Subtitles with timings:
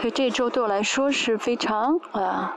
[0.00, 2.56] 所以这周对我来说是非常啊，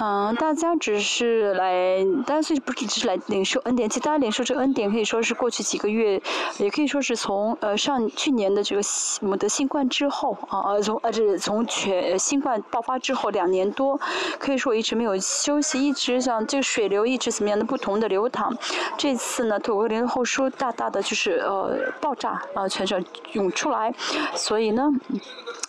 [0.00, 6.20] 嗯，大家只是来，大家所以不只是来领受恩典，其他领受这恩典可以说是过去几个月，
[6.58, 8.82] 也可以说是从呃上去年的这个
[9.20, 13.98] 我们得新冠之后啊，呃从呃这从全新冠爆发之后两年多，
[14.38, 18.52] 可以说我一直没有休息，一直像这个水流一直怎么样的不同的流淌，
[18.98, 23.94] 这次呢，透过灵的后书大大的就是呃爆炸啊，全身涌出来，
[24.34, 24.90] 所以呢。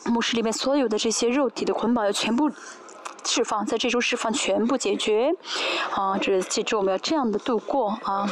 [0.08, 2.48] 牧师里面所有的这些肉体的捆绑要全部
[3.26, 5.32] 释放，在这周释放全部解决，
[5.94, 8.30] 啊，这这周我们要这样的度过啊，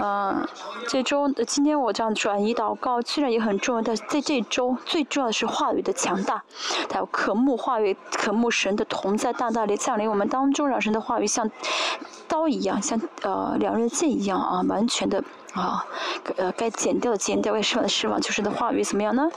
[0.00, 0.46] 嗯，
[0.86, 6.42] 这周今天我这样转移祷告虽然也很重要，但在这周最重要的是话语的强大，
[6.92, 11.50] 还有渴慕话语、渴慕神的同在大大的降临我们当中，让神的话语像
[12.28, 15.24] 刀一样，像呃两刃剑一样啊，完全的。
[15.52, 15.84] 啊，
[16.36, 19.28] 呃，该剪掉的剪掉，该释放的释放，就是的话语怎么样呢？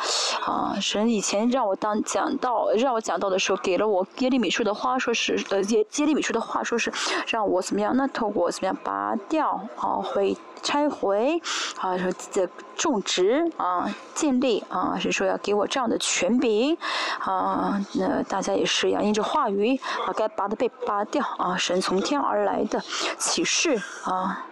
[0.45, 6.91] 啊，神以前让我当讲到，让我讲到的时候，给了我耶利米书的话，说是呃耶耶利米书的话，说是
[7.27, 7.95] 让我怎么样？
[7.95, 11.41] 那透过怎么样拔掉啊，会拆回
[11.79, 16.77] 啊，说这种植啊，建立啊，是说要给我这样的权柄
[17.19, 17.83] 啊。
[17.93, 22.81] 那大家也是一样，因着话语啊，该拔的被拔掉啊，神从天而来的
[23.17, 24.45] 启示啊。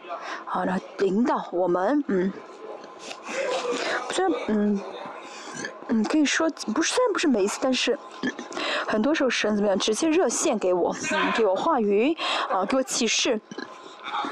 [0.45, 2.31] 好了，领导我们，嗯，
[4.11, 4.81] 虽然，嗯，
[5.88, 7.97] 嗯，可以说不是，虽然不是每一次，但是
[8.88, 12.16] 很多时候神怎么样，直接热线给我，嗯，给我话语，
[12.49, 13.41] 啊，给我启示，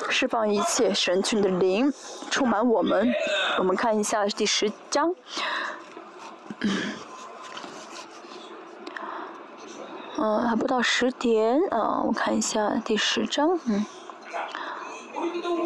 [0.10, 1.92] 释放一切神群的灵，
[2.30, 3.14] 充满我们。
[3.58, 5.14] 我们看一下第十章，
[10.18, 13.86] 嗯，还不到十点，啊，我看一下第十章，嗯。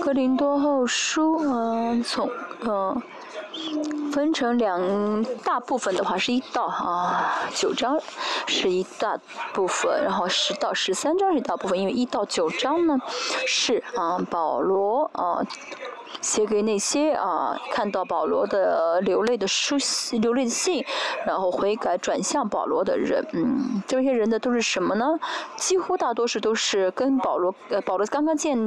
[0.01, 2.29] 格林多后书，嗯，从，
[2.61, 3.01] 嗯，
[4.11, 7.99] 分成两大部分的话，是一到啊九章
[8.47, 9.17] 是一大
[9.53, 12.97] 部分，然后十到十三章是一大部分，因为一到九章呢
[13.47, 15.41] 是啊保罗啊。
[16.21, 20.83] 写给那些啊看到保罗的流泪的书信、流泪的信，
[21.25, 25.05] 然后悔改转向保罗的人，嗯，这些人的都是什么呢？
[25.55, 28.57] 几乎大多数都是跟保罗，呃，保罗刚刚建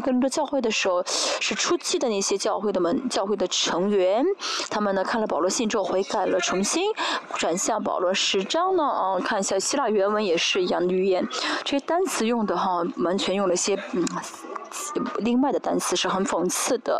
[0.00, 4.24] 跟着教会的时候，是初期的那些教会的门教会的成员，
[4.70, 6.90] 他们呢看了保罗信之后悔改了，重新
[7.36, 8.12] 转向保罗。
[8.14, 11.26] 十章呢，啊，看一下希腊原文也是一样的语言，
[11.64, 14.04] 这些单词用的哈，完全用了些嗯。
[15.18, 16.93] 另外的单词是很讽刺的，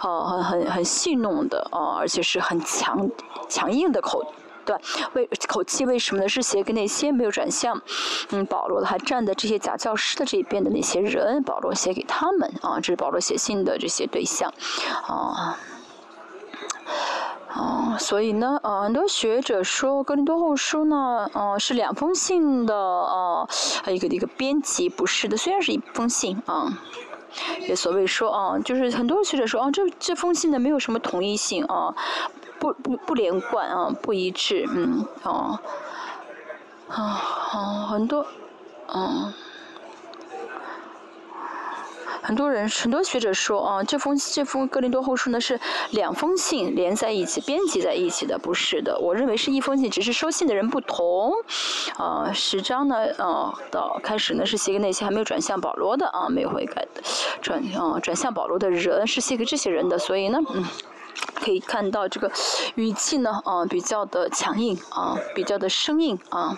[0.00, 3.08] 呃，很很很戏弄的，啊，而且是很强
[3.48, 4.22] 强硬的口
[4.64, 4.76] 对，
[5.14, 6.28] 为口气为什么呢？
[6.28, 7.82] 是写给那些没有转向，
[8.30, 14.54] 嗯，保罗的还站在这些假教师的这边的那些人，保罗写给他们，啊，这是保罗写信的这些对象，
[15.04, 15.58] 啊，
[17.48, 23.48] 啊，所以呢，啊，很多学者说《格林多后书》呢，呃，是两封信的，呃，
[23.88, 26.78] 一个一个编辑，不是的，虽然是一封信，啊。
[27.68, 31.94] 也所谓说啊，就是很多学者说啊，这这封信呢没有什么统一性啊，
[32.58, 35.60] 不不不连贯啊，不一致，嗯，啊，
[36.88, 38.26] 啊，很多，
[38.88, 39.32] 嗯。
[42.22, 45.58] 很多人，很多学者说啊，这封这封格林多后书呢是
[45.90, 48.96] 两封信连在一起、编辑在一起的，不是的。
[49.00, 51.32] 我认为是一封信，只是收信的人不同。
[51.96, 57.02] 啊，十章呢，啊，到开始呢是写给那些还没有转向保罗的啊，没有悔改的
[57.42, 59.98] 转啊转向保罗的人，是写给这些人的。
[59.98, 60.64] 所以呢，嗯，
[61.34, 62.30] 可以看到这个
[62.76, 66.56] 语气呢，啊，比较的强硬啊，比较的生硬啊。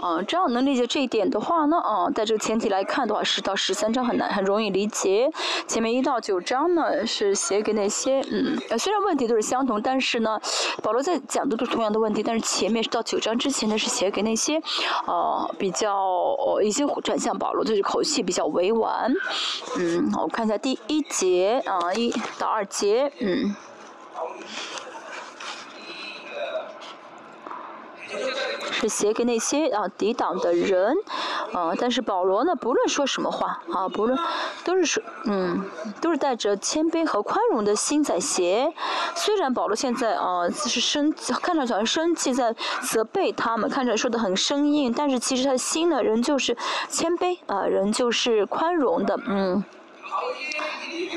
[0.00, 5.30] 啊，这样能理解这一点的话呢，啊，在这个前提来看的话，十到十三章很难，很容易理解。
[5.66, 10.40] 前面一到九章呢，是写给那些，嗯，虽然问题都是相同，但是呢，
[10.82, 14.60] 保罗在讲的都是同样的问题，但是前面到九章之前呢，是写给那些，
[15.06, 15.98] 呃，比较
[16.62, 19.12] 已经转向保罗，就是口气比较委婉。
[19.78, 23.54] 嗯，我看一下第一节啊，一到二节，嗯。
[28.80, 30.94] 是写给那些啊抵挡的人，
[31.52, 34.18] 啊，但是保罗呢，不论说什么话啊，不论
[34.64, 35.64] 都是说，嗯，
[36.00, 38.72] 都是带着谦卑和宽容的心在写。
[39.16, 46.56] 虽然保罗现在啊是生，看上去好像生气，在责备他们，看着说的很生硬，但是其实他的心呢，仍旧是
[46.88, 49.64] 谦卑啊，仍旧是宽容的，嗯。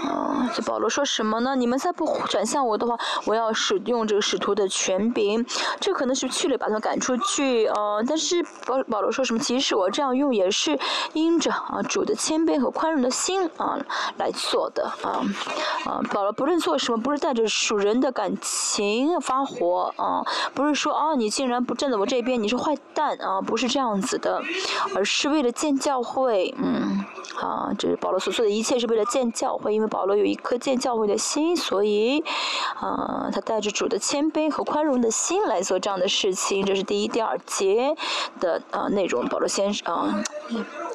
[0.04, 1.56] 啊，这保罗说什么呢？
[1.56, 5.46] 你们再不转向我的话，我要使用这个使徒的权柄。
[5.80, 8.02] 这可能是去了把他赶出去啊。
[8.08, 9.40] 但是保保罗说什么？
[9.40, 10.80] 其实我这样用也是
[11.14, 13.78] 因着啊主的谦卑和宽容的心啊
[14.18, 15.22] 来做的啊
[15.86, 16.02] 啊。
[16.12, 20.24] 保罗不论做什么，不是带着属人的感情发火啊，
[20.54, 24.42] 不是说啊你竟然不站在我这边，你是坏蛋啊，不是这样子的，
[24.96, 27.06] 而是为了建教会，嗯。
[27.38, 32.22] 啊，这是保罗所做的一切是为了建教会，因为保罗有一颗建教会的心，所以，
[32.76, 36.66] 啊，他带着主的谦卑和宽容的心来做这样的事情。
[36.66, 37.96] 这是第一、第二节
[38.42, 39.26] 的啊内容。
[39.30, 40.22] 保罗先生啊，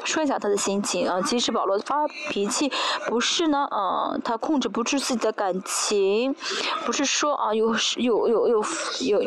[0.04, 1.22] 说一下他的心情啊。
[1.22, 2.70] 其实保罗发脾气
[3.06, 6.36] 不是呢，啊，他控制不住自己的感情，
[6.84, 8.64] 不是说啊又又又又
[9.00, 9.22] 又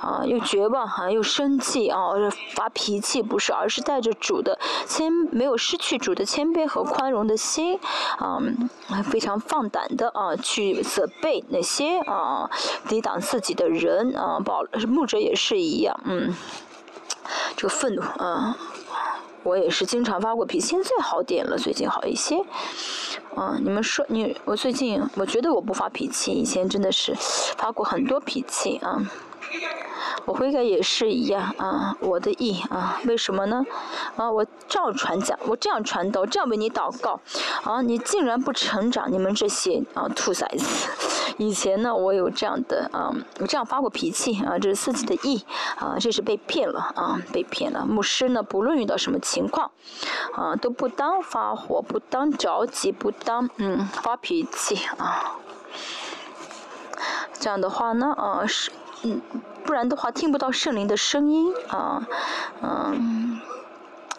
[0.00, 2.00] 啊又绝望啊又生气啊
[2.54, 6.24] 发脾气不是，而是带着主的谦，没有失去主的。
[6.30, 7.79] 谦卑和宽容的心，
[8.18, 8.38] 啊，
[9.02, 12.50] 非常放胆的啊，去责备那些啊
[12.88, 16.34] 抵挡自己的人啊，保牧者也是一样，嗯，
[17.56, 18.56] 这个愤怒啊，
[19.42, 22.36] 我也是经常发过脾气，现在好点了，最近好一些，
[23.34, 27.14] 啊，你们说你我最近我觉得我不发脾气，以前真的是
[27.56, 28.98] 发过很多脾气啊。
[30.26, 33.64] 我悔改也是一样啊，我的意啊，为什么呢？
[34.16, 37.20] 啊，我这样传讲，我这样传道，这样为你祷告，
[37.64, 40.88] 啊，你竟然不成长，你们这些啊兔崽子！
[41.38, 43.10] 以前呢，我有这样的啊，
[43.40, 45.44] 我这样发过脾气啊，这是自己的意
[45.76, 47.86] 啊，这是被骗了啊，被骗了。
[47.86, 49.70] 牧师呢，不论遇到什么情况，
[50.34, 55.36] 啊，都不当发火，不当着急，不当嗯发脾气啊。
[57.32, 58.70] 这样的话呢，啊是
[59.02, 59.20] 嗯。
[59.62, 62.02] 不然的话，听不到圣灵的声音啊，
[62.62, 63.38] 嗯，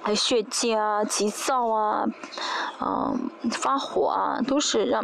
[0.01, 2.05] 还血气啊、急躁啊、
[2.79, 5.03] 嗯、发火啊，都是让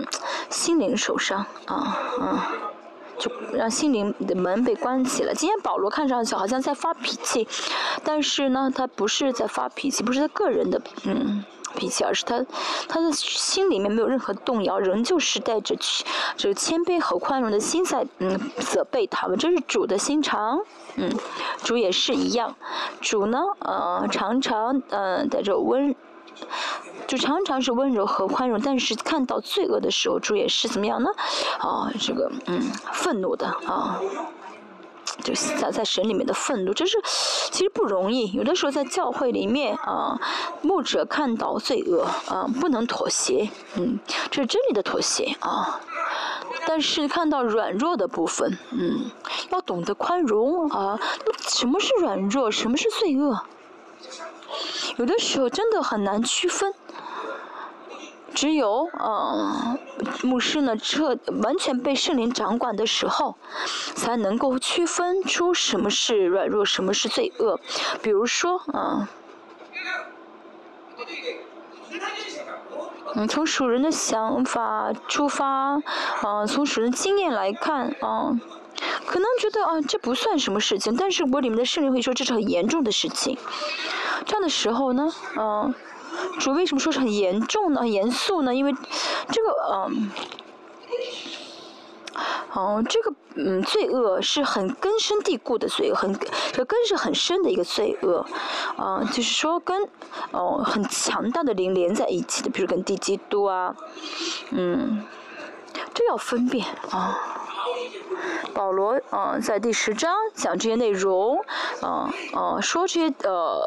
[0.50, 2.40] 心灵受伤啊，嗯，
[3.18, 5.34] 就让心灵的门被关起了。
[5.34, 7.46] 今天保罗看上去好像在发脾气，
[8.04, 11.44] 但是呢，他不是在发脾气，不是他个人的，嗯。
[11.78, 12.44] 脾气，而是他，
[12.90, 15.76] 他的心里面没有任何动摇，仍旧是带着
[16.36, 20.60] 这个谦卑和宽容的心在嗯责备他们，这是主的心肠，
[20.96, 21.10] 嗯，
[21.64, 22.56] 主也是一样，
[23.00, 25.96] 主呢呃常常呃带着温，
[27.06, 31.10] 就常常是温柔和宽容，但是看到罪恶的时候，主也是怎么样呢？
[31.60, 32.62] 啊，这个嗯
[32.94, 34.02] 愤怒的啊。
[35.24, 36.98] 就在在神里面的愤怒，这是
[37.51, 38.31] 其实不容易。
[38.31, 40.19] 有的时候在教会里面啊，
[40.62, 44.00] 牧者看到罪恶啊，不能妥协，嗯，
[44.30, 45.81] 这是真理的妥协啊。
[46.65, 49.09] 但是看到软弱的部分，嗯，
[49.50, 51.00] 要懂得宽容啊。
[51.48, 52.51] 什么是软弱？
[52.51, 53.44] 什么是罪恶？
[54.98, 56.74] 有的时候真的很难区分。
[58.38, 59.80] 只有嗯，
[60.22, 63.36] 牧师呢彻完全被圣灵掌管的时候，
[63.95, 67.60] 才能够区分出什么是软弱，什么是罪恶。
[68.04, 69.07] 比如说，嗯，
[73.16, 75.81] 嗯，从属人的想法出发，
[76.24, 78.40] 嗯，从属人经验来看，嗯，
[79.07, 83.36] 可能觉得啊，这不算什么事情，但是我里面的圣灵会说这是很严重的事情。
[84.28, 85.74] 这样的时候呢，嗯。
[86.39, 87.81] 主为什么说是很严重呢？
[87.81, 88.54] 很严肃呢？
[88.54, 88.74] 因为
[89.30, 90.12] 这个嗯，
[92.54, 96.18] 哦，这个嗯，罪恶是很根深蒂固的罪恶，很
[96.54, 98.25] 这根是很深的一个罪恶，
[98.78, 99.88] 啊，就是说跟
[100.31, 103.75] 哦很强大的灵连在一起的，比如跟地基督啊，
[104.51, 105.04] 嗯，
[105.94, 107.18] 这要分辨啊。
[108.57, 111.39] 保罗嗯，在第十章讲这些内容，
[111.83, 113.62] 嗯，嗯，说这些呃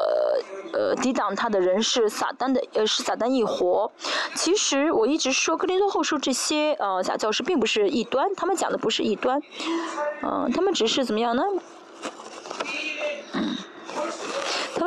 [0.73, 3.89] 呃抵挡他的人是撒旦的，呃是撒旦一伙。
[4.35, 9.41] 其实我一直说，格林多后书这些呃假教师并不是异端，他们讲的不是异端，
[10.23, 11.43] 嗯，他们只是怎么样呢？
[13.31, 13.55] 嗯。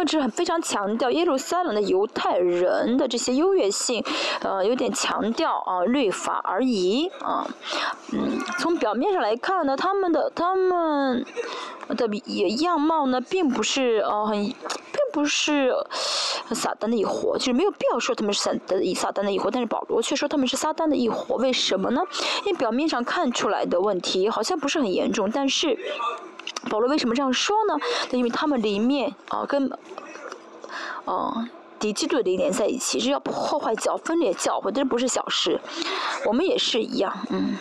[0.04, 4.04] 们只是非常强调耶路撒冷的犹太人的这些优越性，
[4.42, 7.46] 呃，有点强调啊律法而已啊，
[8.12, 11.24] 嗯，从表面上来看呢，他们的他们
[11.96, 14.54] 的也样貌呢，并不是呃很，并
[15.12, 15.72] 不是
[16.52, 22.02] 撒旦的一伙，就是没有必要说他们是撒的撒旦的一伙，但是保罗却说他们是撒旦的一伙，为什么呢？
[22.44, 25.78] 因为表面上看出来的问题好像不是很严重，但是。
[26.70, 27.78] 保罗为什么这样说呢？
[28.10, 29.70] 那因为他们里面啊，跟
[31.04, 35.60] 啊敌基督的连在一起，是要破坏教、分裂教会，这不是小事。
[36.24, 37.58] 我们也是一样，嗯，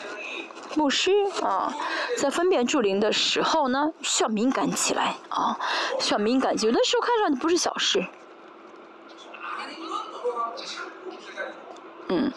[0.75, 1.73] 牧师啊，
[2.17, 5.59] 在分辨助灵的时候呢，需要敏感起来啊，
[5.99, 6.53] 需要敏感。
[6.61, 8.05] 有的时候看上去不是小事，
[12.07, 12.31] 嗯。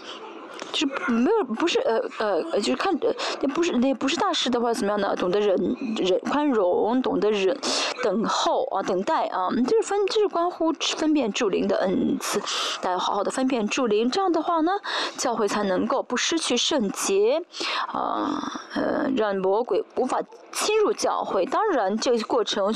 [0.76, 5.16] 就是没有不是呃呃就是看呃那不是那不是大师的话怎么样呢？
[5.16, 5.56] 懂得忍
[5.96, 7.58] 忍宽容，懂得忍
[8.02, 12.38] 等候啊等待啊，就是分就是关乎分辨助灵的恩赐，
[12.82, 14.72] 大家好好的分辨助灵，这样的话呢，
[15.16, 17.42] 教会才能够不失去圣洁
[17.86, 20.20] 啊呃让魔鬼无法
[20.52, 21.46] 侵入教会。
[21.46, 22.70] 当然这个过程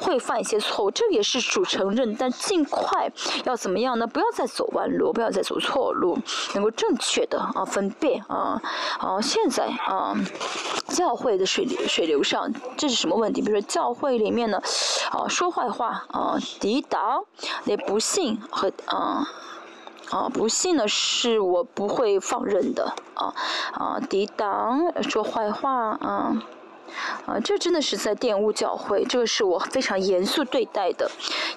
[0.00, 3.10] 会犯一些错误，这也是主承认，但尽快
[3.44, 4.06] 要怎么样呢？
[4.06, 6.16] 不要再走弯路，不要再走错路，
[6.54, 8.60] 能够正确的啊分辨啊
[8.98, 10.14] 啊现在啊
[10.88, 13.40] 教会的水流水流上这是什么问题？
[13.40, 14.60] 比如说教会里面呢
[15.10, 17.24] 啊说坏话啊抵挡
[17.64, 19.26] 那不幸和啊
[20.10, 23.34] 啊不幸呢是我不会放任的啊
[23.72, 26.42] 啊抵挡说坏话啊。
[27.26, 31.10] 啊，这真的是在玷污教会，这个是我非常严肃对待的。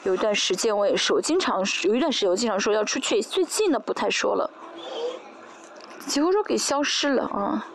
[0.04, 4.50] 有一段时间我也是，我经常有一段时间我经常说要出去，最近呢不太说了，
[6.10, 7.66] 几乎都给消失了啊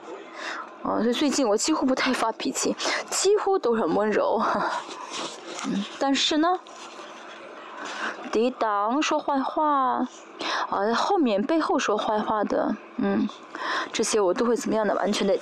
[0.82, 0.98] 啊！
[1.00, 2.74] 所以最近我几乎不太发脾气，
[3.08, 4.42] 几乎都很温柔。
[5.66, 6.58] 嗯，但是呢，
[8.32, 10.06] 抵挡说坏话
[10.68, 13.28] 啊，后面背后说坏话的，嗯，
[13.92, 15.38] 这些我都会怎么样的，完全的。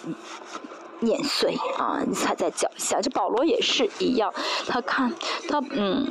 [1.02, 2.00] 碾碎啊！
[2.06, 4.32] 你踩在脚下，这保罗也是一样。
[4.66, 5.12] 他看
[5.48, 6.10] 他嗯，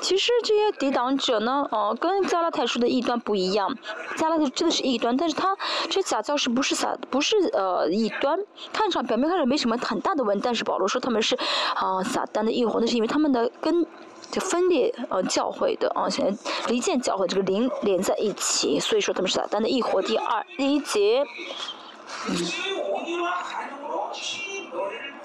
[0.00, 3.76] 其实这些抵挡者呢，哦，跟加拉太书的异端不一样。
[4.16, 5.56] 加拉太真的是异端，但是他
[5.90, 8.38] 这假教是不是撒不是呃异端？
[8.72, 11.36] 看上表面看着没什么很大的问，但是保罗说他们是
[11.74, 13.84] 啊撒旦的异火，那是因为他们的跟
[14.30, 20.00] 就分裂呃教会的啊，现在离间教会这个连连在一起，所以说他们是撒旦的异火。
[20.00, 21.24] 第二第一节。
[24.08, 25.17] 아, 시 너희를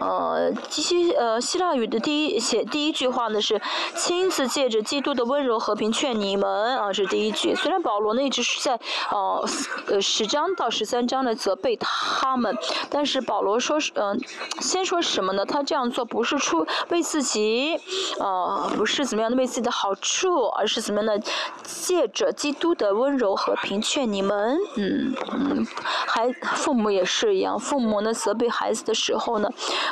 [0.00, 3.60] 呃，希呃希腊语的第一写第一句话呢是
[3.94, 7.54] 亲自借着基督的温柔和平劝你们啊，是第一句。
[7.54, 8.78] 虽然保罗呢一直是在
[9.10, 9.44] 呃
[9.86, 12.56] 呃十章到十三章的责备他们，
[12.90, 14.20] 但是保罗说是嗯，
[14.60, 15.44] 先说什么呢？
[15.44, 17.78] 他这样做不是出为自己
[18.18, 21.22] 呃不是怎么样的为自己的好处，而是怎么样的
[21.62, 24.58] 借着基督的温柔和平劝你们。
[24.76, 25.66] 嗯嗯，
[26.06, 29.48] 还父母也是一样，父母呢责备孩子的时候呢。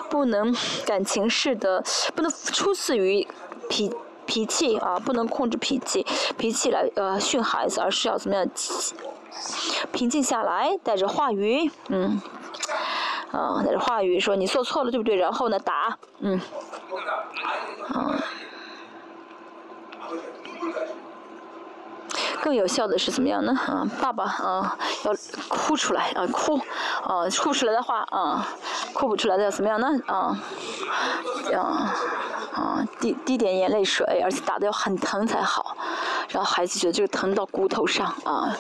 [0.09, 0.55] 不能
[0.85, 1.83] 感情式的，
[2.15, 3.27] 不能出自于
[3.69, 3.95] 脾
[4.27, 6.05] 脾气啊，不能控制脾气，
[6.37, 8.47] 脾气来呃训孩子，而是要怎么样
[9.93, 12.21] 平静下来，带着话语，嗯，
[13.31, 15.15] 啊，带着话语说你做错了对不对？
[15.17, 16.41] 然后呢打，嗯，
[17.89, 18.19] 啊。
[22.43, 23.53] 更有效的是怎么样呢？
[23.67, 25.15] 啊，爸爸啊，要
[25.49, 26.57] 哭出来啊，哭，
[27.03, 28.47] 啊，哭出来的话啊，
[28.93, 29.89] 哭不出来的要怎么样呢？
[30.07, 30.39] 啊，
[31.55, 31.95] 啊，
[32.53, 35.77] 啊，滴滴点眼泪水，而且打的要很疼才好，
[36.29, 38.57] 然后孩子觉得这个疼到骨头上啊，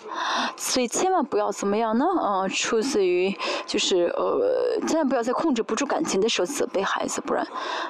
[0.56, 2.04] 所以千万不要怎么样呢？
[2.20, 3.34] 啊，出自于
[3.66, 7.46] 就是呃，千万不要在控制不住感情的时候责备孩子，不然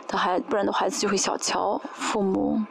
[0.06, 2.62] 他还不然的孩子就会小瞧父母。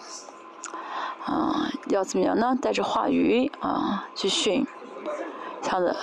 [1.29, 2.57] 啊，要怎么样呢？
[2.59, 4.65] 带着话语啊去训，
[5.62, 5.95] 像的，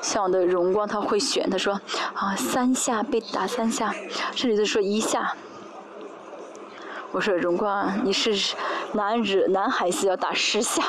[0.00, 1.80] 像我的荣光他会选，他说
[2.14, 3.92] 啊三下被打三下，
[4.36, 5.34] 甚至就说一下。
[7.10, 8.54] 我说荣光，你是
[8.92, 10.82] 男人，男孩子要打十下，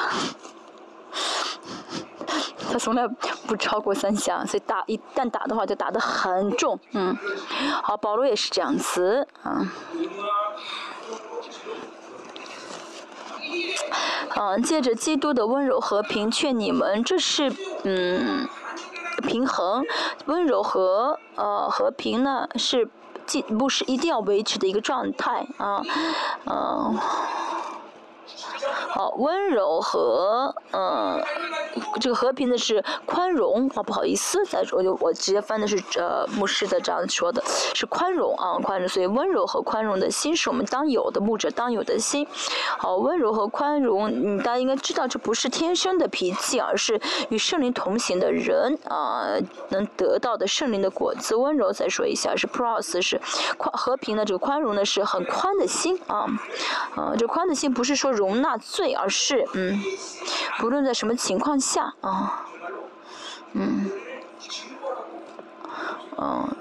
[2.71, 3.07] 他从来
[3.47, 7.17] 不超过三下，所以打一旦打的话就打得很重，嗯，
[7.81, 9.65] 好，保罗也是这样子啊。
[9.93, 10.09] 嗯，
[14.35, 17.51] 嗯借着基督的温柔和平劝你们，这是
[17.83, 18.47] 嗯
[19.27, 19.83] 平衡，
[20.25, 22.89] 温柔和呃和平呢是，
[23.25, 25.83] 既不是一定要维持的一个状态啊，
[26.45, 26.97] 嗯。
[28.89, 31.21] 好，温柔和呃，
[31.99, 37.41] 这个和平的是宽容啊，不好意思，再说我就我直接翻的是呃牧师的这样说的，
[37.73, 42.27] 是宽容啊，宽容，所以温柔和宽容的心是我们当有的牧者当有的心。
[42.77, 46.99] 好，温柔和宽容，你，大家应该知道这不是天生的脾气，而是
[47.29, 49.25] 与圣灵同行的人啊
[49.69, 51.35] 能得到的圣灵的果子。
[51.35, 53.19] 温柔再说一下是 pros 是
[53.57, 56.25] 宽和平的这个宽容呢是很宽的心啊，
[56.95, 58.48] 啊，这宽的心不是说容纳。
[58.57, 59.79] 罪，而是嗯，
[60.59, 62.45] 不论在什么情况下啊，
[63.53, 63.89] 嗯，
[66.17, 66.55] 嗯，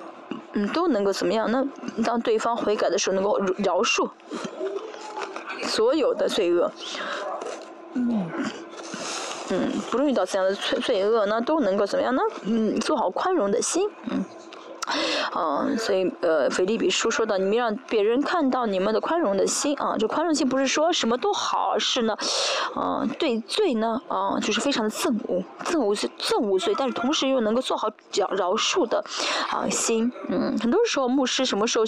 [0.53, 1.51] 嗯，都能够怎么样？
[1.51, 1.65] 那
[2.03, 4.11] 当对方悔改的时候，能够饶恕
[5.63, 6.73] 所有的罪恶，
[7.95, 8.31] 嗯，
[9.51, 12.23] 嗯，不论遇到怎样的罪罪恶呢，都能够怎么样呢？
[12.43, 14.25] 嗯，做好宽容的心，嗯，
[15.37, 22.17] 嗯，所以呃，菲利比书说的，你们让别人看到你们的宽容的心啊，这宽容心不是说什么都好，是呢，
[22.77, 29.05] 嗯，对罪呢，啊，就是非常的憎恶，憎恶是憎恶罪，但是同时又能够做好饶饶恕的
[29.51, 31.85] 啊心，嗯，很多时候牧师什么时候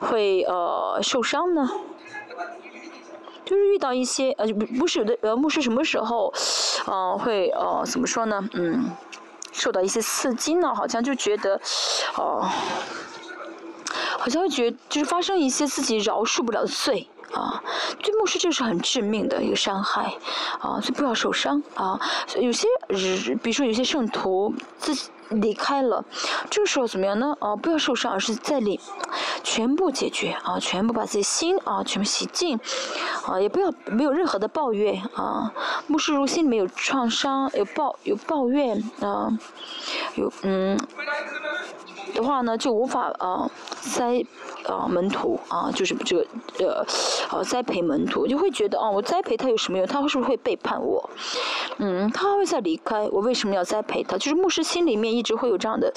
[0.00, 1.68] 会呃受伤呢？
[3.44, 6.32] 就是遇到一些呃不不是有的呃牧师什么时候，
[6.86, 8.48] 呃会呃怎么说呢？
[8.54, 8.90] 嗯。
[9.52, 11.60] 受到一些刺激呢，好像就觉得，
[12.16, 12.48] 哦，
[14.18, 17.08] 好像会觉就是发生一些自己饶恕不了的罪。
[17.32, 17.62] 啊，
[18.02, 20.14] 对牧师这是很致命的一个伤害
[20.60, 22.00] 啊，所以不要受伤啊。
[22.38, 22.68] 有些，
[23.42, 25.10] 比如说有些圣徒自己。
[25.30, 26.04] 离开了，
[26.50, 27.36] 这个时候怎么样呢？
[27.38, 28.80] 啊，不要受伤，而是在里
[29.44, 32.58] 全部解决啊，全部把自己心啊全部洗净
[33.24, 35.52] 啊，也不要没有任何的抱怨啊。
[35.86, 39.30] 牧师如心里面有创伤，有抱有抱怨啊，
[40.16, 40.76] 有嗯
[42.14, 43.50] 的话呢，就无法啊
[43.82, 44.24] 栽
[44.66, 46.26] 啊门徒啊，就是这个
[46.58, 46.86] 呃
[47.30, 49.86] 啊栽培门徒，就会觉得啊，我栽培他有什么用？
[49.86, 51.10] 他是不是会背叛我？
[51.78, 54.16] 嗯，他会再离开，我为什么要栽培他？
[54.16, 55.10] 就是牧师心里面。
[55.10, 55.92] 一直会有这样的，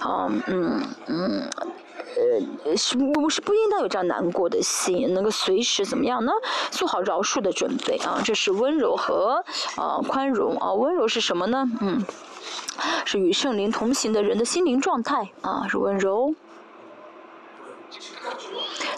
[0.00, 1.50] 啊，嗯嗯，
[2.64, 6.32] 呃，是不是不应当有这样难过的心，能够随时怎么样呢？
[6.70, 10.72] 做好饶恕的准备啊，这是温柔和啊宽容啊。
[10.72, 11.68] 温柔是什么呢？
[11.80, 12.02] 嗯，
[13.04, 16.34] 是与圣灵同行的人的心灵状态啊，是温柔。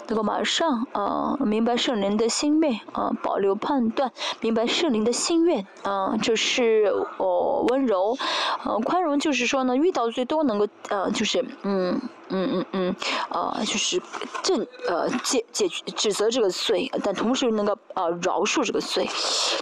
[0.07, 4.11] 能够马上啊明白圣灵的心愿啊，保留判断，
[4.41, 8.17] 明白圣灵的心愿啊，这是哦温柔，
[8.65, 12.01] 呃宽容就是说呢，遇到最多能够呃就是嗯。
[12.33, 12.95] 嗯嗯嗯，
[13.29, 14.01] 呃，就是
[14.41, 19.07] 正呃解解指责这个罪，但同时能够呃饶恕这个罪，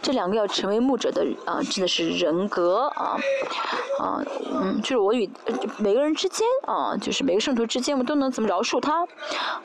[0.01, 3.17] 这两个要成为牧者的啊，真的是人格啊
[3.99, 4.23] 啊
[4.53, 5.29] 嗯，就是我与
[5.77, 9.05] 每个人之间啊，就是每个圣徒之间，我都能怎么饶恕他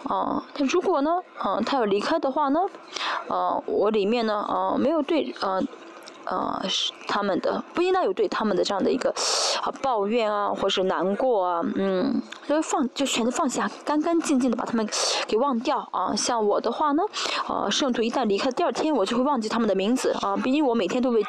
[0.09, 0.43] 啊？
[0.57, 2.61] 但如果呢，啊，他要离开的话呢，
[3.29, 5.61] 啊，我里面呢，啊，没有对啊。
[6.27, 9.11] 呃，是他们的不应当有对他们的这样的一个
[9.63, 14.89] 啊抱怨啊，或是难过啊，嗯，就放就全都放下，干干净净的把他们
[15.27, 16.15] 给忘掉啊。
[16.17, 17.03] 像我的话呢，
[17.49, 20.37] 呃，圣徒一旦离开，第二天我就会忘记他们的名字啊。
[20.37, 21.25] 毕竟我每天都为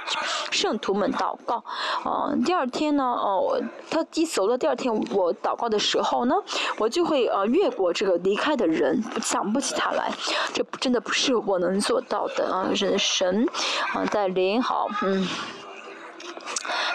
[0.52, 1.64] 圣徒们祷告
[2.04, 2.34] 啊。
[2.46, 6.36] 第二天呢，哦，他一走了，第二天我祷告的时候呢，
[6.78, 10.10] 我就会呃越过这个离开的人，想不起他来。
[10.54, 13.46] 这真的不是我能做到的啊，是神
[13.94, 14.85] 啊带领好。
[15.02, 15.32] 嗯，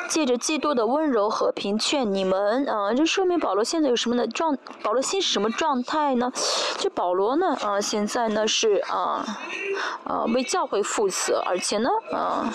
[0.08, 4.56] 借着基督的温柔和平劝你们啊，这说明保罗现在有什么的状？
[4.82, 6.32] 保罗心是什么状态呢？
[6.78, 9.24] 就保罗呢啊，现在呢是啊
[10.04, 12.52] 啊为教会负责，而且呢啊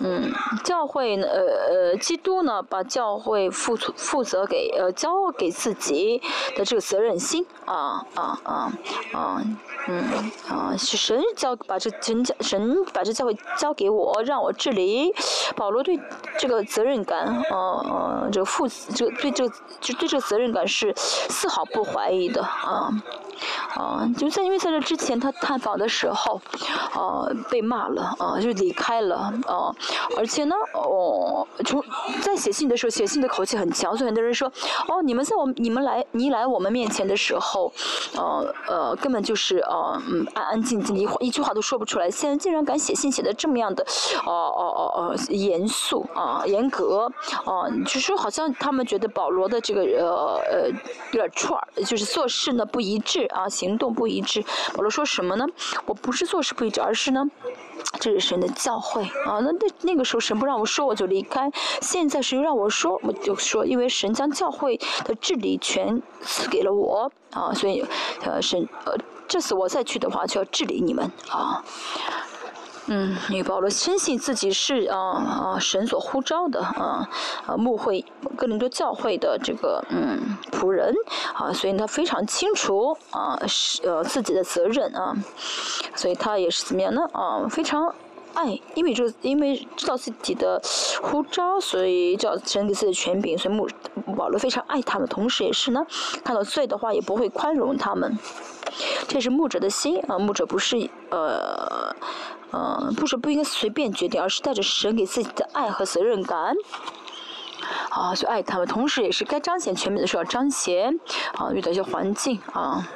[0.00, 0.32] 嗯
[0.64, 6.20] 教会呢呃呃基督呢把教会负负责给呃交给自己
[6.56, 8.72] 的这个责任心啊啊啊
[9.12, 9.42] 啊。
[9.88, 10.04] 嗯
[10.48, 15.12] 啊，是神交把这神教神把这教会交给我，让我治理。
[15.56, 15.98] 保罗对
[16.38, 22.90] 这个责任感，呃呃，这个负这个对这个就对这个责任感是丝毫不怀疑的啊。
[23.74, 26.40] 啊，就在因为在这之前他探访的时候，
[26.92, 29.74] 啊，被骂了，啊，就离开了，啊，
[30.16, 31.82] 而且呢，哦，从
[32.20, 34.46] 在写信的时候，写信的口气很强，所以很多人说，
[34.86, 37.72] 哦，你们在我你们来你来我们面前的时候，
[38.14, 43.84] 呃呃，根本就是呃嗯安安静静的，一一句话都说不出来，现在竟然敢写信写的这么样的，
[44.24, 47.10] 哦哦哦哦严肃啊严格，
[47.44, 50.68] 啊，就说好像他们觉得保罗的这个呃呃
[51.12, 53.26] 有点串，就是做事呢不一致。
[53.32, 54.44] 啊，行动不一致。
[54.74, 55.46] 保罗说什么呢？
[55.86, 57.24] 我不是做事不一致，而是呢，
[58.00, 59.40] 这是神的教诲啊。
[59.40, 61.50] 那那那个时候神不让我说，我就离开。
[61.80, 67.84] 现在神又让我说，我就说，因为神将教会的治理权赐给了我啊，所以
[68.24, 68.94] 呃神呃
[69.28, 71.64] 这次我再去的话就要治理你们啊。
[72.86, 77.08] 嗯，因为保罗深信自己是啊啊神所呼召的啊
[77.46, 78.04] 啊牧会
[78.36, 80.92] 哥林多教会的这个嗯仆人
[81.32, 85.14] 啊，所以他非常清楚啊是呃自己的责任啊，
[85.94, 87.94] 所以他也是怎么样呢啊非常
[88.34, 90.60] 爱，因为这因为知道自己的
[91.02, 93.68] 呼召，所以叫神给自己的权柄，所以牧
[94.16, 95.86] 保罗非常爱他们，同时也是呢
[96.24, 98.18] 看到罪的话也不会宽容他们，
[99.06, 101.94] 这是牧者的心啊，牧者不是呃。
[102.52, 106.54] 嗯，不是不应该随便决定，而是带着神给自己的爱和责任感，
[107.90, 108.66] 啊，去爱他们。
[108.66, 111.00] 同时，也是该彰显权柄的时候要彰显。
[111.34, 112.86] 啊，遇到一些环境啊，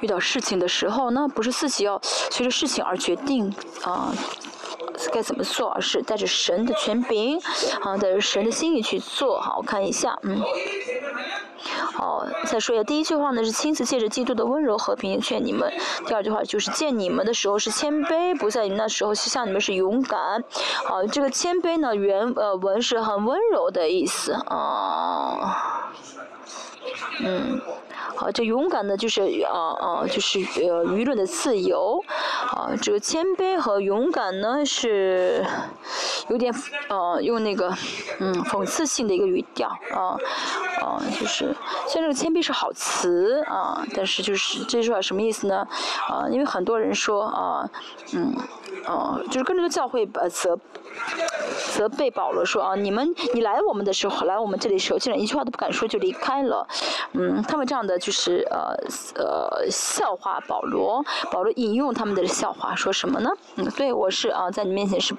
[0.00, 4.12] 遇到事情的时候呢，不是自己要随着事情而决定啊，
[5.12, 7.40] 该怎么做，而是带着神的权柄，
[7.80, 9.40] 啊，带着神的心意去做。
[9.40, 10.42] 好，我看一下，嗯。
[11.98, 15.68] 哦，再说一下，第一句话呢是亲自借着基督的温柔和平劝你们；
[16.06, 20.44] 第二句话就是见你们的时候是谦卑，不在你那时候是向你们是勇敢。
[20.84, 25.92] 好，这个谦卑呢原呃文是很温柔的意思啊，
[27.20, 27.60] 嗯。
[28.18, 32.02] 好，这勇敢的，就是啊啊，就是呃舆论的自由，
[32.50, 35.46] 啊，这个谦卑和勇敢呢是
[36.28, 36.52] 有点
[36.88, 37.72] 呃用那个
[38.18, 40.18] 嗯讽刺性的一个语调啊
[40.82, 41.54] 啊，就是
[41.86, 45.64] 虽然这个谦卑是好词啊，但是就是这句话什么意思呢？
[46.08, 47.70] 啊，因为很多人说啊
[48.14, 48.34] 嗯。
[48.86, 50.58] 哦，就是跟这个教会呃责
[51.74, 56.66] 责备保罗说啊，你们你来我们的时候，来我们这里时候，竟然一句话都不敢说就离开了，
[57.12, 58.74] 嗯，他们这样的就是呃
[59.16, 63.30] 呃笑话保罗，保罗引用他们的笑话说什么呢？
[63.56, 65.14] 嗯，对我是啊，在你面前是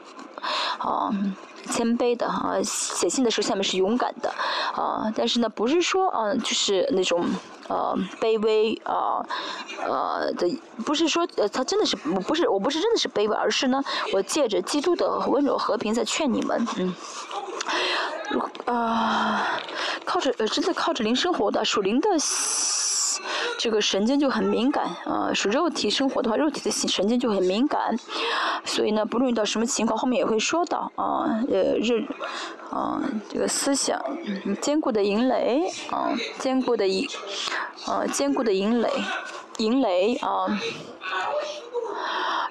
[0.80, 1.10] 啊
[1.70, 4.30] 谦卑的啊，写信的时候下面是勇敢的
[4.74, 7.26] 啊，但是呢不是说啊就是那种。
[7.70, 9.24] 呃，卑微啊，
[9.86, 10.50] 呃的，
[10.86, 16.94] 不是说呃，他真的是不是，我不是真的是卑微，而是呢，我借着基督的温柔和平在劝你们，嗯，
[18.32, 19.62] 如啊，
[20.04, 22.10] 靠着呃，真的靠着灵生活的属灵的。
[23.58, 27.98] 这个神经就很敏感啊，是肉体生活的话，肉体的神经就很敏感，
[28.64, 32.06] 所以呢，不论遇到什么情况，后面也会说到啊，呃，日，
[32.70, 34.02] 啊，这个思想，
[34.62, 37.08] 坚固的营垒啊，坚固的营，
[37.86, 38.90] 啊，坚固的营垒，
[39.60, 40.48] 营垒啊。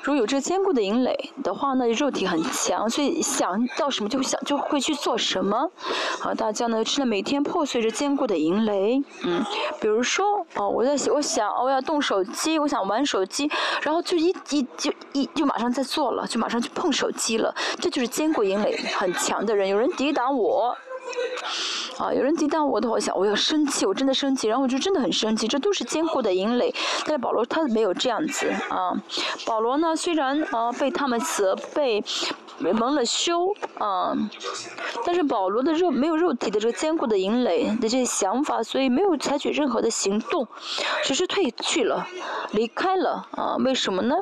[0.03, 5.71] 如果有这个坚固的营垒的话呢，肉体很强，所以想到什么就会想就会去做什么。
[6.19, 9.45] 好，大家呢吃的每天破碎着坚固的营垒，嗯，
[9.81, 13.51] 比如说哦，我在我想我要动手机，我想玩手机，
[13.83, 19.69] 然后就一一就一就马上在做了，就马上去碰手机了，这就是坚固营垒很强的人。
[19.69, 20.75] 有人抵挡我。
[21.99, 26.73] 啊，有人抵挡我的话，我想我要生气，我真的生气，然后我就真的很生气，这都是坚固的营垒。
[27.05, 28.93] 但是保罗他没有这样子啊，
[29.45, 32.05] 保罗呢虽然啊被他们责备，
[32.59, 34.17] 蒙了羞啊，
[35.05, 40.47] 但是保罗的肉没有肉体的这个坚固的营垒的这些想法，所以没有采取任何的行动，
[41.03, 42.07] 只是退去了，
[42.53, 43.57] 离开了啊？
[43.59, 44.15] 为什么呢？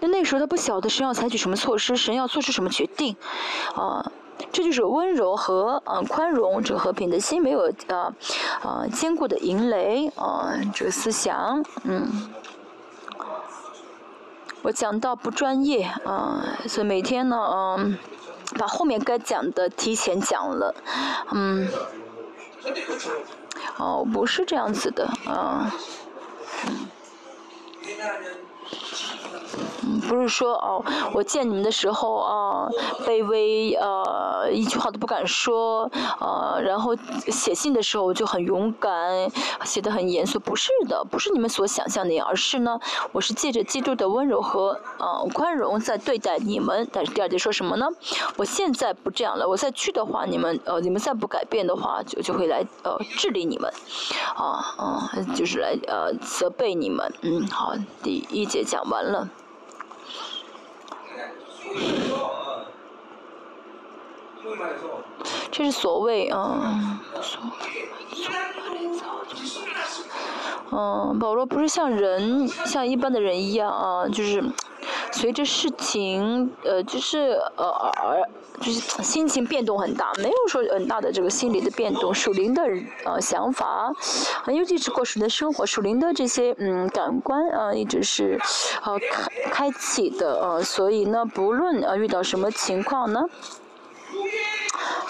[0.00, 3.16] 那那时候他不晓得神要采取什么措施，神要做出什么决定
[3.74, 4.12] 啊？
[4.52, 8.14] 这就是温柔和嗯宽容，这和平的心没有呃
[8.62, 12.32] 呃坚固的营垒啊，这个思想嗯，
[14.62, 17.36] 我讲到不专业啊，所以每天呢
[17.78, 17.98] 嗯
[18.58, 20.74] 把后面该讲的提前讲了
[21.32, 21.68] 嗯，
[23.78, 25.72] 哦不是这样子的啊。
[26.66, 26.88] 嗯，
[30.08, 32.68] 不是说哦，我见你们的时候啊，
[33.06, 35.90] 卑微呃，一句话都不敢说，
[36.20, 36.94] 呃，然后
[37.28, 39.30] 写信的时候就很勇敢，
[39.64, 42.78] 写的很严肃，不是的，不是你们所想象的，而是呢，
[43.12, 46.86] 我是借着基督的温柔和呃宽容在对待你们。
[46.92, 47.86] 但是第二节说什么呢？
[48.36, 53.72] 我现在不这样了，我再去的话，你们呃，你们再不改变的话，就就会来呃治理你们，
[54.36, 57.12] 啊啊，就是来呃责备你们。
[57.22, 59.28] 嗯，好，第一节讲完了。
[61.74, 62.66] 挺不错，嗯，
[64.42, 65.13] 挺蛮不错。
[65.50, 67.00] 这是所谓啊，
[70.70, 74.42] 嗯，保罗不是像人，像一般的人一样啊，就是
[75.12, 77.68] 随着事情，呃，就是呃
[78.02, 78.22] 而
[78.60, 82.62] 就是心情变动很大，没有说很大的这个心理的变动，属灵的
[83.04, 83.92] 呃想法，
[84.46, 88.40] 尤其是过属灵的生活，属灵的这些嗯感官啊，一直是
[88.82, 93.20] 呃开开启的呃，所以呢，不论呃遇到什么情况呢。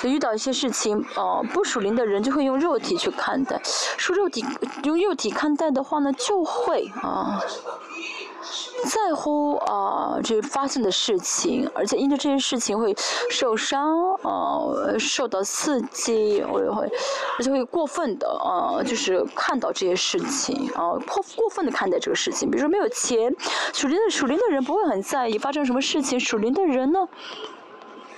[0.09, 3.61] 遇到一些事情，呃，不属灵的人就会用肉体去看待，
[3.97, 4.45] 说肉体
[4.85, 7.41] 用肉体看待的话呢，就会啊
[8.85, 12.95] 在乎啊这发生的事情，而且因着这些事情会
[13.31, 16.87] 受伤，呃，受到刺激，我也会
[17.39, 23.35] 而且会过分的啊，就是看到这些事情啊，过过分的看待这个事情，比如说没有钱，
[23.73, 27.09] 属灵的属灵的人不会很在意发生什么事情，属灵的人呢？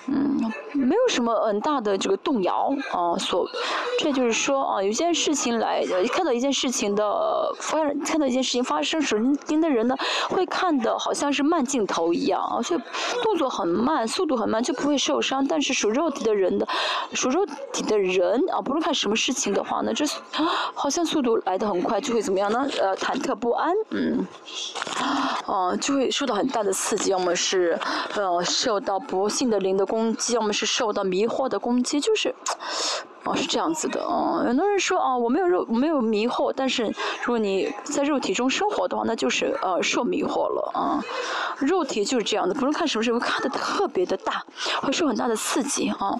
[0.09, 3.49] 嗯，没有什么很大的这个动摇啊，所，
[3.99, 9.97] 这就是说啊，有件事情来，看到一件事情的发，看到一件事情发生时，盯的人呢，
[10.29, 12.81] 会看的好像是慢镜头一样啊，所以
[13.25, 15.45] 动作很慢，速度很慢就不会受伤。
[15.45, 16.69] 但是属肉体的人的，
[17.13, 20.05] 属肉体的人啊，不论看什么事情的话呢，这
[20.73, 22.65] 好像速度来的很快，就会怎么样呢？
[22.81, 24.25] 呃，忐忑不安，嗯，
[25.47, 27.77] 啊，就会受到很大的刺激，要么是
[28.15, 29.96] 呃受到不幸的灵的攻。
[29.97, 32.35] 攻击，我们是受到迷惑的攻击，就是，
[33.25, 36.85] 哦，是这样子的，哦，很多人说，哦，我没有肉，没有迷惑，但是
[37.23, 41.03] 如果你在肉体中生活的话，那就是呃受迷惑了，啊，
[41.59, 44.45] 肉体就是这样的，不论看什么事，会看的特别的大，
[44.83, 46.15] 会受很大的刺激，啊，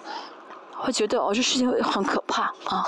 [0.73, 2.87] 会觉得哦这事情很可怕，啊。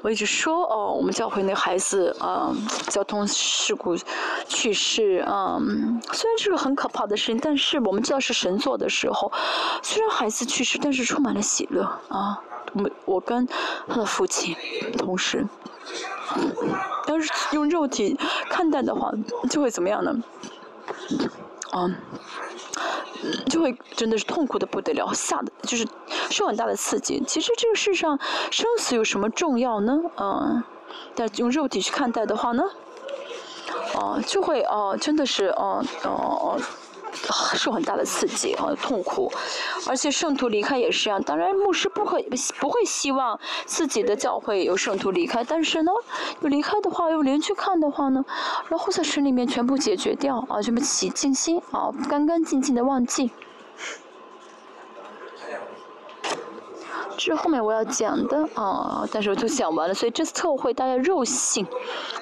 [0.00, 2.54] 我一直说哦，我们教会那孩子啊，
[2.88, 3.96] 交通事故
[4.46, 5.58] 去世啊，
[6.12, 9.32] 虽然这个很可怕的事情，但是我们知道是神做的时候，
[9.82, 12.40] 虽然孩子去世，但是充满了喜乐啊。
[12.74, 13.48] 我我跟
[13.88, 14.54] 他的父亲
[14.98, 15.44] 同时，
[17.06, 18.16] 要是用肉体
[18.50, 19.10] 看待的话，
[19.48, 20.14] 就会怎么样呢？
[21.72, 21.94] 嗯
[23.48, 25.86] 就会真的是痛苦的不得了，吓的就是
[26.30, 27.22] 受很大的刺激。
[27.26, 28.18] 其实这个世上
[28.50, 29.98] 生死有什么重要呢？
[30.16, 30.62] 嗯，
[31.14, 32.64] 但用肉体去看待的话呢，
[33.94, 36.60] 哦，就会哦，真的是哦哦。
[37.54, 39.32] 受很大的刺激和，痛苦，
[39.86, 41.22] 而且圣徒离开也是这样。
[41.22, 42.22] 当然，牧师不会
[42.58, 45.92] 不会希望自己的教会有圣徒离开，但是呢，
[46.40, 48.24] 有离开的话，用灵去看的话呢，
[48.68, 53.30] 然后在神里面全部解决掉啊，全部起静心啊，干干净净的忘记。
[57.18, 61.66] 这是后面我要讲的啊，但是我就讲完了，所以这次特会大家肉性，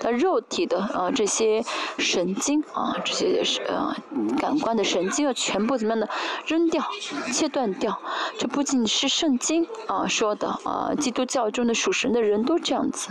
[0.00, 1.62] 的肉体的啊这些
[1.98, 3.94] 神经啊这些是啊
[4.38, 6.08] 感官的神经要全部怎么样的
[6.46, 6.82] 扔掉、
[7.30, 8.00] 切断掉。
[8.38, 13.10] 这不仅是圣经啊说的啊，基督教中的属神的人都这样子。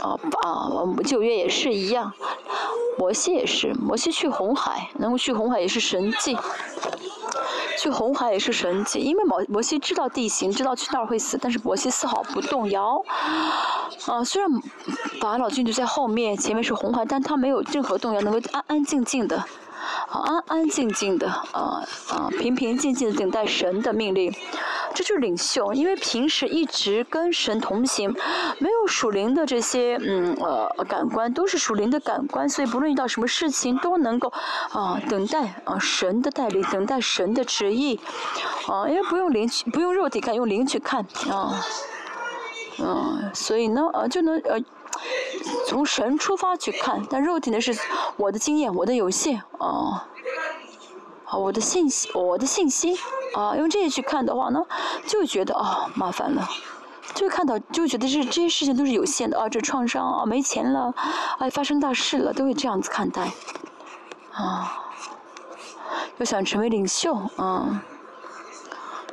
[0.00, 2.12] 哦啊啊，九月也是一样，
[2.98, 6.36] 摩西也是，摩西去红海，能够去红海也是神迹。
[7.80, 13.00] 去红海也是神迹，因为摩摩西知道地形，知道去那儿会死，但是摩西丝毫不动摇。
[14.06, 14.50] 啊，虽然
[15.20, 19.44] 法老军就在后面，前面是红海，但他没有任何动摇，能够安安静静的。
[20.08, 24.32] 安安静静的，啊啊，平平静静的等待神的命令，
[24.94, 25.72] 这就是领袖。
[25.74, 28.10] 因为平时一直跟神同行，
[28.58, 34.32] 没有属灵的这些嗯呃感官，都是属灵的感官，所以不论遇到什么事情，都能够
[34.72, 38.00] 啊等待啊神的带领，等待神的旨意，
[38.66, 41.54] 啊，因为不用灵去，不用肉体看，用灵去看啊，
[42.78, 44.58] 嗯，所以呢，呃，就能呃。
[45.66, 47.76] 从神出发去看，但肉体呢是
[48.16, 50.06] 我的经验，我的有限啊，
[51.24, 52.98] 好，我的信息，我的信息
[53.34, 54.64] 啊，用这些去看的话呢，
[55.06, 56.48] 就觉得啊麻烦了，
[57.14, 60.94] 就看到就觉得这这些事情都是有限的啊，这创伤啊，没钱了，
[61.38, 63.30] 哎，发生大事了，都会这样子看待
[64.32, 64.84] 啊，
[66.16, 67.82] 要想成为领袖啊，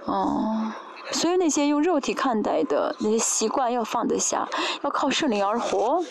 [0.05, 0.71] 哦。
[1.11, 4.47] 所以那些用肉体看待的那些习惯要放得下，
[4.81, 6.03] 要靠圣灵而活。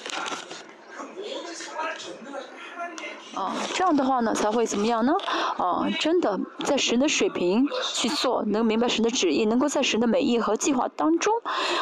[3.34, 5.12] 啊，这样的话呢，才会怎么样呢？
[5.58, 11.34] 啊，真的在神的水平去做，能明白神的旨意，能够在神的美意和计划当中，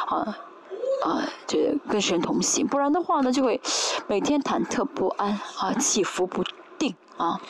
[0.07, 0.39] 啊
[1.05, 2.67] 啊，这跟神同行。
[2.67, 3.61] 不然的话呢，就会
[4.07, 6.43] 每天忐忑不安，啊，起伏不。
[7.23, 7.41] 啊，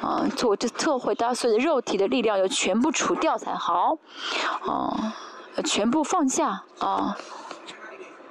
[0.00, 3.98] 啊，做这特会，大家所有的肉体的力量要全部除掉才好，
[4.64, 5.12] 啊，
[5.64, 7.16] 全部放下啊，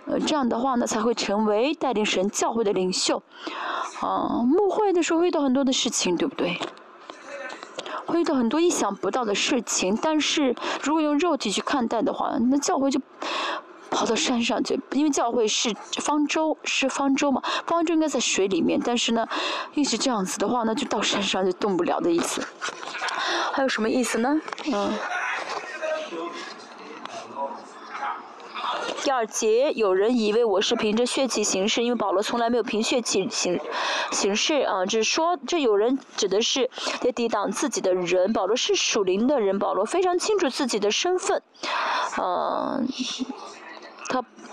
[0.06, 3.22] 呃，这样的话呢，才会成为带领神教会的领袖。
[4.00, 6.58] 啊，牧会的时候遇到很多的事情，对不对？
[8.06, 13.02] 会遇到很多意想不到的事情，但是如果用肉体去看待的话，那教会就。
[13.90, 19.28] 跑到山上去，因为教会是方舟，是方舟嘛，方舟应该在水里面，但是呢，
[19.74, 22.42] 一直这样子的话呢，就到山上就动不了的意思。
[23.52, 24.40] 还有什么意思呢？
[24.72, 24.94] 嗯。
[29.02, 33.60] 第二节，有人以为我是凭着血气行事，因为保罗从来没有凭血气行
[34.12, 38.34] 行事啊，只是说这有人指的是在抵挡自己的人。
[38.34, 41.42] 保罗是属灵的人，保罗非常清楚自己的身份，
[42.22, 42.88] 嗯。
[42.88, 43.59] 他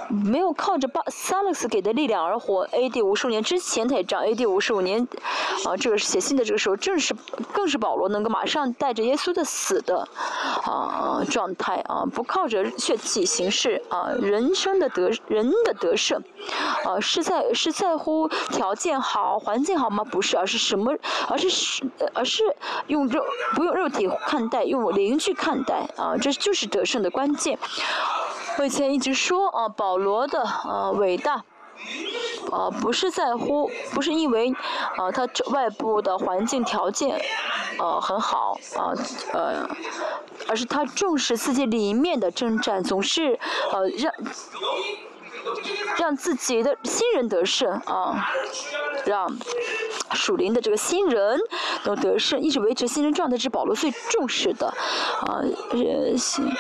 [0.09, 2.62] 没有靠着巴萨勒斯给的力量而活。
[2.72, 3.02] A.D.
[3.02, 4.24] 五十五年之前，他也这样。
[4.24, 4.46] A.D.
[4.46, 5.06] 五十五年，
[5.64, 7.14] 啊，这个写信的这个时候，正是
[7.52, 10.06] 更是保罗能够马上带着耶稣的死的
[10.64, 16.22] 啊状态啊，不靠着血气行事啊，人生的得人的得胜
[16.85, 20.04] 啊，是在是在乎条件好环境好吗？
[20.04, 20.94] 不是，而是什么？
[21.28, 22.42] 而是是而是
[22.87, 27.59] 用肉不用肉体看待，用灵去看待啊，这就是得胜的关键。
[28.58, 31.42] 我以前一直说啊，保罗的啊伟大。
[32.50, 34.54] 呃，不是在乎，不是因为，
[34.96, 37.20] 呃，他外部的环境条件，
[37.78, 38.94] 呃，很好，啊，
[39.34, 39.68] 呃，
[40.48, 43.38] 而是他重视自己里面的征战，总是，
[43.72, 44.12] 呃，让，
[45.98, 48.26] 让自己的新人得胜，啊，
[49.04, 49.36] 让
[50.12, 51.38] 属灵的这个新人
[51.84, 54.68] 都得胜，一直维持新人状态是保罗最重视的，
[55.26, 55.42] 啊，
[55.72, 56.50] 人心。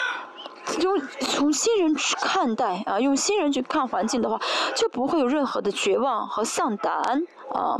[0.80, 4.40] 用从新人去看待啊，用新人去看环境的话，
[4.74, 7.22] 就不会有任何的绝望和丧胆。
[7.52, 7.76] 啊，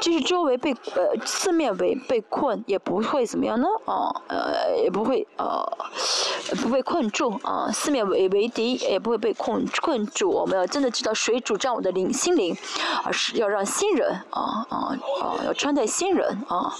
[0.00, 3.66] 就是周围被呃四面围被困，也不会怎么样呢？
[3.86, 5.66] 啊，呃，也不会呃
[6.62, 10.30] 不被困住啊，四面围围敌也不会被困困住。
[10.30, 12.54] 我们要真的知道谁主张我的灵心灵，
[13.04, 16.72] 而是要让新人啊啊啊要穿戴新人啊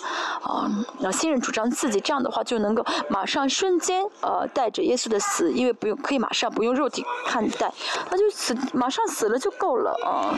[0.42, 0.70] 啊
[1.00, 7.72] 让新人主张自己，这样的话就能够马上瞬间呃带着耶稣的死，因为不用可以马上不用肉体看待，
[8.10, 10.34] 那就死马上死了就够了啊。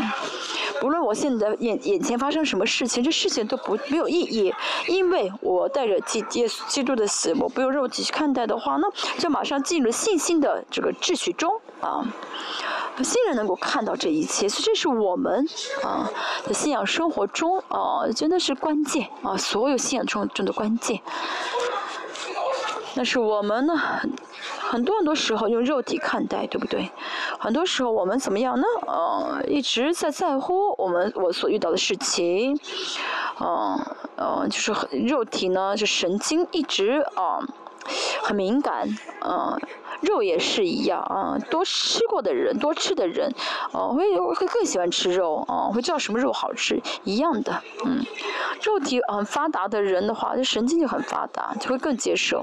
[0.80, 1.78] 不论我现在眼。
[1.88, 4.55] 眼前发生什么事情，这事情都不没有意义，
[4.87, 8.87] 因为我带着基耶稣基督的死，我不用肉体去看待的话，呢
[9.18, 12.05] 就马上进入信心的这个秩序中啊。
[13.03, 15.46] 新人能够看到这一切，所以这是我们
[15.83, 16.11] 啊
[16.44, 21.01] 的信仰生活中啊，真的是关键啊，所有信仰中中的关键。
[22.96, 23.74] 但是我们呢？
[24.70, 26.90] 很多很多时候用肉体看待，对不对？
[27.38, 28.66] 很多时候我们怎么样呢？
[28.87, 32.54] 呃，一直在在乎我们我所遇到的事情，
[33.40, 33.81] 嗯
[34.18, 37.40] 嗯，就是很肉体呢，就神经一直啊
[38.22, 38.87] 很敏感，
[39.24, 39.59] 嗯，
[40.02, 41.38] 肉也是一样啊。
[41.50, 43.33] 多吃过的人，多吃的人，
[43.72, 44.04] 哦，会
[44.35, 48.04] 会更喜欢吃肉，哦，会知道什么肉好吃，一样的，嗯，
[48.62, 52.42] 肉体很发达的人的话，这神经就很发达，就会更接受。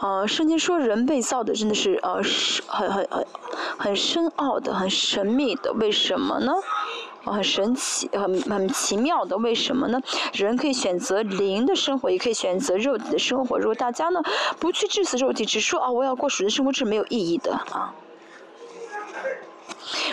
[0.00, 3.26] 呃，圣经说人被造的真的是呃是很很很
[3.78, 6.52] 很深奥的、很神秘的，为什么呢？
[7.24, 9.98] 很神奇、很很奇妙的，为什么呢？
[10.34, 13.58] 人可以选择灵的生活，也可以选择肉体的生活。
[13.58, 14.20] 如果大家呢
[14.58, 17.94] 不去致死肉体，只说啊我要过属的生活，是没有意义的啊。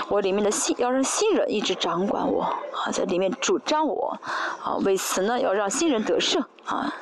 [0.08, 4.18] 我里面的信要让新人一直掌管我啊，在里面主张我
[4.64, 6.94] 啊，为此呢要让新人得胜啊。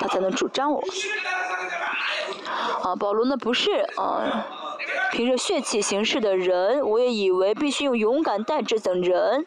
[0.00, 0.80] 他才能主张我。
[2.88, 4.46] 啊，保罗呢不是啊，
[5.12, 9.44] 凭着血气行事的人，我也以为必须用勇敢代之等人。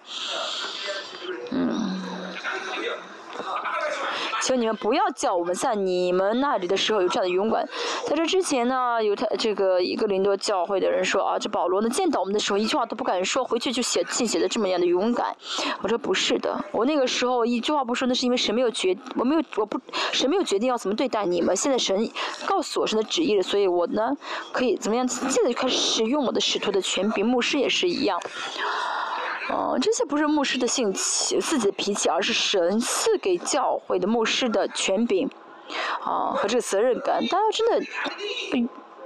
[4.51, 7.67] 求你们不要叫我们在你们那里的时候有这样的勇敢。
[8.05, 15.33] 在这之前呢，有他这个一个林多教会的人说啊，这保罗呢见到我们的时候一句话都不敢说，回去就写信写的这么样的勇敢。
[15.81, 19.79] 我说不是的，我那个时候一句话不说，那是因为神没有决，我没有我不
[20.11, 21.55] 神没有决定要怎么对待你们。
[21.55, 22.09] 现在神
[22.45, 24.11] 告诉我神的旨意了，所以我呢
[24.51, 25.07] 可以怎么样？
[25.07, 28.19] 现在就开始使用我的使徒的权柄，牧师也是一样。
[29.49, 35.29] 哦，这些不是牧师的性气、自己的脾气，而是神赐给教会的牧师的权柄，
[36.01, 37.25] 啊和这个责任感。
[37.27, 37.85] 大家真的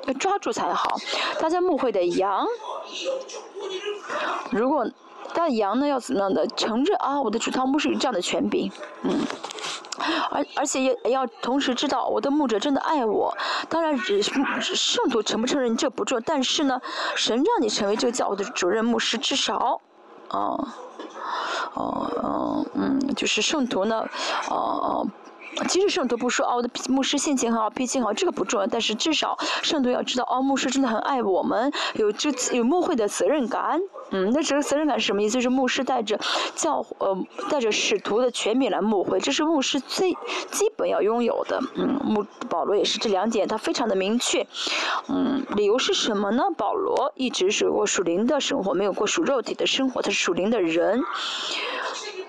[0.05, 0.97] 要抓住才好。
[1.39, 2.45] 大家牧会的羊，
[4.51, 4.85] 如果
[5.33, 7.19] 大羊呢要怎么样的承认啊？
[7.21, 8.71] 我的主汤牧师有这样的权柄，
[9.03, 9.19] 嗯，
[10.29, 13.35] 而而且也要同时知道我的牧者真的爱我。
[13.69, 16.79] 当然，圣徒承不承认这不重要，但是呢，
[17.15, 19.81] 神让你成为这个教会的主任牧师，至少。
[20.29, 20.67] 哦，
[21.73, 24.07] 哦，哦，嗯，就是圣徒呢，
[24.49, 25.07] 哦哦。
[25.67, 28.67] 其实圣徒不说哦，我的牧师性情很好，脾气好，这个不重要。
[28.67, 33.79] 但是至少圣徒要知道，哦，牧师真的很爱我们，有这有牧会的责任感。
[34.11, 35.33] 嗯，那这个责任感是什么意思？
[35.33, 36.19] 就是牧师带着
[36.55, 37.17] 教呃
[37.49, 40.11] 带着使徒的权柄来牧会，这是牧师最
[40.51, 41.59] 基本要拥有的。
[41.75, 44.45] 嗯，牧保罗也是这两点，他非常的明确。
[45.07, 46.43] 嗯，理由是什么呢？
[46.55, 51.01] 保罗一直是过属灵的生活，没有过属肉体的生活，他是属灵的人。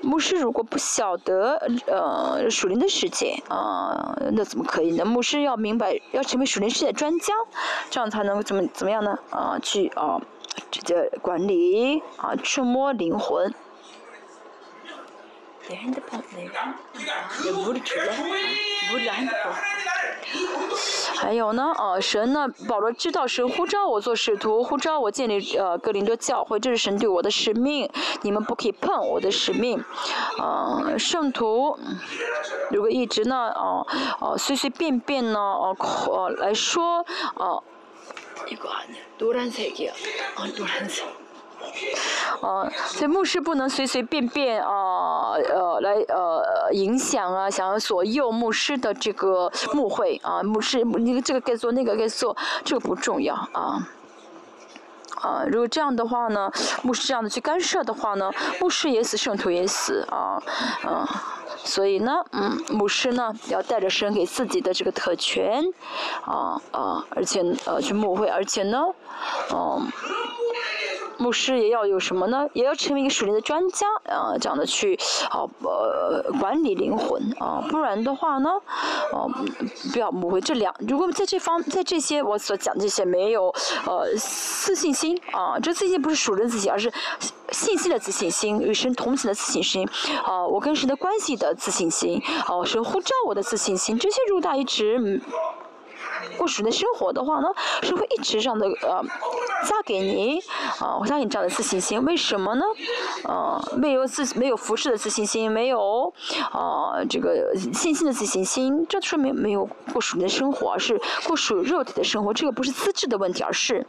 [0.03, 5.05] 牧师如果不晓得呃属灵的世界啊，那怎么可以呢？
[5.05, 7.33] 牧师要明白，要成为属灵世界专家，
[7.91, 9.19] 这样才能怎么怎么样呢？
[9.31, 10.21] 啊，去啊，
[10.71, 13.53] 直接管理啊，触摸灵魂。
[21.17, 27.91] 还有呢，呃，神呢，保罗知道神呼召我做使徒，呼召我建立呃格林多教会，这是神对我的使命，
[28.23, 29.83] 你们不可以碰我的使命。
[30.39, 31.77] 呃，圣徒
[32.71, 33.87] 如果一直呢，哦
[34.21, 35.77] 哦随随便便呢，哦
[36.07, 37.63] 哦来说，哦，
[38.47, 38.69] 一个
[39.19, 39.89] 多蓝色的，
[40.37, 41.03] 啊多蓝色。
[42.43, 53.89] 呃， 所以牧师不能随随便便啊呃来呃影响啊，想要左右牧师的这个牧会啊，牧师那个这个该做那个该做，这个不重要啊。
[55.23, 56.53] 啊，如果这样的话呢，
[56.83, 60.41] 牧师这样的去干涉的话呢，牧师也死，圣徒也死啊，
[60.87, 61.07] 嗯，
[61.57, 65.65] 所以呢，嗯，牧师呢要带着神给自己的这个特权，
[66.27, 68.85] 啊啊，而且呃去牧会，而且呢，
[69.53, 69.91] 嗯。
[71.19, 72.49] 牧师也要有什么呢？
[72.53, 74.99] 也要成为一个属灵的专家啊，这样的去
[75.31, 78.51] 啊呃管理灵魂啊，不然的话呢，
[79.13, 79.31] 哦
[79.93, 80.75] 不要误会这两。
[80.87, 83.49] 如果在这方在这些我所讲这些没有
[83.87, 86.93] 呃自信心啊，这自信不是属灵自信，而是
[87.51, 89.89] 信息的自信心，与神同行的自信心
[90.25, 95.21] 啊，我跟神的关系的自信心哦，神呼召我的自信心，这些如果大一直。
[96.37, 97.49] 过属灵的生活的话呢，
[97.83, 99.03] 是会一直这样的呃
[99.65, 100.41] 加给你
[100.81, 102.05] 啊，我相信这样的自信心。
[102.05, 102.65] 为什么呢？
[103.25, 106.13] 呃，没有自没有服饰的自信心，没有
[106.53, 112.33] 啊这个信心的自信心，这说明没有过属灵的生活，是过属肉体的生活。
[112.33, 113.87] 这个不是资质的问题，而是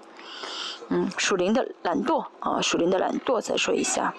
[0.89, 3.41] 嗯属灵的懒惰啊，属灵的懒惰。
[3.41, 4.13] 再说一下。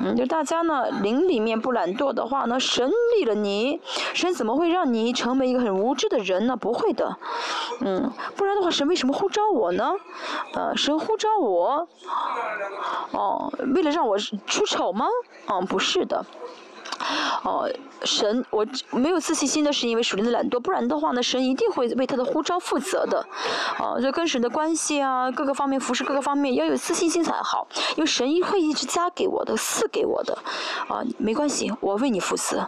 [0.00, 3.80] 嗯，就大家呢，灵里面不懒惰的话呢，神立了你，
[4.12, 6.56] 神怎么会让你成为一个很无知的人呢？
[6.56, 7.16] 不会的，
[7.80, 9.92] 嗯，不然的话，神为什么呼召我呢？
[10.54, 11.88] 呃，神呼召我，
[13.12, 15.06] 哦，为了让我出丑吗？
[15.48, 16.24] 嗯，不是的。
[17.42, 17.70] 哦，
[18.02, 23.24] 神，我没有自信心的是因为属灵的懒惰，不然的话呢，神一定会为他的呼召负责的。
[23.78, 30.36] 哦，就跟神的关系啊，各个方面服侍各个方面要有自信心才好，因为神会一直加给我的，赐给我的。
[30.88, 32.66] 啊，没关系，我为你负责。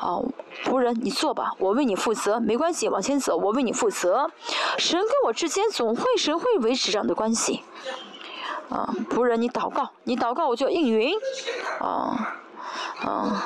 [0.00, 0.24] 哦，
[0.64, 4.30] 仆人，你做吧，我为你负责，没关系，往前走，我为你负责。
[4.76, 7.62] 神跟我之间总会，神会维持这样的关系。
[8.68, 11.14] 啊，仆人，你祷告，你祷告我就应允。
[11.80, 12.36] 啊，
[13.00, 13.44] 啊。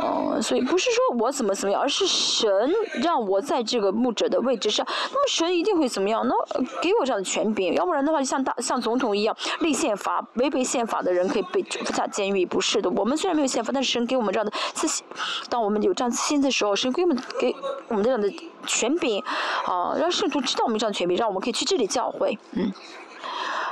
[0.00, 4.86] 哦，所以不是说我怎么怎么样，而是神让我在这个牧者的位置上。
[5.12, 6.26] 那么神一定会怎么样？
[6.26, 6.34] 那
[6.80, 11.62] 给我这样的权柄，要不然的话，就像大像总统一样立宪法，违背宪法的人可以被
[11.94, 12.46] 下监狱。
[12.46, 15.04] 不是的，我们虽然没有宪法，但是神给我们这样的自信。
[15.50, 17.54] 当我们有这样自信的时候，神给我们给
[17.88, 18.32] 我们这样的
[18.66, 19.22] 权柄，
[19.66, 22.72] 啊，让圣徒知道我们这样的权柄，让我们可以去这里教会，嗯。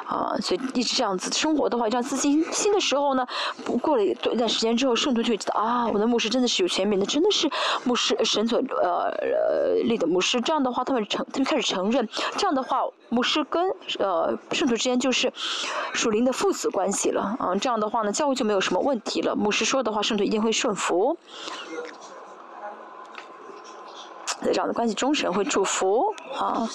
[0.07, 3.27] 啊，所以一直这样子生活的话，这样自信心的时候呢，
[3.65, 7.51] 不过了一段时间之后，圣徒就会知道啊，我的牧师真的是有权柄的，真的是
[7.85, 9.11] 牧师神所呃
[9.83, 10.41] 立的牧师。
[10.41, 15.33] 这样的话，他们承他们开始承认，这样的话，牧师跟呃圣徒之间就是
[15.93, 17.55] 属灵的父子关系了啊。
[17.57, 19.35] 这样的话呢，教会就没有什么问题了。
[19.35, 21.17] 牧师说的话，圣徒一定会顺服。
[24.41, 26.69] 在这样的关系中，神会祝福啊。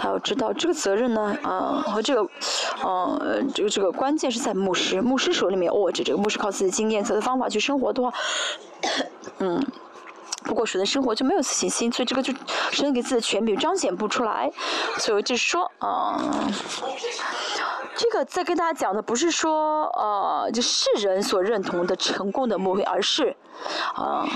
[0.00, 2.30] 他要知道这个责任呢，啊，和这个，
[2.82, 8.10] 呃，这个这个关键是在牧师，牧师手里面握着这个牧师靠自己经验、自己的方法去生活的话，
[9.40, 9.62] 嗯，
[10.44, 12.32] 不过谁的生活就没有自信心，所以这个就
[12.70, 14.50] 神给自己的权柄彰显不出来，
[14.96, 16.18] 所以就说，啊，
[17.94, 23.36] 这个在跟大家讲的不是说，呃，就世人所认同的成功的牧会，而是，
[23.94, 24.26] 啊。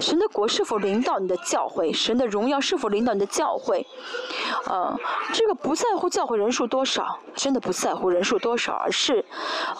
[0.00, 1.92] 神的国是否领导你的教会？
[1.92, 3.86] 神的荣耀是否领导你的教会？
[4.66, 4.96] 呃，
[5.32, 9.24] 这个不在乎教会人数多少，真的不在乎人数多少，而是，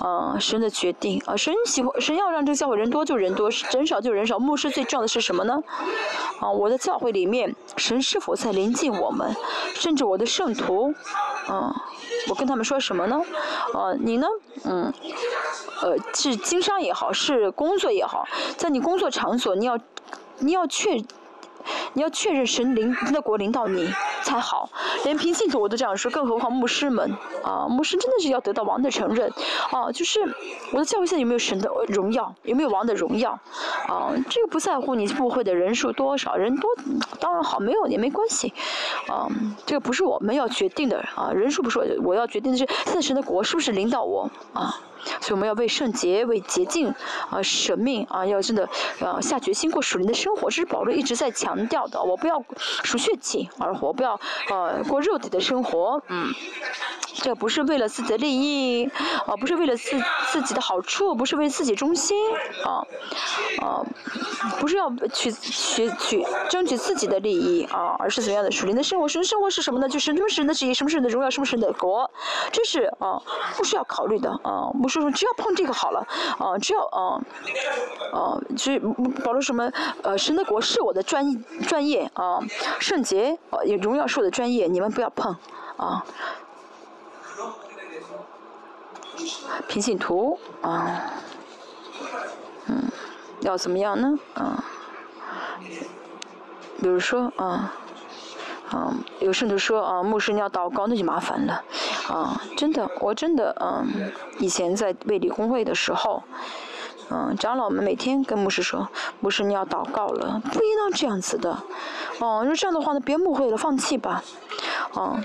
[0.00, 1.22] 呃，神的决定。
[1.24, 4.38] 啊，神喜欢，神要让这个教会人多就人多，人少就人少。
[4.38, 5.62] 牧师最重要的是什么呢？
[6.40, 9.34] 啊，我的教会里面，神是否在临近我们？
[9.74, 10.92] 甚至我的圣徒，
[11.48, 11.72] 嗯，
[12.28, 13.20] 我跟他们说什么呢？
[13.74, 14.26] 呃，你呢？
[14.64, 14.92] 嗯，
[15.82, 19.78] 呃，是经商也好，是工作也好，在你工作场所，你要。
[20.40, 20.94] 你要确，
[21.92, 24.70] 你要确认神领的国领导你才好。
[25.04, 27.12] 连平信徒我都这样说，更何况牧师们
[27.42, 27.66] 啊！
[27.68, 29.32] 牧师真的是要得到王的承认
[29.70, 29.90] 啊！
[29.92, 30.20] 就是
[30.72, 33.30] 我的教会现在有没有神的荣耀，有没有王的荣耀
[33.86, 34.12] 啊？
[34.28, 36.68] 这个不在乎你部会的人数多少，人多
[37.20, 38.52] 当然好，没有也没关系
[39.06, 39.28] 啊。
[39.66, 44.80] 这个不是我们要决定的啊，人数不是我要决定的是，现在神的国是不是领导我啊？
[45.20, 46.94] 所以我们要为圣洁、为洁净
[47.30, 48.68] 啊舍命啊，要真的
[49.00, 52.02] 呃下决心过属灵的生活，这是保罗一直在强调的。
[52.02, 52.42] 我不要
[52.84, 54.18] 属血气而活，不要
[54.50, 56.32] 呃过肉体的生活，嗯，
[57.14, 58.90] 这不是为了自己的利益，
[59.26, 60.00] 啊，不是为了自
[60.30, 62.16] 自己的好处，不是为自己中心，
[62.64, 62.82] 啊，
[63.60, 63.84] 啊，
[64.60, 69.08] 不是要去去去争取自己的利益啊，而是怎样的属灵的生活？
[69.08, 69.88] 属灵生活是什么呢？
[69.88, 72.10] 就是什么神的旨意，什么神的荣耀，什么神的国，
[72.52, 73.20] 这是啊，
[73.56, 76.06] 不需要考虑的啊，不是说只要碰这个好了，
[76.38, 77.20] 啊，只要啊，
[78.12, 78.78] 啊，所以
[79.24, 79.70] 保罗什么？
[80.02, 82.40] 呃，神的国是我的专专业啊，
[82.80, 85.36] 圣洁啊，也荣耀是我的专业，你们不要碰
[85.76, 86.04] 啊。
[89.66, 91.12] 平行图啊，
[92.66, 92.84] 嗯，
[93.40, 94.16] 要怎么样呢？
[94.34, 94.64] 啊，
[96.80, 97.74] 比如说啊，
[98.70, 101.62] 啊，有圣徒说啊，牧师你要祷告，那就麻烦了，
[102.08, 106.22] 啊，真的，我真的嗯，以前在卫理公会的时候，
[107.10, 108.88] 嗯，长老们每天跟牧师说，
[109.20, 111.50] 牧师你要祷告了，不应当这样子的，
[112.18, 114.22] 哦，如果这样的话呢，别误会了，放弃吧，
[114.94, 115.22] 啊。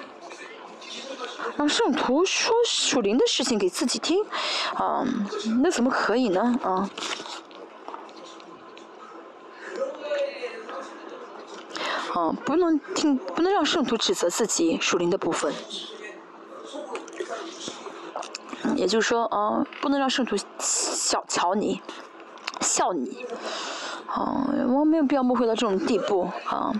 [1.55, 4.25] 让圣徒说属灵的事情给自己听，
[4.73, 5.05] 啊，
[5.61, 6.59] 那怎么可以呢？
[6.63, 6.89] 啊，
[12.13, 15.53] 啊，不能听，不能让圣徒指责自己属灵的部分。
[18.83, 21.81] 也就是说，啊，不能让圣徒小瞧你，
[22.59, 23.25] 笑你，
[24.07, 26.73] 啊，我没有必要误会到这种地步，啊。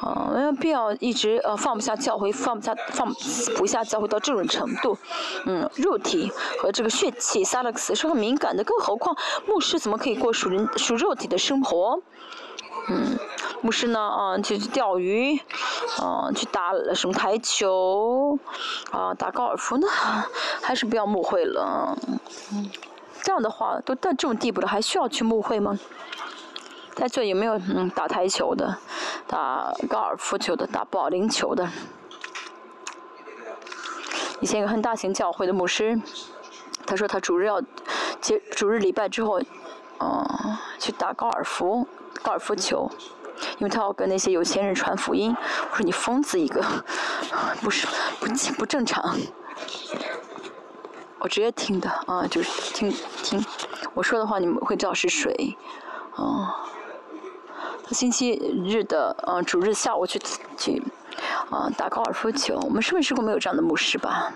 [0.00, 3.12] 啊，没有必要一直呃放不下教会，放不下放
[3.56, 4.96] 不下教会到这种程度。
[5.44, 9.16] 嗯，肉体和这个血气萨勒克斯是很敏感的，更何况
[9.46, 12.00] 牧师怎么可以过属人属肉体的生活？
[12.88, 13.18] 嗯，
[13.60, 15.36] 牧师呢啊，去钓鱼，
[15.98, 18.38] 啊，去打什么台球，
[18.92, 19.86] 啊，打高尔夫呢，
[20.62, 21.96] 还是不要牧会了。
[22.52, 22.70] 嗯，
[23.22, 25.78] 这样的话都到这种地步了，还需要去牧会吗？
[26.94, 28.78] 在这有没有嗯打台球的，
[29.26, 31.68] 打高尔夫球的，打保龄球的？
[34.40, 36.00] 以前一个很大型教会的牧师，
[36.86, 37.60] 他说他主日要
[38.20, 39.40] 接主日礼拜之后，
[39.98, 41.86] 嗯，去打高尔夫
[42.22, 42.88] 高尔夫球，
[43.58, 45.34] 因为他要跟那些有钱人传福音。
[45.70, 46.62] 我说你疯子一个，
[47.62, 47.86] 不是
[48.20, 48.26] 不
[48.58, 49.16] 不正常。
[51.20, 53.44] 我直接听的啊，就是听听
[53.94, 55.56] 我说的话，你们会知道是谁，
[56.14, 56.48] 哦。
[57.90, 58.32] 星期
[58.66, 60.20] 日的呃主日下午去
[60.56, 60.82] 去
[61.50, 64.32] 啊打高尔夫球，我们是不是过没有这样的牧师吧？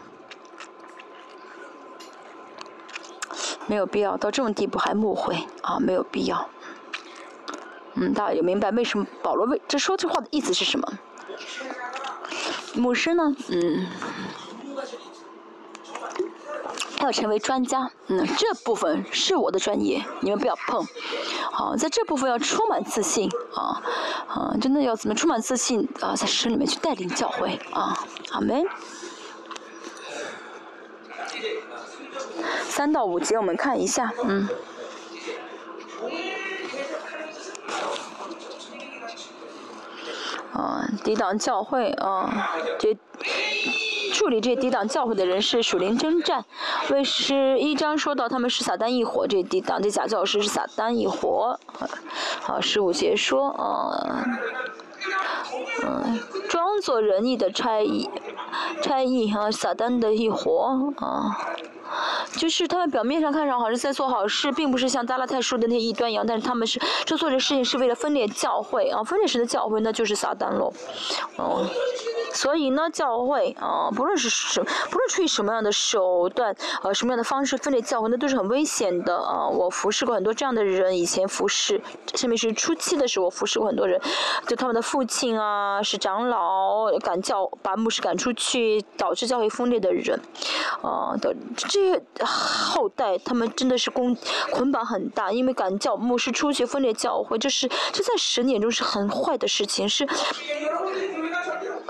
[3.67, 6.49] 没有必要到这种地步还误会啊，没有必要。
[7.95, 10.99] 嗯，大家有明白为什么保罗为这说这话的意思是什么？
[12.75, 13.35] 牧师呢？
[13.49, 13.87] 嗯。
[17.01, 20.87] 要成为专家，嗯，这部分是我的专业，你们不要碰。
[21.51, 23.83] 好，在这部分要充满自信，啊，
[24.29, 27.99] 啊，真的要怎么充满自信啊，在神里面去带领教会，啊，
[28.31, 28.65] 阿门。
[32.69, 34.49] 三到五节我们看一下，嗯。
[40.53, 42.97] 啊，抵挡教会啊，这。
[44.13, 46.45] 处理这抵挡教会的人是属灵征战，
[46.91, 51.59] 为十一章说到他们是撒旦一伙，这抵挡这假教师是撒旦一伙。
[52.43, 54.23] 好，十五节说，啊，
[55.83, 58.11] 嗯，装作仁义的差役，
[58.83, 61.35] 差役哈，撒旦的一伙啊。
[62.33, 70.73] 就是他们表面上看上好像在做好事，并不是像达拉泰说的那异端一样，但是他们是这做这事情是为了分裂教会啊，分裂神的教会那就是撒旦喽，
[71.37, 71.67] 哦，
[72.33, 79.47] 所以呢，教会啊，不论是什，不论出于什么样的手段，呃，什么样的方式分裂教会，那都是很危险的啊。
[79.47, 84.01] 我服侍过很多这样的人，以前服侍，特别是初期的时候，我服侍过很多人，
[84.47, 90.19] 就他们的父亲啊是长老，赶教把牧师赶出去，导致教会分裂的人，
[90.81, 91.82] 啊的这。
[92.25, 94.17] 后代他们真的是公
[94.51, 100.07] 捆绑很大，因为赶教牧师出去分裂教会，这是这在神眼中是很坏的事情，是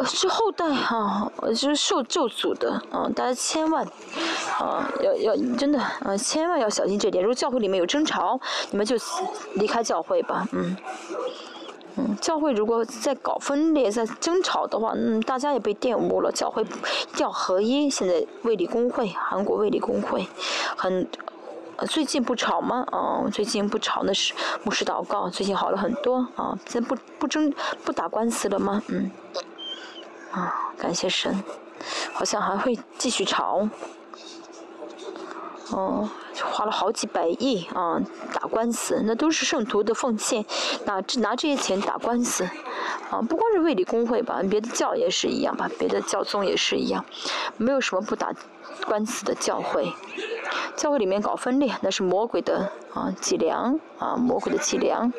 [0.04, 3.08] 是后代哈，就是受咒诅的啊！
[3.14, 3.86] 大家千万
[4.58, 7.22] 啊要要真的啊千万要小心这点。
[7.22, 8.40] 如果教会里面有争吵，
[8.70, 8.96] 你们就
[9.54, 10.76] 离开教会吧，嗯。
[11.96, 16.32] 嗯，教会如果在搞分裂、在争吵的话，嗯，大家也被玷污了。
[16.32, 16.64] 教会
[17.18, 17.90] 要合一。
[17.90, 20.26] 现在卫理公会，韩国卫理公会，
[20.76, 21.06] 很，
[21.88, 22.86] 最近不吵吗？
[22.92, 24.32] 哦，最近不吵，那是
[24.64, 26.58] 牧师祷告，最近好了很多啊。
[26.66, 27.52] 现在不不争
[27.84, 28.82] 不打官司了吗？
[28.88, 29.10] 嗯，
[30.30, 31.44] 啊，感谢神，
[32.14, 33.68] 好像还会继续吵。
[35.72, 36.08] 哦，
[36.42, 38.00] 花了好几百亿啊，
[38.32, 40.44] 打官司，那都是圣徒的奉献，
[40.84, 42.44] 拿这拿这些钱打官司，
[43.10, 47.04] 啊，不光是卫理公会吧，别的教也是一样吧，别的教宗也是一样，
[47.56, 48.32] 没有什么不打
[48.86, 49.92] 官司的教会。
[50.76, 55.12] 教会里面搞分裂，那是魔鬼的啊伎俩啊，魔鬼的伎俩。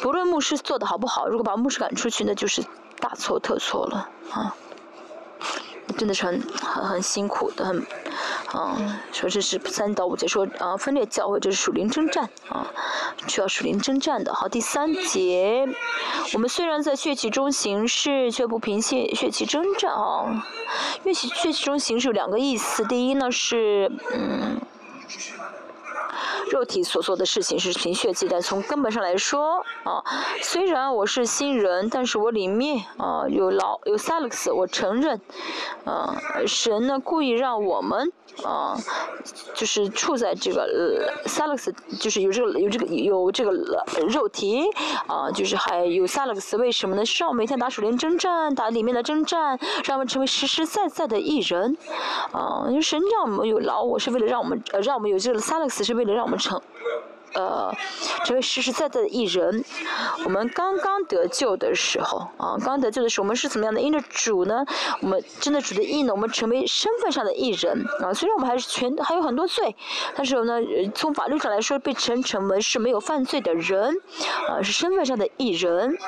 [0.00, 2.62] 不论牧师做的好不好，如果把牧师赶出去，那就是
[3.00, 4.54] 大错特错了啊。
[5.96, 7.86] 真的是很很很辛苦的，很，
[8.54, 12.66] 嗯，说这是三到五节说啊分裂教会，这是属灵征战啊，
[13.28, 14.34] 需要属灵征战的。
[14.34, 15.66] 好，第三节，
[16.34, 20.44] 我们虽然在血气中行事，却不凭血血气征战啊。
[21.04, 24.60] 血气血气中行事有两个意思，第一呢是嗯。
[26.50, 30.02] 肉体所做的事情是凭血气，但从根本上来说，啊，
[30.42, 35.20] 虽然我是新人，但是我里面啊有老有萨勒斯，我承认，
[35.84, 36.16] 啊，
[36.46, 38.12] 神呢故意让我们。
[38.44, 38.76] 啊，
[39.54, 43.50] 就是处在这个呃萨勒斯，就是有这个有这个有这个
[44.08, 44.62] 肉体，
[45.06, 47.06] 啊，就是还有萨勒斯，为什么呢？
[47.06, 51.78] 是让每天打属灵征战，打里面的征战，让我们成为实实在在的艺人，
[52.32, 56.60] 啊，因为神让我们有劳，我是为了让我们呃让我们有这个萨勒斯，是为了让我们成。
[57.34, 57.70] 呃，
[58.24, 59.62] 成为实实在在的艺人。
[60.24, 63.78] 我们刚刚得救的时候，啊，刚得救的时候，我们是怎么样的？
[63.78, 64.64] 因着主呢，
[65.02, 67.84] 我们真的主的义呢，我们成为身份上的艺人。
[68.02, 69.76] 啊，虽然我们还是全还有很多罪，
[70.14, 70.60] 但是呢，
[70.94, 73.94] 从法律上来说，被称成为是没有犯罪的人，
[74.48, 75.98] 啊，是身份上的艺人。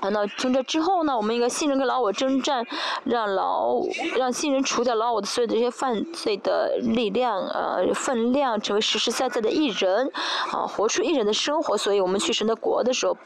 [0.00, 2.64] 啊，那从这之后呢，我们应该信任跟老我征战，
[3.04, 3.80] 让老
[4.16, 10.10] 让新人除掉老我的所有的这些犯罪的力量，呃，分量，成为实实在在的艺人，
[10.52, 11.76] 啊，活出艺人的生活。
[11.76, 13.16] 所以我们去神的国的时候，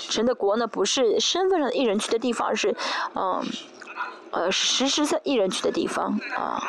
[0.00, 2.76] 神的国呢不是身份上的艺人去的地方，而是，
[3.14, 3.42] 嗯，
[4.32, 6.62] 呃，实实在艺人去的地方，啊。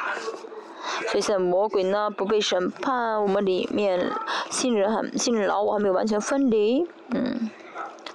[1.07, 4.11] 所以现在魔鬼呢不被审判，我们里面
[4.49, 7.49] 新人还新人老我还没有完全分离，嗯。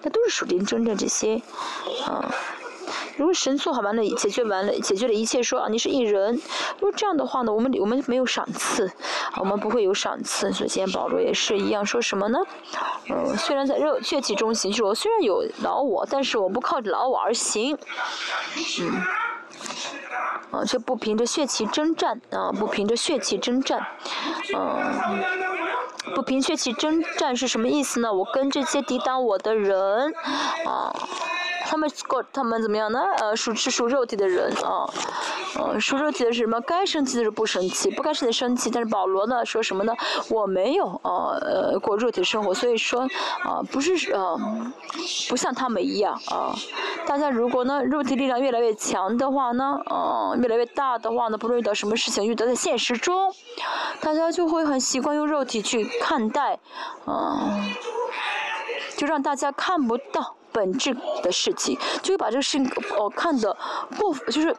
[0.05, 1.41] 那都是属灵征战这些，
[2.05, 2.31] 啊，
[3.17, 6.35] 如果神做好完了，解决完了，解决了一切，说啊你是一人，
[6.79, 8.93] 如果这样的话呢，我们我们没有赏赐，
[9.41, 10.53] 我们不会有赏赐。
[10.53, 12.39] 所以今天保罗也是一样，说什么呢？
[13.09, 17.75] 嗯，虽然在肉血气中行，就是我虽然有劳我，但是我不靠着老我而行，
[18.81, 19.03] 嗯，
[20.51, 23.87] 啊，却不凭着血气征战，啊，不凭着血气征战，
[24.55, 25.25] 嗯。
[26.15, 28.13] 不凭血气征战是什么意思呢？
[28.13, 30.13] 我跟这些抵挡我的人，
[30.67, 30.95] 啊。
[31.67, 33.01] 他们过他们怎么样呢？
[33.19, 34.87] 呃，属吃属肉体的人啊，
[35.59, 36.61] 呃，属肉体的是什么？
[36.61, 38.71] 该生气的是不生气，不该生气生气。
[38.71, 39.95] 但是保罗呢说什么呢？
[40.29, 43.09] 我没有啊，呃，过肉体生活，所以说
[43.43, 44.39] 啊，不是呃，
[45.29, 46.55] 不像他们一样啊。
[47.07, 53.33] 大家如果呢，肉体力量越来越强的话呢，呃，越来越大的话呢，不论遇到什么事情，遇到在现实中，
[54.01, 56.59] 大家就会很习惯用肉体去看待，
[57.05, 57.65] 啊，
[58.97, 60.35] 就让大家看不到。
[60.55, 63.55] 本质的事情，就会把这个事情哦看的
[63.99, 64.57] 过，就是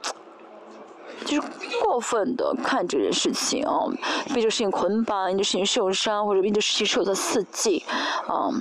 [1.26, 1.48] 就是
[1.82, 3.88] 过分的看这件事情啊，
[4.34, 7.84] 被这个事情捆绑，因这事情受伤，或者因这事情受到刺激，
[8.28, 8.52] 啊。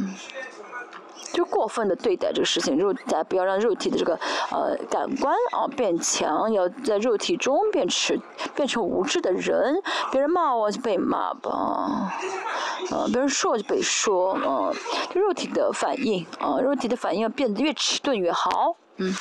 [1.35, 4.15] 就过分的对待这个事情，肉在不要让肉体的这个
[4.53, 8.17] 呃感官啊变强，要在肉体中变成
[8.55, 9.83] 变成无知的人，
[10.13, 14.71] 别人骂我就被骂吧，啊，别人说我就被说，啊，
[15.13, 19.13] 就肉体的反应啊，肉体的反应要变得越迟钝越好，嗯，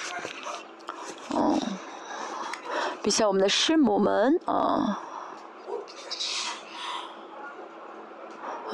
[1.31, 1.57] 哦，
[3.01, 4.99] 比像我们的师母们啊。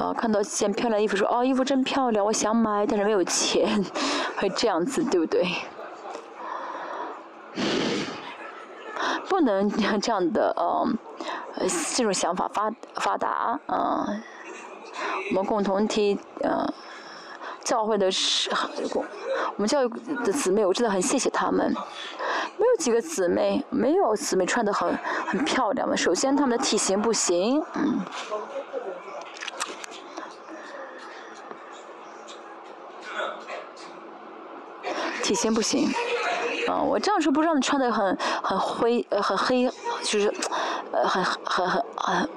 [0.00, 3.84] 啊，看到件漂亮衣服，说哦，衣服真漂亮，我想买，但是没有钱，
[4.38, 5.46] 会这样子，对不对？
[9.28, 10.96] 不能这样的，嗯，
[11.94, 14.22] 这种想法发发达，嗯，
[15.30, 16.72] 我们共同体，嗯，
[17.62, 18.50] 教会的是，
[18.94, 19.04] 我
[19.58, 19.88] 们教育
[20.24, 21.74] 的姊妹，我真的很谢谢他们。
[22.56, 25.94] 没有几个姊妹，没有姊妹穿的很很漂亮的。
[25.96, 28.00] 首先，她们的体型不行，嗯。
[35.30, 35.88] 体型不行，
[36.66, 39.70] 啊，我这样说不让你穿的很很灰呃很黑，
[40.02, 40.34] 就是
[40.90, 42.28] 呃很很很很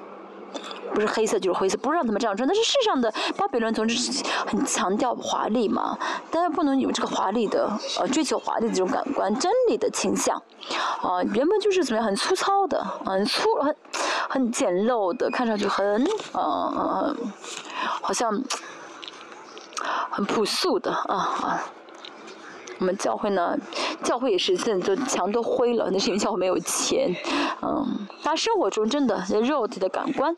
[0.94, 2.48] 不是黑色就是灰色，不让他们这样穿。
[2.48, 5.98] 但是世上的巴比伦总是很强调华丽嘛，
[6.30, 7.68] 大家不能有这个华丽的
[7.98, 10.40] 呃追求华丽的这种感官，真理的倾向，
[11.02, 13.76] 啊，原本就是怎么样很粗糙的，很粗很
[14.28, 17.32] 很简陋的，看上去很嗯嗯
[18.02, 18.40] 好像
[20.12, 21.64] 很朴素的啊啊。
[22.84, 23.56] 我们教会呢，
[24.02, 27.16] 教会也是现在都墙都灰了，那是因为教会没有钱。
[27.62, 30.36] 嗯，但生活中真的肉体的感官，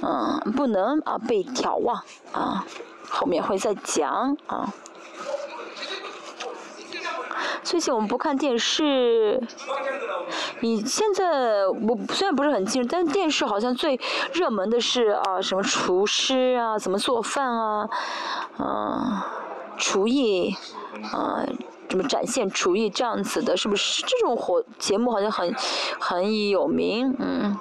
[0.00, 2.02] 嗯，不能啊被眺望
[2.32, 2.64] 啊。
[3.10, 4.72] 后面会再讲啊。
[7.62, 9.38] 最近我们不看电视。
[10.60, 14.00] 你现在我虽然不是很清楚，但电视好像最
[14.32, 17.90] 热门的是啊什么厨师啊，怎么做饭啊，
[18.58, 19.20] 嗯，
[19.76, 20.56] 厨艺，
[21.04, 21.44] 啊，
[21.88, 24.02] 怎么展现厨艺这样子的，是不是？
[24.02, 25.54] 这种活节目好像很
[25.98, 27.56] 很有名，嗯。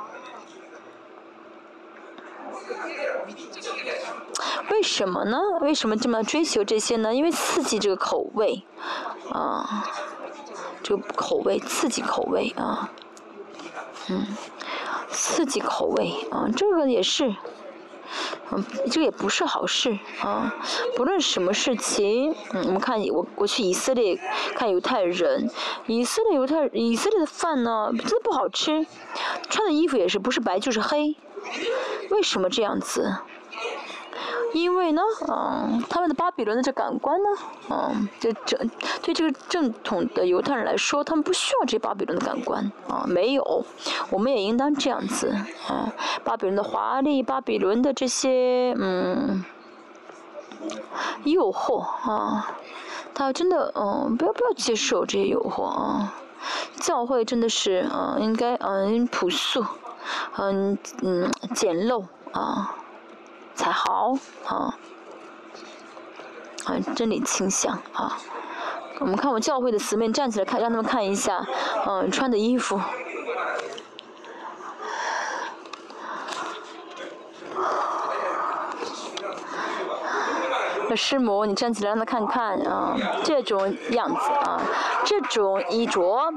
[4.72, 5.38] 为什么呢？
[5.62, 7.14] 为什么这么追求这些呢？
[7.14, 8.64] 因为刺激这个口味，
[9.32, 9.84] 啊，
[10.82, 12.90] 这个口味刺激口味啊，
[14.10, 14.26] 嗯，
[15.10, 17.36] 刺激口味啊，这个也是，
[18.52, 20.54] 嗯，这也不是好事啊。
[20.96, 24.20] 不论什么事情，嗯，我们看我我去以色列
[24.56, 25.50] 看犹太人，
[25.88, 28.86] 以色列犹太以色列的饭呢，真的不好吃，
[29.50, 31.16] 穿的衣服也是不是白就是黑，
[32.10, 33.16] 为什么这样子？
[34.54, 37.30] 因为呢，嗯，他们的巴比伦的这感官呢，
[37.70, 38.58] 嗯，这这
[39.02, 43.64] 对这个正统的犹太人来说，他们不需要这巴比伦的感官，啊，没有，
[44.10, 45.30] 我们也应当这样子，
[45.68, 45.94] 啊，
[46.24, 49.46] 巴比伦的华丽，巴比伦的这些，嗯，
[51.26, 52.52] 诱惑，啊，
[53.14, 56.14] 他真的，嗯，不要不要接受这些诱惑啊，
[56.80, 59.64] 教会真的是，嗯，应该，嗯，朴素，
[60.38, 62.76] 嗯嗯，简陋，啊。
[63.60, 64.74] 才好啊，
[66.64, 68.18] 啊，真理倾向啊！
[69.02, 71.46] 我们看我教会的姊妹站起来看，让他们看一下，
[71.86, 72.80] 嗯，穿的衣服。
[80.88, 82.96] 那师母，你站起来让他看看啊，
[83.26, 84.62] 这种样子啊，
[85.04, 86.32] 这种衣着啊。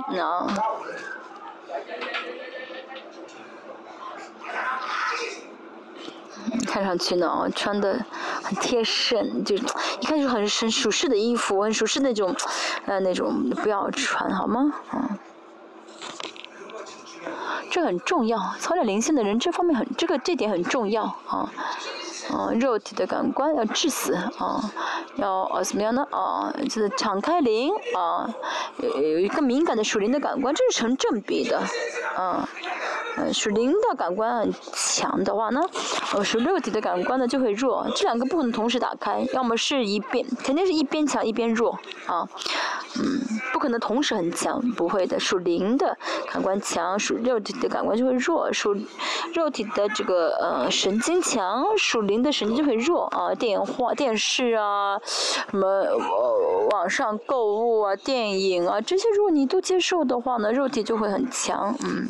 [6.72, 8.02] 看上去呢，穿的
[8.42, 12.34] 很贴身，就一看就很很舒适的衣服，很舒适那种，
[12.86, 14.72] 呃，那种不要穿好吗？
[14.94, 15.18] 嗯，
[17.70, 21.52] 这很重要，操练灵性的人这方面很，这个这点很重要啊。
[22.32, 24.72] 嗯，肉体的感官要致死啊，
[25.16, 26.06] 要呃怎么样呢？
[26.10, 28.28] 啊，就是敞开灵啊，
[28.78, 31.58] 有有一个敏感的属灵的感官，这是成正比的，
[32.16, 32.48] 啊。
[33.14, 35.60] 呃，属灵的感官强的话呢，
[36.14, 42.26] 呃，属肉体的感官呢就会弱，这两个不能同时打开，要么是一边，肯定是一边强一边弱，啊，
[42.98, 43.20] 嗯，
[43.52, 45.96] 不可能同时很强，不会的，属灵的
[46.30, 48.76] 感官强，属肉体的感官就会弱，属
[49.34, 62.08] 肉体的这个呃神经强，属灵的神经就会弱，啊，电话、电视啊，什么呃网上购物啊、电影啊这些，如果你都接受的话呢，肉体就会很强，嗯。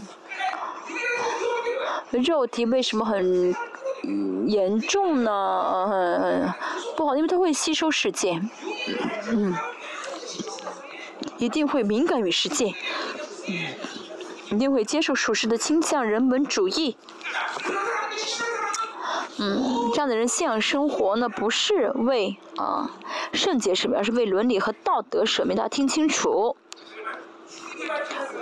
[2.22, 3.54] 肉体为什么很
[4.46, 5.30] 严重呢？
[5.90, 6.52] 嗯，
[6.94, 8.38] 不好，因为它会吸收世界，
[9.30, 9.54] 嗯，
[11.42, 12.72] 一定会敏感于世界，
[14.48, 16.96] 一定会接受属实的倾向，人本主义，
[19.40, 22.88] 嗯，这样的人信仰生活呢，不是为啊
[23.32, 26.56] 圣洁使命，而是为伦理和道德舍命，大家听清楚。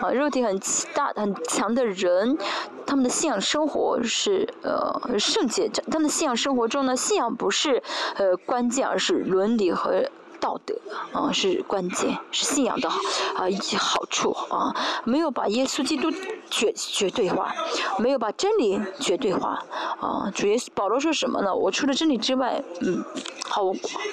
[0.02, 0.60] 啊，肉体很
[0.92, 2.36] 大很强的人，
[2.84, 5.70] 他们的信仰生活是呃圣洁。
[5.90, 7.82] 他们的信仰生活中呢，信仰不是
[8.16, 10.04] 呃关键，而是伦理和
[10.40, 10.74] 道德
[11.12, 12.88] 啊是关键，是信仰的
[13.36, 14.74] 啊一些好处啊。
[15.04, 16.10] 没有把耶稣基督
[16.50, 17.54] 绝绝对化，
[17.98, 19.62] 没有把真理绝对化
[20.00, 20.30] 啊。
[20.34, 21.54] 主耶稣保罗说什么呢？
[21.54, 23.04] 我除了真理之外，嗯，
[23.48, 23.72] 好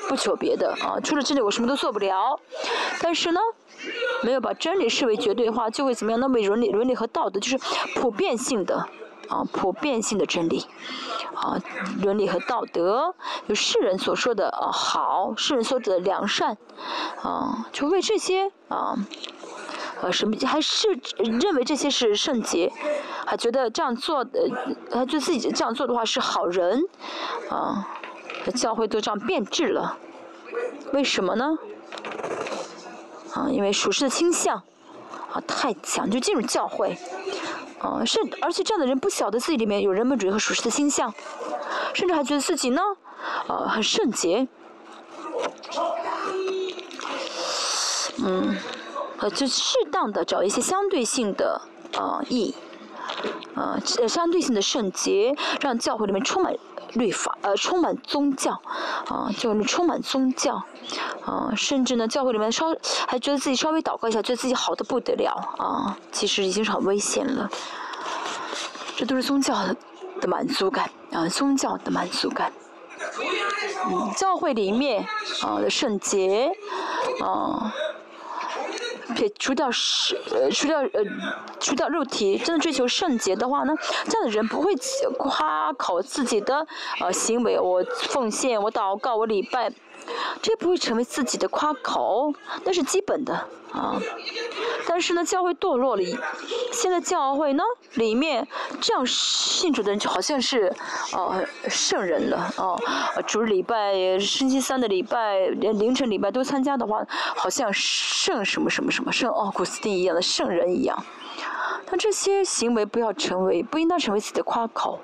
[0.10, 1.00] 不求别的啊。
[1.04, 2.40] 除了真理，我什么都做不了。
[3.02, 3.40] 但是呢。
[4.24, 6.20] 没有把真理视为绝对化，就会怎么样？
[6.20, 7.60] 那么伦理、伦理和道德就是
[7.94, 8.84] 普遍性的
[9.30, 10.66] 啊，普遍性的真理
[11.36, 11.60] 啊，
[12.02, 13.14] 伦理和道德，
[13.48, 16.58] 就世人所说的啊好，世人所指的良善
[17.22, 18.96] 啊，就为这些啊，
[20.02, 20.88] 呃什么还是
[21.42, 22.72] 认为这些是圣洁，
[23.26, 24.50] 还觉得这样做的，
[24.92, 26.84] 他觉得自己这样做的话是好人
[27.50, 27.88] 啊，
[28.56, 29.98] 教会都这样变质了，
[30.94, 31.58] 为什么呢？
[33.34, 34.64] 啊，因为属实的倾向
[35.46, 36.98] 太强，就进入教会，
[37.80, 41.14] 啊，甚而且这样的人不晓得自己里面有人本主义和属实的倾向，
[41.94, 42.82] 甚至还觉得自己呢，
[43.48, 44.48] 啊很圣洁，
[48.24, 48.56] 嗯，
[49.20, 51.62] 呃，就适当的找一些相对性的
[51.98, 52.56] 啊义，
[53.56, 56.54] 啊相对性的圣洁，让教会里面充满。
[56.94, 58.52] 律法，呃，充满宗教，
[59.08, 60.64] 啊，就是充满宗教，
[61.26, 62.68] 啊，甚至呢，教会里面稍
[63.08, 67.50] 还觉得自己稍微祷告一下，觉得自己好的不得了，啊，其实已经是很危险了。
[68.96, 69.54] 这都是宗教
[70.20, 72.52] 的满足感，啊，宗教的满足感。
[73.90, 75.06] 嗯，教会里面
[75.44, 76.52] 啊的圣洁，
[77.22, 77.72] 啊，
[79.16, 81.04] 撇除掉是呃除掉呃
[81.60, 83.74] 除掉肉体，真的追求圣洁的话呢，
[84.06, 84.74] 这样的人不会
[85.18, 86.66] 夸口自己的
[87.00, 89.72] 呃行为，我奉献，我祷告，我礼拜。
[90.42, 92.34] 这不会成为自己的夸口，
[92.64, 93.34] 那是基本的
[93.72, 94.00] 啊。
[94.88, 96.04] 但是呢，教会堕落了，
[96.72, 97.64] 现在教会呢
[97.96, 98.48] 里面
[98.80, 100.74] 这样信主的人就好像是
[101.12, 102.80] 哦圣人了哦，
[103.26, 107.06] 主礼拜、星期三的礼拜、连凌晨礼拜都参加的话，
[107.36, 110.98] 好像圣什么什么什么圣奥古斯丁一样的圣人一样。
[111.90, 115.00] 但这些行为不要成为，不应当成为自己的夸口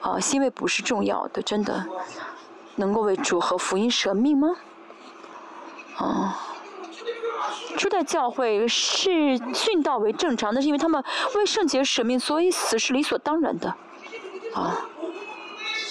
[0.00, 1.86] 啊，行为不是重要的，真的。
[2.76, 4.48] 能够为主和福音舍命吗？
[5.98, 6.32] 哦，
[7.76, 11.02] 初代教会是殉道为正常，那是因为他们
[11.36, 13.74] 为圣洁舍命，所以死是理所当然的，
[14.54, 14.86] 啊。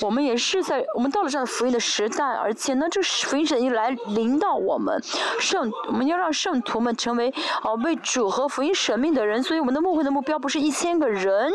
[0.04, 5.02] 我们也是在我们到了这样的福音的时代，而且呢，这福音神一来临到我们
[5.40, 9.42] 圣，我们要让圣徒们成为啊为主和福音舍命的人。
[9.42, 11.50] 所以我们的牧会的目标不是一千个人，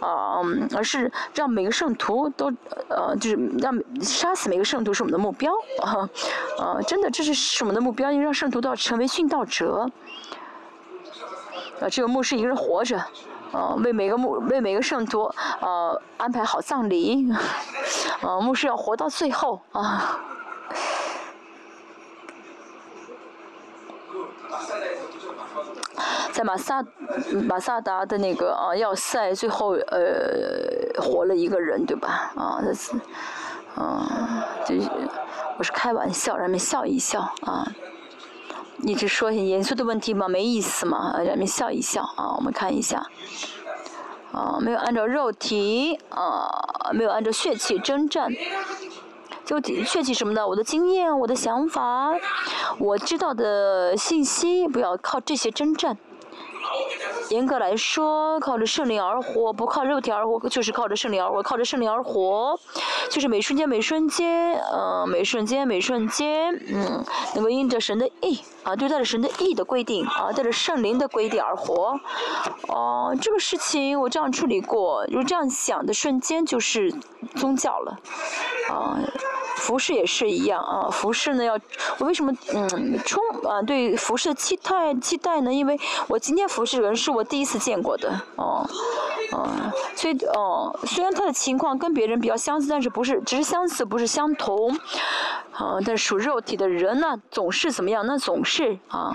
[0.00, 0.38] 啊，
[0.76, 2.52] 而是让每个圣徒都
[2.88, 6.08] 呃就是让杀死每个圣徒是我们的目标啊，
[6.56, 9.90] 啊，真的这是是我们的目标，要让圣徒都要成为殉道者。
[11.80, 13.04] 啊，只有牧师一个人活着。
[13.50, 15.22] 呃，为每个牧为每个圣徒
[15.62, 17.26] 呃安排好葬礼，
[18.20, 20.20] 啊，牧师要活到最后啊。
[26.32, 26.84] 在马萨
[27.48, 32.32] 马萨达的那个啊要塞，最后呃活了一个人，对吧？
[32.36, 32.92] 啊，这是，
[33.74, 34.88] 啊，就是
[35.58, 37.66] 我是开玩笑，让们笑一笑啊。
[38.84, 42.32] 一直说很严肃的问题嘛，没意思嘛，让你们笑一笑啊。
[42.36, 43.04] 我们看一下，
[44.32, 48.30] 啊，没有按照肉体啊，没有按照血气征战，
[49.44, 52.14] 就血气什么的，我的经验，我的想法，
[52.78, 55.96] 我知道的信息，不要靠这些征战。
[57.30, 61.42] 严格来说，靠着圣灵而活，不靠肉体而活，就是靠着圣灵而活。
[61.42, 62.58] 靠着圣灵而活，
[63.10, 67.04] 就是每瞬间每瞬间，呃，每瞬间每瞬间，嗯，
[67.34, 71.98] 能够因着神的意啊，对待着神的意的规定啊，带着圣灵的规定而活。
[72.68, 76.92] 哦，这个事情我这样处理过，如这样想的瞬间就是
[77.36, 77.98] 宗教了，
[78.70, 78.98] 啊。
[79.58, 81.58] 服饰也是一样啊，服饰呢要，
[81.98, 85.52] 我为什么嗯充啊对服饰的期待期待呢？
[85.52, 88.66] 因为我今天服饰人是我第一次见过的哦，
[89.32, 89.48] 哦，
[89.94, 94.74] 所以哦虽然他的情况跟别人比较相似，但是不是只是相似不是相同，
[95.52, 98.06] 啊，但属肉体的人呢总是怎么样？
[98.06, 99.14] 那总是啊。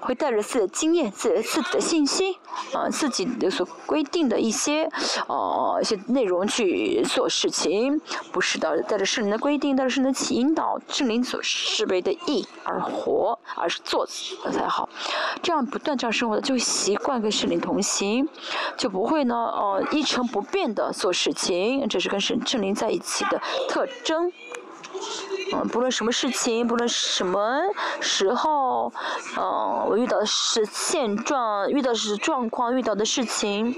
[0.00, 2.34] 会带着自己的经验、自自己的信心，
[2.72, 4.88] 啊，自己的所规定的一些，
[5.26, 8.00] 哦，一些内容去做事情，
[8.32, 14.88] 不是的，带着圣灵的规定，带着圣灵的引导，圣灵所示为的意而活，而是做才好。
[15.42, 18.28] 这样不断这样生活的，就习惯跟圣灵同行，
[18.76, 24.32] 就不会呢，哦，一成不变的做事情，这是跟圣圣灵在一起的特征。
[25.52, 27.62] 嗯，不论什么事情，不论什么
[28.00, 28.92] 时候，
[29.36, 33.74] 嗯，我遇到的是现状，遇到是状况，遇到的事情，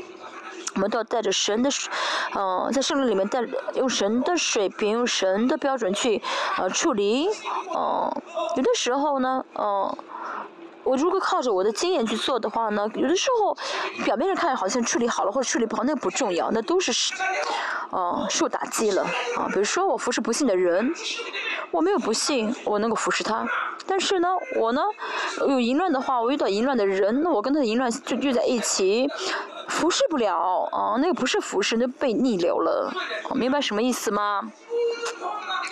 [0.75, 1.71] 我们都要带着神的，
[2.35, 3.41] 嗯，在圣灵里面带
[3.75, 6.21] 用神的水平，用神的标准去
[6.59, 7.29] 呃处理，
[7.75, 8.13] 嗯，
[8.57, 9.97] 有的时候呢，嗯。
[10.85, 13.57] 我如果靠着我的经验去做的话呢，有的时候
[14.05, 17.15] 表面上看好像处理好了或者处理不好，那不重要，那都是，
[17.91, 19.03] 呃，受打击了
[19.37, 19.49] 啊。
[19.53, 20.93] 比如说我服侍不幸的人，
[21.71, 23.47] 我没有不幸，我能够服侍他，
[23.87, 24.83] 但是呢，我呢
[25.49, 29.09] 有淫乱的话，我遇到淫乱的人，那我跟他的淫乱就聚在一起，
[29.69, 32.93] 服侍不了啊，那个不是服侍，那被逆流了，
[33.35, 34.51] 明白什么意思吗？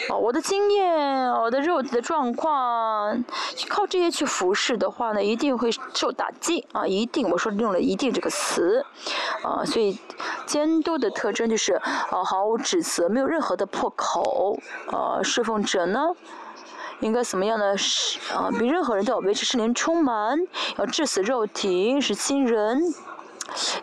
[0.09, 3.23] 哦，我的经验，我的肉体的状况，
[3.69, 6.87] 靠这些去服侍的话呢，一定会受打击啊！
[6.87, 8.85] 一定，我说用了“一定”这个词，
[9.43, 9.99] 啊，所以
[10.47, 14.59] 监督的特征就是啊，毫无指责，没有任何的破口。
[14.91, 16.09] 啊，侍奉者呢，
[17.01, 17.77] 应该怎么样呢？
[17.77, 20.39] 是啊，比任何人都要维持圣灵充满，
[20.79, 22.83] 要致死肉体，是亲人。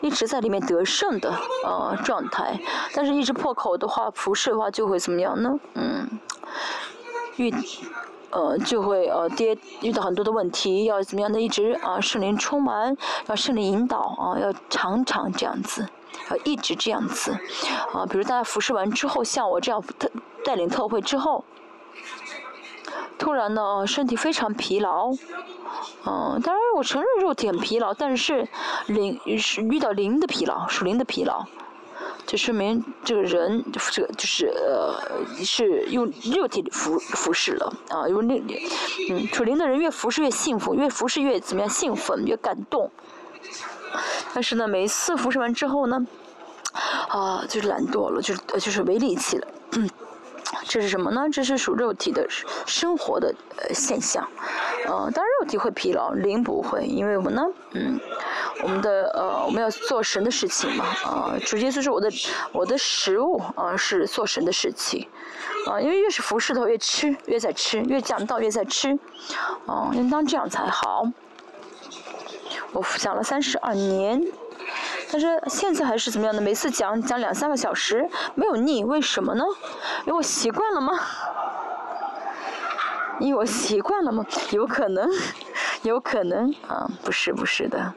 [0.02, 2.60] 一直在里面得胜的呃状态，
[2.94, 5.60] 但是一直破口的话，服侍的话就会怎么样呢？
[5.76, 6.08] 嗯，
[7.36, 7.54] 遇
[8.30, 12.96] 呃就会呃跌遇到很多的问题，要怎么样的一直啊圣灵充满，
[13.28, 15.88] 要圣灵引导啊，要常常这样子，
[16.30, 17.32] 要一直这样子
[17.94, 18.06] 啊。
[18.06, 20.10] 比如大家服侍完之后，像我这样特
[20.44, 21.44] 带领特会之后，
[23.18, 25.12] 突然呢身体非常疲劳。
[26.06, 28.48] 嗯，当然我承认肉体很疲劳，但是
[28.88, 31.46] 灵是遇到灵的疲劳，属灵的疲劳。
[32.26, 34.96] 就说明这个人这个就是呃
[35.44, 38.38] 是用肉体服服侍了啊，用那
[39.10, 42.92] 嗯，属灵的人越服侍越幸福，越服侍越怎么样兴奋，越感动。
[44.34, 46.06] 但是呢，每一次服侍完之后呢，
[47.10, 49.48] 啊，就懒惰了，就就是没力气了。
[49.74, 49.90] 嗯
[50.68, 51.28] 这是什么呢？
[51.32, 52.28] 这是属肉体的
[52.66, 54.28] 生活的呃现象，
[54.86, 58.00] 呃，当然肉体会疲劳，灵不会，因为我们呢，嗯，
[58.64, 62.12] 我们的呃我们要做神的事情嘛，啊，直接就是我的
[62.52, 65.08] 我的食物啊是做神的事情，
[65.68, 69.00] 啊，因为越是服侍的话越吃越在吃，越讲道越在吃，
[69.66, 71.06] 啊，应当这样才好。
[72.74, 74.22] 我讲了三十二年。
[75.12, 76.42] 但是现在还是怎么样的？
[76.42, 79.44] 每次讲讲两三个小时，没有腻，为什么呢？
[80.06, 80.94] 因为我习惯了吗？
[83.20, 84.26] 因为我习惯了吗？
[84.52, 85.10] 有可能，
[85.82, 87.94] 有可能啊，不是不是的，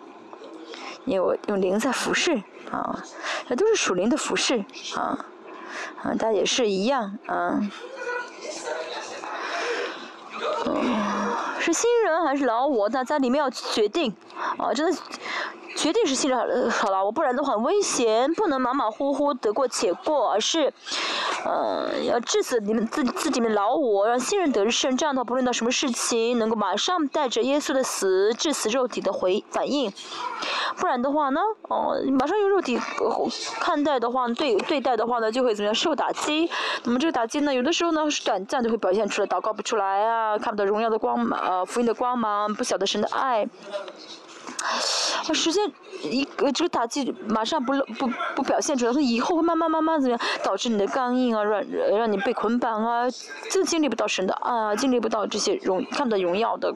[1.04, 3.02] 因为我用灵在服侍啊，
[3.48, 4.64] 那都是属灵的服侍
[4.96, 5.18] 啊，
[6.02, 7.60] 啊，它也是一样啊，
[10.64, 10.90] 嗯，
[11.58, 12.88] 是新人还是老我？
[12.88, 14.14] 大家里面要决定
[14.56, 14.98] 啊，真的。
[15.80, 20.70] 绝对是信任好了，我不然的话很危险，不能马马虎虎得过且过，而是，
[21.46, 29.90] 呃，要致死你们自自己的老我，让信任得胜，这样的话不论到什么事情，能够马上带着耶稣的死致死肉体的回反应，
[30.76, 32.78] 不然的话呢，哦，马上用肉体
[33.58, 36.50] 看待的话，对对待的话呢，就会怎么样受打击。
[36.84, 43.48] 那么这个打击呢，有的时候呢是短暂的会表现出来，祷告不出来啊，看不到荣耀的光芒，呃，福音的光芒，不晓得神的爱。
[44.62, 51.62] 啊，时间一个这个打击马上不不不表现出来，说以后会慢慢慢慢怎么样，导致你的刚硬啊，让
[51.98, 53.04] 让你被捆绑啊，
[53.50, 56.74] 就经历不到神的啊，经历不到这些荣看不到荣耀的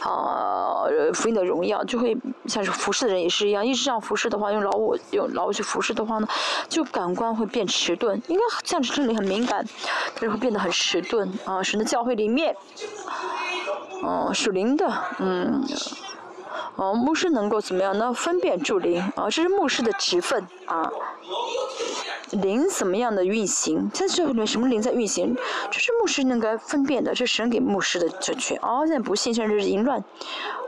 [0.00, 6.28] 啊福音的荣耀，就会像是服侍的人也是一样，一直这样服侍的话，用老我用老我去服侍的话呢，
[6.68, 9.64] 就感官会变迟钝，应该像是这里很敏感，
[10.14, 12.54] 但是会变得很迟钝啊，神的教会里面，
[14.02, 15.62] 哦，属灵的，嗯。
[16.76, 18.12] 哦，牧师能够怎么样呢？
[18.12, 20.90] 分辨助灵啊，这是牧师的职分啊。
[22.30, 23.88] 灵怎么样的运行？
[23.94, 25.36] 现在这里面什么灵在运行？
[25.70, 28.58] 这是牧师应该分辨的，这是神给牧师的职权。
[28.60, 30.02] 哦，现在不信，现在是淫乱。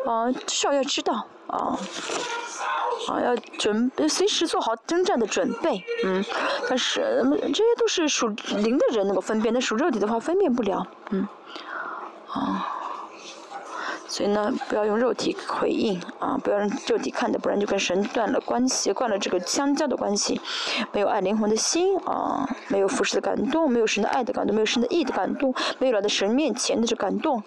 [0.06, 1.76] 啊，至少要知道啊，
[3.08, 5.84] 啊，要准随时做好征战的准备。
[6.04, 6.24] 嗯，
[6.68, 10.86] 但是这些都是属灵的人能够分辨，那属肉体的话分辨不了。
[11.10, 11.26] 嗯，
[12.28, 12.72] 啊。
[14.08, 20.40] 所以呢，不要用肉体回应啊，不要用肉体看的，不然就跟神断了关系，断了这个相交的关系。
[20.92, 27.42] 没有爱灵魂的心啊，没有服侍的感动，没有神的爱的感动，没有神的意的感动，没有来到神面前的这感动。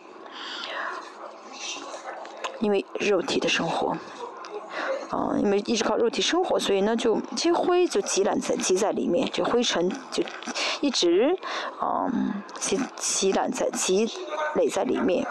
[2.60, 3.95] 因为肉体的生活，
[5.12, 10.22] 啊，因为一直靠肉体生活，所以呢，就这灰就积攒在积在里面，就灰尘就
[10.82, 11.38] 一直
[11.80, 12.12] 啊
[12.60, 14.12] 积积攒在积
[14.55, 15.26] 累在里面。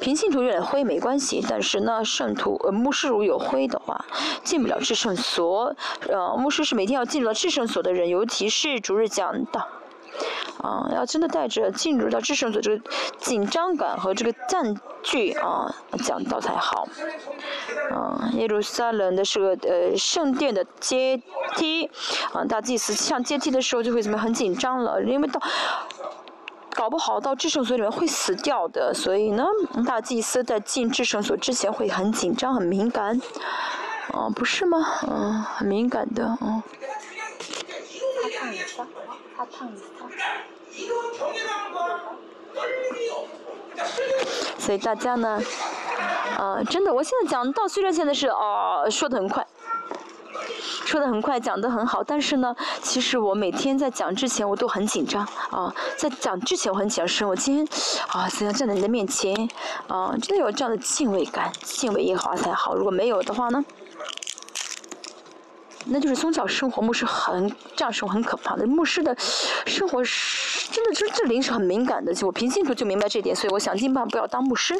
[0.00, 4.04] 平信徒有点灰没关系，但是呢，圣徒呃牧师如有灰的话，
[4.42, 5.74] 进不了至圣所。
[6.08, 9.66] 呃，牧师是每天要进入到至圣所的人，尤其是逐日讲道，
[10.62, 16.86] 啊，要真的带着进入到至圣所这个紧张感和这个占据啊讲道才好。
[17.90, 21.22] 啊，耶路撒冷的是个呃圣殿的阶
[21.56, 21.90] 梯，
[22.32, 25.40] 啊，大祭司上阶梯的时候就会怎么很紧张了，因为到。
[26.74, 29.46] 搞不好到制胜所里面会死掉的，所以呢，
[29.86, 33.20] 大祭司在进制胜所之前会很紧张、很敏感，
[34.12, 34.78] 哦，不是吗？
[35.08, 36.62] 嗯，很敏感的，嗯。
[44.58, 45.40] 所以大家呢，
[46.38, 49.46] 啊，真的，我现在讲到虽然现在是啊说的很快。
[50.84, 57.66] 说的很快，讲的很好，但是呢，其实我每天在讲之前我都很紧张啊，在讲之前我很紧张，我今天
[58.08, 59.34] 啊，怎样站在你的面前
[59.88, 62.74] 啊，真的有这样的敬畏感，敬畏耶和华才好。
[62.74, 63.64] 如果没有的话呢，
[65.86, 68.66] 那就是宗教生活牧师很这样生活很可怕的。
[68.66, 69.16] 牧师的
[69.66, 72.12] 生活真的，这这灵是很敏感的。
[72.12, 74.78] 就我平信徒就明白这点，所以我想尽办法不要当牧师。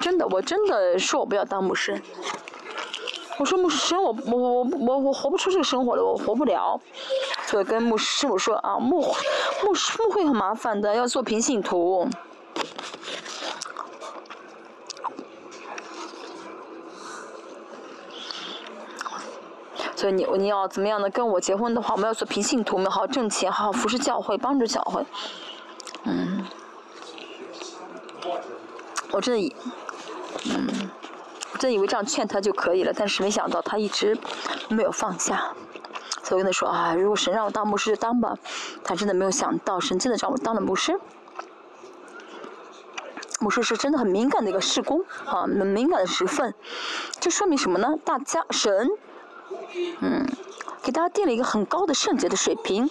[0.00, 2.00] 真的，我真的说我不要当牧师。
[3.38, 6.80] 我说牧师，我我我我我活不出这个生活了，我活不了。
[7.46, 9.00] 所以跟牧师傅说啊，牧
[9.64, 12.08] 牧师牧会很麻烦的，要做平信徒。
[19.96, 25.04] 所以你你要怎么样的跟我结婚的话，我们要做平信徒，我们好好挣钱，好好服侍教会，帮助教会。
[26.04, 26.44] 嗯，
[29.10, 29.56] 我真的，
[30.46, 30.81] 嗯。
[31.62, 34.18] 真以为这样劝他就可以了，但是没想到他一直
[34.68, 35.54] 没有放下，
[36.24, 38.36] 所以我跟他说啊，如果神让我当牧师就当吧。
[38.82, 40.98] 他真的没有想到，神真的让我当了牧师。
[43.38, 46.52] 牧师是真的很敏感的一个事工啊，很敏感的时分。
[47.20, 47.94] 这说明什么呢？
[48.04, 48.88] 大家神，
[50.00, 50.26] 嗯，
[50.82, 52.90] 给大家定了一个很高的圣洁的水平。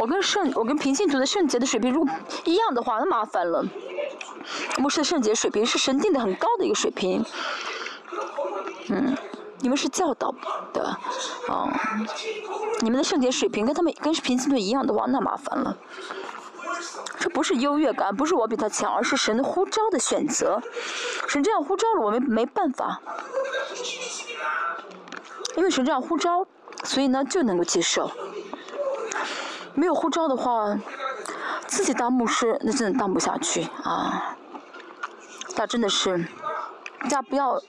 [0.00, 2.12] 我跟圣，我跟平信徒的圣洁的水平如果
[2.44, 3.64] 一样的话，那麻烦了。
[4.78, 7.24] 牧师的圣洁水平是神定的很高的一个水平。
[8.88, 9.16] 嗯。
[9.60, 10.34] 你们是教导
[10.74, 10.98] 的，
[11.48, 11.70] 哦，
[12.80, 15.74] 你们的圣洁水平跟他们跟平行队一样的话，那麻烦了。
[17.18, 20.60] 这不是优越感，不是我比他强，而是神的呼召的选择。
[21.28, 23.00] 神这样呼召了，我们没办法。
[25.56, 26.46] 因为神这样呼召，
[26.82, 28.10] 所以呢就能够接受。
[29.72, 30.76] 没有呼召的话，
[31.66, 34.36] 自己当牧师那真的当不下去啊。
[35.56, 36.28] 他真的是。
[37.04, 37.60] 大家不要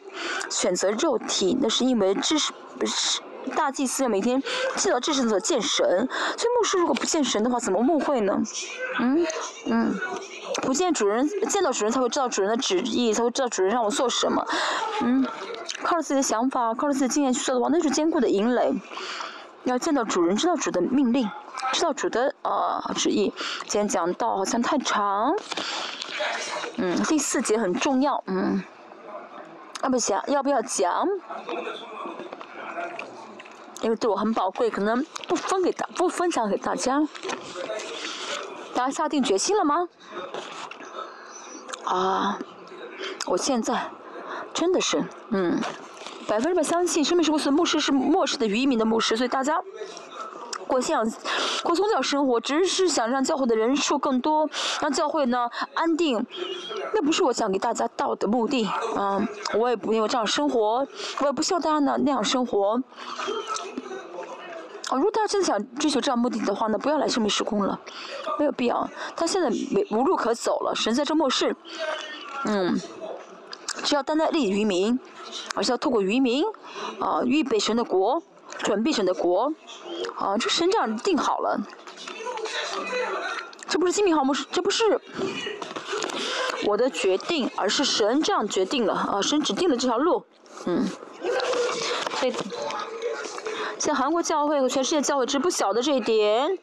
[0.49, 3.21] 选择肉体，那是因为知识不是
[3.55, 4.41] 大祭司要每天
[4.77, 6.07] 见到至圣所见神，
[6.37, 8.41] 所以牧师如果不见神的话，怎么牧会呢？
[8.99, 9.25] 嗯
[9.67, 9.93] 嗯，
[10.61, 14.43] 不见主人，见到主人才会知道主人的旨意，才会知道主人让我做什么。
[15.01, 15.27] 嗯，
[15.83, 18.73] 靠着自己的想法，靠着自己的经验去做的话，那是坚固的营垒。
[19.65, 21.29] 要见到主人，知道主的命令，
[21.73, 23.33] 知道主的呃旨意。
[23.63, 25.35] 今天讲到好像太长，
[26.77, 28.63] 嗯，第四节很重要，嗯。
[29.85, 30.23] 要不讲？
[30.27, 31.07] 要不要讲？
[33.83, 37.07] 因为对我很宝贵，可能不分给大，不分享给大家。
[38.73, 39.87] 大家下定决心了吗？
[41.83, 42.39] 啊！
[43.27, 43.91] 我现在
[44.55, 45.61] 真的是，嗯，
[46.27, 49.61] 百分之百相信生命是我所牧师是末世的渔民的牧师，所以大家。
[50.67, 51.05] 过信仰、
[51.63, 54.49] 过宗教生活，只是想让教会的人数更多，
[54.81, 56.25] 让教会呢安定。
[56.93, 60.85] 那不是我想给大家道的目的，嗯，我也不因为这样生活，
[61.19, 62.81] 我也不希望大家呢那样生活。
[64.89, 67.79] 啊，如果大家真的想追求这样目的的话呢，不要来生命时空了，
[68.37, 68.87] 没有必要。
[69.15, 71.55] 他现在没无路可走了，神在这末世，
[72.45, 72.79] 嗯，
[73.83, 74.99] 只要单单立于民，
[75.55, 76.43] 而是要透过渔民，
[76.99, 78.21] 啊，预备神的国。
[78.59, 79.53] 准备神的国，
[80.15, 81.59] 啊，这神这样定好了，
[83.67, 84.99] 这不是金明好牧师，这不是
[86.65, 90.23] 我的决定，而是神这样决定了，啊，神指定了这条路，
[90.65, 90.87] 嗯，
[92.19, 92.33] 所以，
[93.77, 96.57] 在韩国教会和全世界教会只不晓得这一点，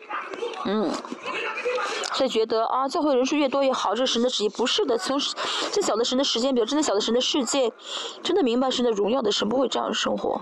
[0.64, 0.90] 嗯，
[2.14, 5.20] 所以觉得啊，教会人数越多越好，这是神的旨意，不是的，从
[5.70, 7.72] 最小的神的时间表，真的小的神的世界，
[8.22, 10.40] 真的明白神的荣耀的神不会这样生活。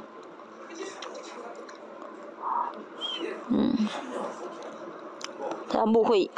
[3.51, 3.89] 嗯，
[5.69, 6.31] 他不会，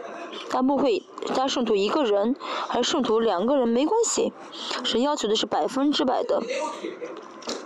[0.50, 1.02] 他不会，
[1.34, 2.34] 他圣徒一个人
[2.68, 4.32] 还是圣徒两个人没关系，
[4.82, 6.42] 神要求的是百分之百的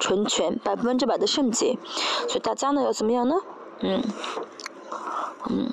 [0.00, 1.78] 纯全，百分之百的圣洁，
[2.28, 3.36] 所以大家呢要怎么样呢？
[3.80, 4.02] 嗯，
[5.50, 5.72] 嗯，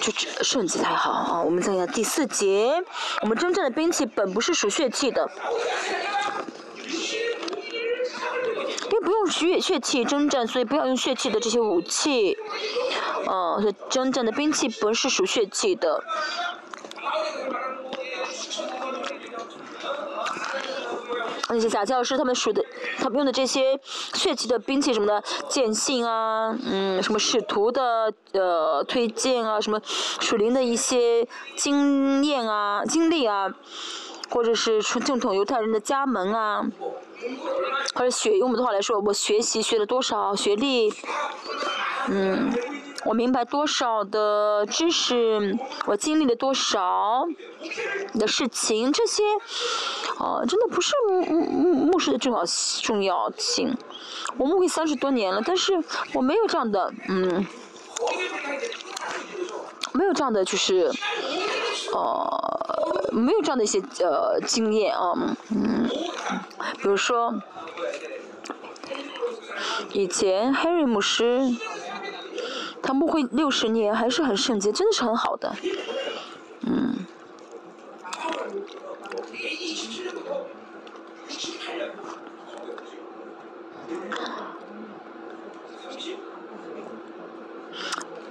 [0.00, 1.42] 就圣洁才好啊！
[1.42, 2.82] 我们再看第四节，
[3.22, 5.28] 我们真正的兵器本不是属血气的。
[8.90, 12.36] 因为不用血血气征战，所以不要用血气的这些武器。
[13.28, 16.02] 嗯，所以征战的兵器不是属血气的。
[21.48, 22.64] 那些假教师他们属的，
[22.98, 23.78] 他们用的这些
[24.14, 31.26] 血气的兵器什么的，剑信啊，嗯，什么使徒的呃推荐啊，什么属灵的一些
[31.56, 33.48] 经验啊、经历啊，
[34.30, 36.66] 或者是正统犹太人的家门啊。
[37.96, 40.92] 或者学用我们的话来说，我学习学了多少学历，
[42.08, 42.52] 嗯，
[43.06, 47.26] 我明白多少的知识，我经历了多少
[48.18, 49.22] 的事情，这些，
[50.18, 52.44] 哦，真的不是牧牧牧师的重要
[52.82, 53.74] 重要性。
[54.36, 55.82] 我牧会三十多年了，但是
[56.12, 57.46] 我没有这样的，嗯，
[59.92, 60.92] 没有这样的就是，
[61.92, 65.12] 呃，没有这样的一些呃经验啊，
[65.50, 65.88] 嗯。
[66.78, 67.40] 比如说，
[69.92, 71.54] 以前 Harry 牧师，
[72.82, 75.54] 他牧会六十年还是很圣洁，真的是很好的，
[76.60, 77.06] 嗯。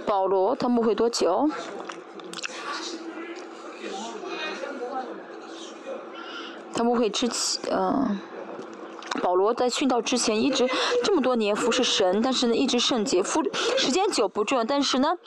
[0.05, 1.49] 保罗他牧会多久？
[6.75, 8.19] 他们会之前，嗯，
[9.23, 10.69] 保罗在殉道之前一直
[11.03, 13.41] 这么多年服侍神，但是呢一直圣洁，服
[13.77, 15.17] 时间久不重要，但是呢，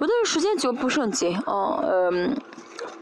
[0.00, 2.36] 有的人时间久不圣洁，哦，嗯，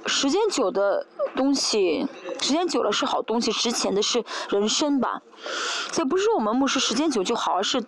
[0.04, 2.06] 时间久的东西，
[2.42, 5.22] 时间久了是好东西，值钱的是人生吧。
[5.90, 7.80] 所以不是说我们牧师时间久就好，而是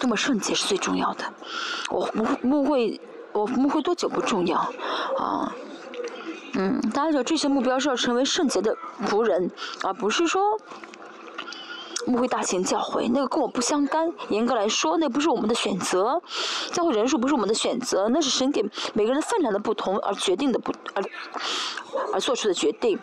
[0.00, 1.24] 多么圣洁是最重要的。
[1.90, 2.98] 我牧牧会，
[3.32, 4.58] 我牧会多久不重要，
[5.18, 5.54] 啊，
[6.54, 8.76] 嗯，大家要追求目标是要成为圣洁的
[9.06, 9.50] 仆人，
[9.82, 10.58] 而不是说。
[12.04, 14.12] 牧会大型教会，那个跟我不相干。
[14.28, 16.20] 严格来说，那不是我们的选择。
[16.72, 18.60] 教会人数不是我们的选择，那是神给
[18.92, 21.02] 每个人分量的不同而决定的不而
[22.12, 22.98] 而做出的决定。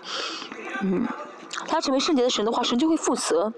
[0.83, 1.07] 嗯，
[1.65, 3.53] 他成为圣洁的神的话，神就会负责。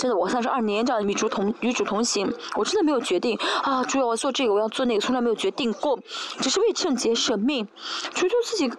[0.00, 5.98] 真的，我三十二年这样与主同与主同行，我真的没有决定啊，主要我做这个，我要做那个，从来没有决定过，
[6.40, 7.68] 只是为圣洁舍命，
[8.14, 8.72] 求求自己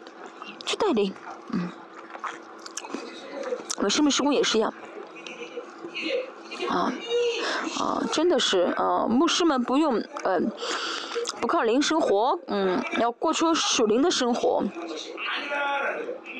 [0.66, 1.14] 去带领。
[1.54, 1.70] 嗯。
[3.84, 4.74] 我生命施工也是一样，
[6.70, 6.92] 啊，
[7.80, 10.40] 啊，真的是，啊，牧师们不用，呃，
[11.40, 14.64] 不靠灵生活，嗯，要过出属灵的生活，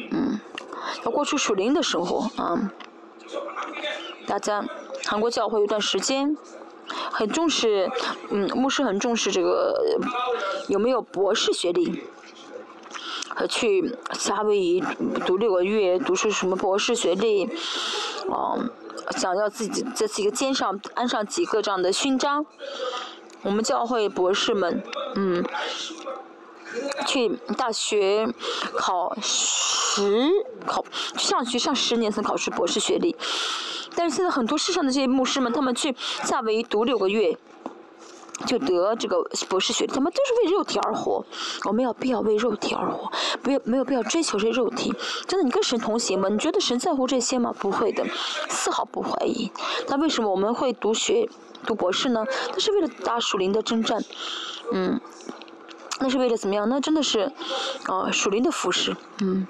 [0.10, 0.40] 嗯，
[1.04, 2.72] 要过出属灵的生活，啊，
[4.32, 4.64] 大家，
[5.08, 6.38] 韩国教会有段时间
[7.12, 7.92] 很重视，
[8.30, 10.00] 嗯，牧师很重视这个
[10.70, 12.06] 有没有博士学历。
[13.36, 14.82] 和去夏威夷
[15.26, 17.50] 读六个月，读出什么博士学历，
[18.30, 18.70] 嗯，
[19.18, 22.46] 想要自己在自己的肩上安上几个这样的勋章。
[23.42, 24.82] 我们教会博士们，
[25.16, 25.44] 嗯，
[27.06, 28.28] 去大学
[28.76, 30.30] 考十
[30.66, 30.84] 考
[31.18, 33.16] 上学上十年才考试博士学历，
[33.96, 37.38] 但是现在很多世上的这些牧师们，他们去夏威夷读六个月。
[38.48, 41.24] 就得这个博士学历，他们都是为肉体而活。
[41.66, 43.12] 我们有必要为肉体而活，
[43.44, 44.92] 不要没有必要追求这肉体。
[45.28, 46.28] 真的，你跟神同行吗？
[46.28, 47.54] 你觉得神在乎这些吗？
[47.60, 48.04] 不会的，
[48.50, 49.52] 丝毫不怀疑。
[49.90, 51.30] 那为什么我们会读学
[51.68, 52.26] 读博士呢？
[52.52, 54.04] 那是为了打属灵的征战，
[54.72, 55.00] 嗯，
[56.02, 56.68] 那是为了怎么样？
[56.68, 57.32] 那真的是，
[57.86, 59.48] 啊，属灵的服饰，嗯。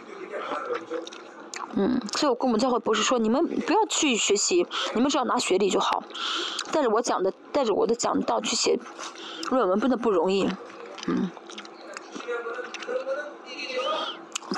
[1.73, 6.03] 嗯，所以我跟我们教会博士说，你们不要去学习，你们只要拿学历就好。
[6.69, 8.77] 带着我讲的，带着我的讲道去写
[9.49, 10.49] 论文，真的不容易。
[11.07, 11.31] 嗯，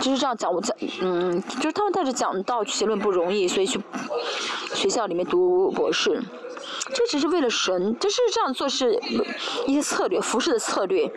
[0.02, 3.80] 就是这样讲，我讲，嗯，就是他们带着讲道去写论文不容易，所以去
[4.74, 6.20] 学校里面读博士，
[6.94, 9.00] 这只是为了神，这是这样做是
[9.68, 11.12] 一些策略，服饰的策略，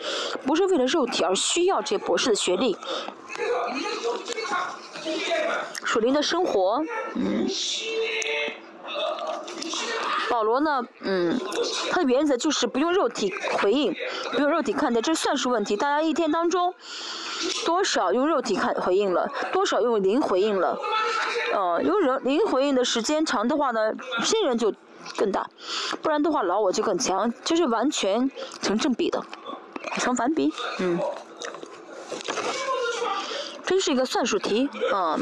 [0.46, 2.76] 不是为了肉体而需要这些博士的学历。
[5.84, 6.82] 属灵的生活，
[7.14, 7.46] 嗯，
[10.28, 11.38] 保罗呢，嗯，
[11.90, 13.94] 他的原则就是不用肉体回应，
[14.32, 15.76] 不用肉体看待，这算术问题。
[15.76, 16.74] 大家一天当中
[17.64, 20.78] 多少用肉体看回应了，多少用灵回应了，
[21.54, 23.92] 呃，用人灵回应的时间长的话呢，
[24.24, 24.72] 新人就
[25.16, 25.48] 更大，
[26.02, 28.30] 不然的话老我就更强，就是完全
[28.62, 29.22] 成正比的，
[29.98, 30.98] 成反比，嗯。
[33.64, 35.18] 真是一个算术题，嗯，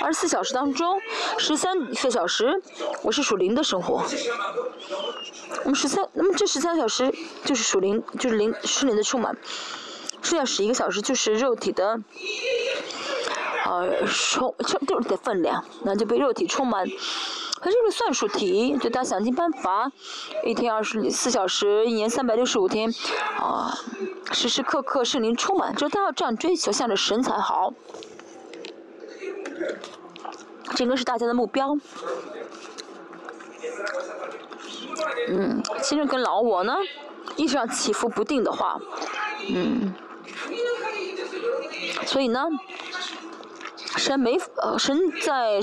[0.00, 1.00] 二十四小时当中，
[1.36, 2.62] 十三个小时
[3.02, 4.04] 我是属灵的生活，
[5.64, 7.12] 我们十三，那么这十三小时
[7.44, 9.36] 就是属灵，就是灵，是灵的充满，
[10.22, 11.98] 剩下十一个小时就是肉体的，
[13.64, 16.86] 呃，充充肉体的分量，那就被肉体充满。
[17.60, 19.90] 它是个算术题，就大家想尽办法，
[20.44, 22.92] 一天二十四小时，一年三百六十五天，
[23.38, 23.76] 啊，
[24.30, 27.72] 时时刻刻圣灵充满，就大家要这样追求，向着神才好。
[30.74, 31.76] 这个是大家的目标。
[35.28, 36.76] 嗯，其实跟老我呢，
[37.36, 38.78] 一直上起伏不定的话，
[39.48, 39.94] 嗯，
[42.04, 42.48] 所以呢。
[43.96, 45.58] 神没呃，神在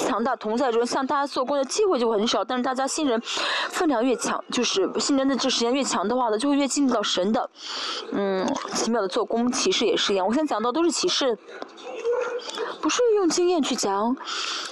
[0.00, 2.44] 强大同在中，向大家做工的机会就很少。
[2.44, 3.20] 但是大家新人
[3.70, 7.48] 分量越强，就是新人的这时间越强的话呢，就会越进入到神的
[8.12, 9.50] 嗯奇妙的做工。
[9.52, 11.38] 启示也是一样，我现在讲到都是启示，
[12.80, 14.16] 不是用经验去讲。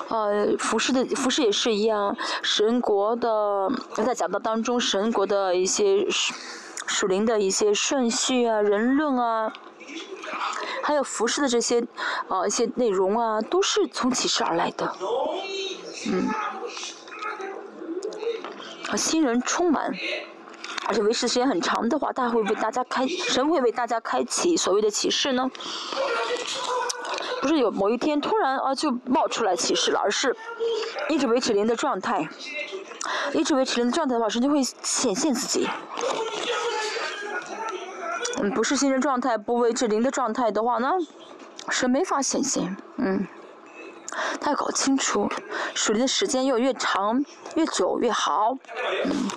[0.09, 6.07] 呃，服饰的服饰也是一样，神国的在讲到当中，神国的一些
[6.87, 9.53] 属灵的一些顺序啊，人论啊。
[10.82, 11.85] 还有服饰的这些，
[12.28, 14.97] 呃，一些内容啊，都是从启示而来的，
[16.06, 16.28] 嗯，
[18.89, 19.93] 和新人充满，
[20.86, 25.51] 而且维持时间很长的话，大会为大家开，神会为大家开启所谓的启示呢？
[27.40, 30.35] 不是有某一天突然啊就冒出来启示了，而是
[31.11, 32.27] 一直维持灵的状态，
[33.35, 35.69] 一直维持灵的状态的话，神就会显现自己。
[38.39, 40.93] 嗯，不是新人状态，不为至零的状态的话呢，
[41.69, 42.77] 是没法显现。
[42.97, 43.27] 嗯，
[44.40, 45.31] 他要搞清楚，
[45.74, 47.24] 属灵的时间要越长、
[47.55, 48.56] 越久越好。
[49.05, 49.28] 嗯。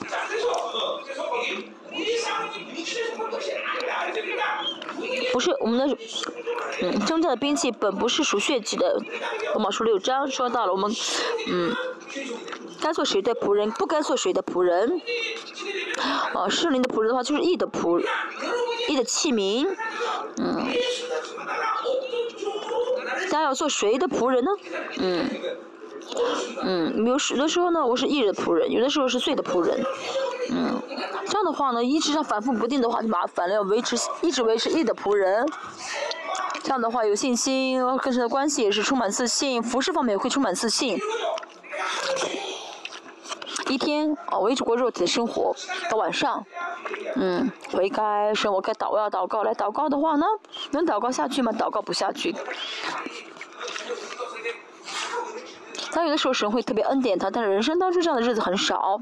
[5.37, 5.97] 不是我们的，
[6.81, 8.99] 嗯，征战的兵器本不是属血气的。
[9.53, 10.91] 罗马书六章说到了我们，
[11.47, 11.75] 嗯，
[12.81, 14.99] 该做谁的仆人，不该做谁的仆人。
[16.33, 18.03] 啊，圣灵的仆人的话就是义的仆，
[18.89, 19.69] 义的器皿，
[20.37, 20.65] 嗯。
[23.25, 24.51] 大家要做谁的仆人呢？
[24.97, 25.29] 嗯，
[26.63, 29.85] 嗯，有时的时候呢，我是义的仆人；有的时候是罪的仆人。
[30.49, 30.81] 嗯，
[31.25, 33.55] 这样的话呢，一直上反复不定的话就麻烦了。
[33.55, 35.45] 要维持，一直维持一的仆人。
[36.63, 40.99] 这样的话有信心，跟神的关系也是充满自信，服饰方面也会充满自信。
[43.69, 45.53] 一天啊，维持过肉体的生活，
[45.89, 46.45] 到晚上，
[47.15, 50.25] 嗯，悔改，生活该祷要祷告来祷告的话呢，
[50.71, 51.51] 能祷告下去吗？
[51.51, 52.35] 祷告不下去。
[55.91, 59.01] 他有的时候神会特别恩典他，但是人生当中这样的日子很少。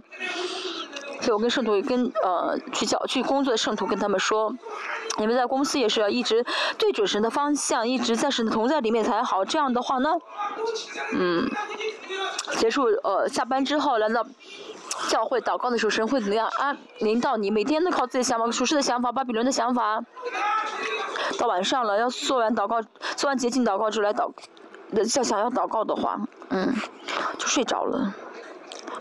[1.25, 4.53] 所以我跟圣徒跟呃去教去工作的圣徒跟他们说，
[5.17, 6.45] 你们在公司也是要一直
[6.77, 9.43] 对准神的方向，一直在神的同在里面才好。
[9.43, 10.11] 这样的话呢，
[11.13, 11.49] 嗯，
[12.57, 14.23] 结束呃下班之后来到
[15.09, 16.77] 教会祷告的时候，神会怎么样啊？
[16.99, 20.05] 领导你每天都靠自己的想法、属世的想法、巴比伦的想法。
[21.39, 22.83] 到晚上了，要做完祷告、
[23.15, 24.31] 做完洁净祷告之后来祷，
[24.91, 26.71] 要想要祷告的话，嗯，
[27.39, 28.13] 就睡着了。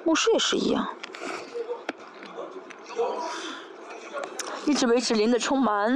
[0.05, 0.88] 牧师也是一样。
[4.66, 5.94] 一直维持灵的充满，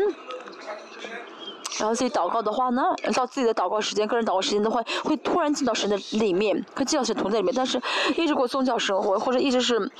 [1.78, 2.82] 然后自己祷告的话呢，
[3.14, 7.54] 到自己的祷告时间、个人祷告时间的话，会突然进到神的里面，会进到神同在里面。
[7.54, 7.80] 但是
[8.16, 9.90] 一直过宗教生活，或者一直是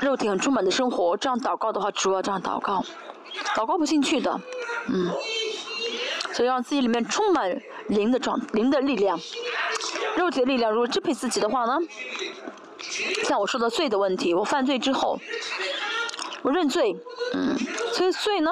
[0.00, 2.84] 肉体很充满的生活，这样祷告的话，主要这样祷告，
[3.54, 4.40] 祷告不进去的，
[4.88, 5.10] 嗯。
[6.32, 9.18] 所以让自己里面充满灵的状、灵的力量，
[10.16, 11.78] 肉体的力量如果支配自己的话呢，
[13.24, 15.18] 像我说的罪的问题，我犯罪之后。
[16.42, 16.96] 我认罪，
[17.34, 17.56] 嗯，
[17.92, 18.50] 所以所以呢，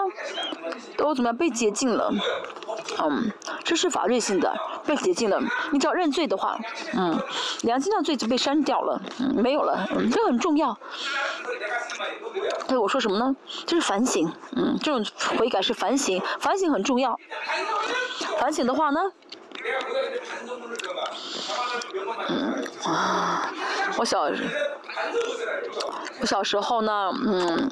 [0.98, 2.12] 我怎么样被洁净了？
[3.00, 3.30] 嗯，
[3.64, 4.54] 这是法律性的，
[4.86, 5.40] 被洁净了。
[5.72, 6.58] 你只要认罪的话，
[6.94, 7.18] 嗯，
[7.62, 10.76] 良心上罪就被删掉了，嗯，没有了，嗯，这很重要。
[12.66, 13.34] 对我说什么呢？
[13.66, 15.04] 这是反省，嗯，这种
[15.38, 17.18] 悔改是反省，反省很重要。
[18.38, 19.00] 反省的话呢，
[22.28, 23.52] 嗯啊，
[23.98, 24.30] 我小。
[26.20, 27.70] 我小时候呢，嗯，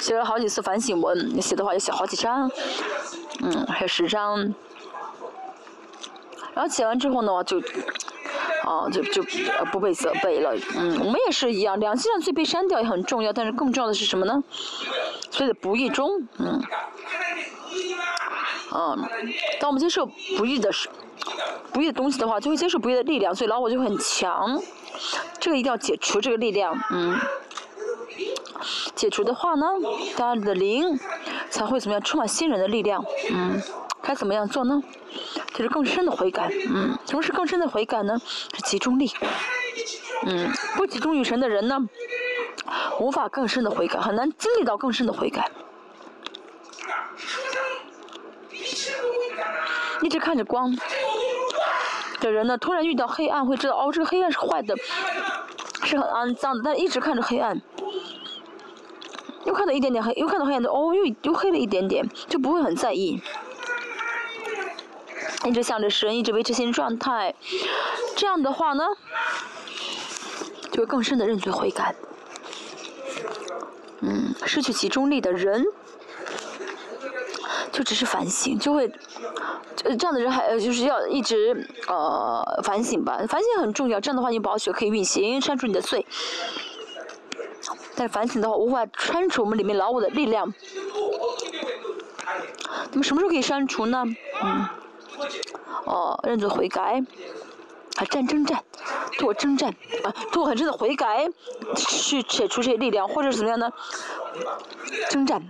[0.00, 2.50] 写了好几次反省文，写的话也写好几张，
[3.42, 4.38] 嗯，还有十张。
[6.52, 7.58] 然后写完之后呢，就，
[8.64, 9.22] 啊，就就
[9.70, 10.52] 不被责备了。
[10.76, 14.42] 嗯，我们也是一样，两心上最被删掉也很重要，但是更重要的是什么呢？
[15.30, 16.60] 所以在不义中，嗯，
[18.70, 18.98] 啊，
[19.60, 20.06] 当我们接受
[20.36, 20.88] 不义的事、
[21.72, 24.60] 不义的东西的话，就会接受不义的力量，所以老我就很强。
[25.38, 27.18] 这个一定要解除这个力量，嗯，
[28.94, 29.66] 解除的话呢，
[30.16, 30.98] 大家的灵
[31.48, 33.62] 才会怎么样充满新人的力量，嗯，
[34.02, 34.82] 该怎么样做呢？
[35.54, 38.20] 就是更深的悔改，嗯，什么是更深的悔改呢？
[38.54, 39.10] 是集中力，
[40.26, 41.78] 嗯，不集中于神的人呢，
[42.98, 45.50] 无法更深的悔改，很难经历到更深的悔改。
[50.02, 50.76] 一直看着光。
[52.20, 54.76] 的人呢，突然遇到黑暗，会知道哦，这个黑暗是坏的，
[55.84, 56.62] 是很肮脏的。
[56.64, 57.60] 但一直看着黑暗，
[59.44, 63.20] 又看到一点点黑，又看到黑暗的，哦，又又黑了一点点，就不会很在意。
[65.44, 67.34] 一直想着神，一直维持新状态，
[68.14, 68.84] 这样的话呢，
[70.70, 71.94] 就会更深的认罪悔改。
[74.00, 75.64] 嗯，失去集中力的人。
[77.72, 78.90] 就只是反省，就会，
[79.76, 84.00] 这样的人还就是要一直呃反省吧，反省很重要。
[84.00, 86.06] 这样的话，你宝血可以运行，删除你的罪。
[87.94, 90.52] 但反省的话，无法删除我们里面老我的力量。
[92.92, 94.04] 那么什么时候可以删除呢？
[94.42, 94.66] 嗯，
[95.84, 97.02] 哦，认罪悔改，
[97.96, 98.64] 啊，战争战，
[99.18, 99.70] 通过征战，
[100.02, 101.28] 啊，通过很深的悔改，
[101.76, 103.70] 去解除这些力量，或者是怎么样呢？
[105.10, 105.42] 征战。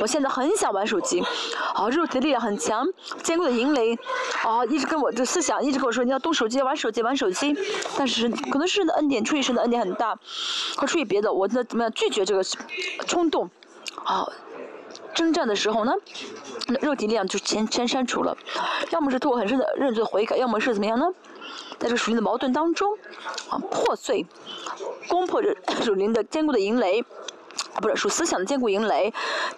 [0.00, 1.22] 我现在很想玩手机，
[1.74, 2.88] 啊，肉体的力量很强，
[3.22, 3.94] 坚固的营垒，
[4.42, 7.54] 啊，一直跟我的思想一直跟我说你要动手机，玩手机，玩手机。
[7.98, 10.18] 但是可能是的恩典，出于神的恩典很大，
[10.76, 12.42] 或出于别的，我在怎么样拒绝这个
[13.06, 13.50] 冲动，
[14.04, 14.26] 啊，
[15.12, 15.92] 征战的时候呢，
[16.80, 18.34] 肉体力量就先先删除了，
[18.88, 21.06] 要么是通过很深的认罪悔改，要么是怎么样呢，
[21.78, 22.96] 在这属灵的矛盾当中，
[23.50, 24.24] 啊，破碎，
[25.08, 25.54] 攻破这
[25.84, 27.04] 属灵的坚固的营垒。
[27.80, 29.12] 不是属思想的坚固营垒，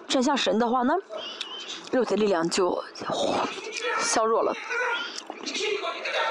[0.09, 0.95] 正向神的话呢，
[1.91, 2.83] 肉体力量就
[3.99, 4.55] 削弱了。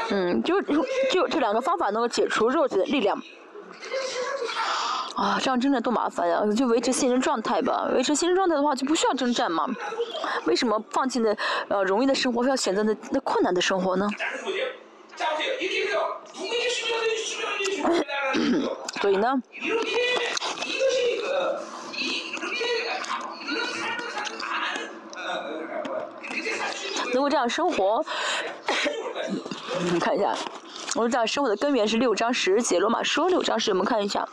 [0.09, 3.21] 嗯，就就这两个方法能够解除肉体的力量。
[5.15, 6.41] 啊，这样征战多麻烦呀！
[6.57, 7.87] 就维持现实状态吧。
[7.93, 9.67] 维持现实状态的话，就不需要征战嘛。
[10.45, 11.35] 为什么放弃那
[11.67, 14.07] 呃容易的生活，非要选择那那困难的生活呢？
[19.01, 19.35] 所以呢？
[27.21, 28.03] 能够这样生活，
[29.91, 30.35] 你看一下，
[30.95, 34.27] 我们这样生活的根源是六章十节罗马书六章十，我们看一下，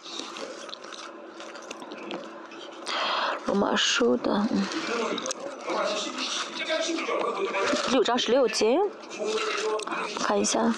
[3.45, 4.43] 罗马书的
[7.91, 8.79] 六章十六节，
[10.21, 10.73] 看一下，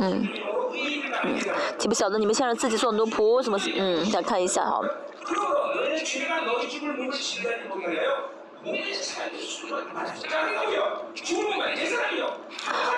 [0.00, 0.28] 嗯，
[1.22, 1.40] 嗯，
[1.78, 4.82] 岂不晓得你们现在自己做奴仆，怎么嗯，再看一下哈。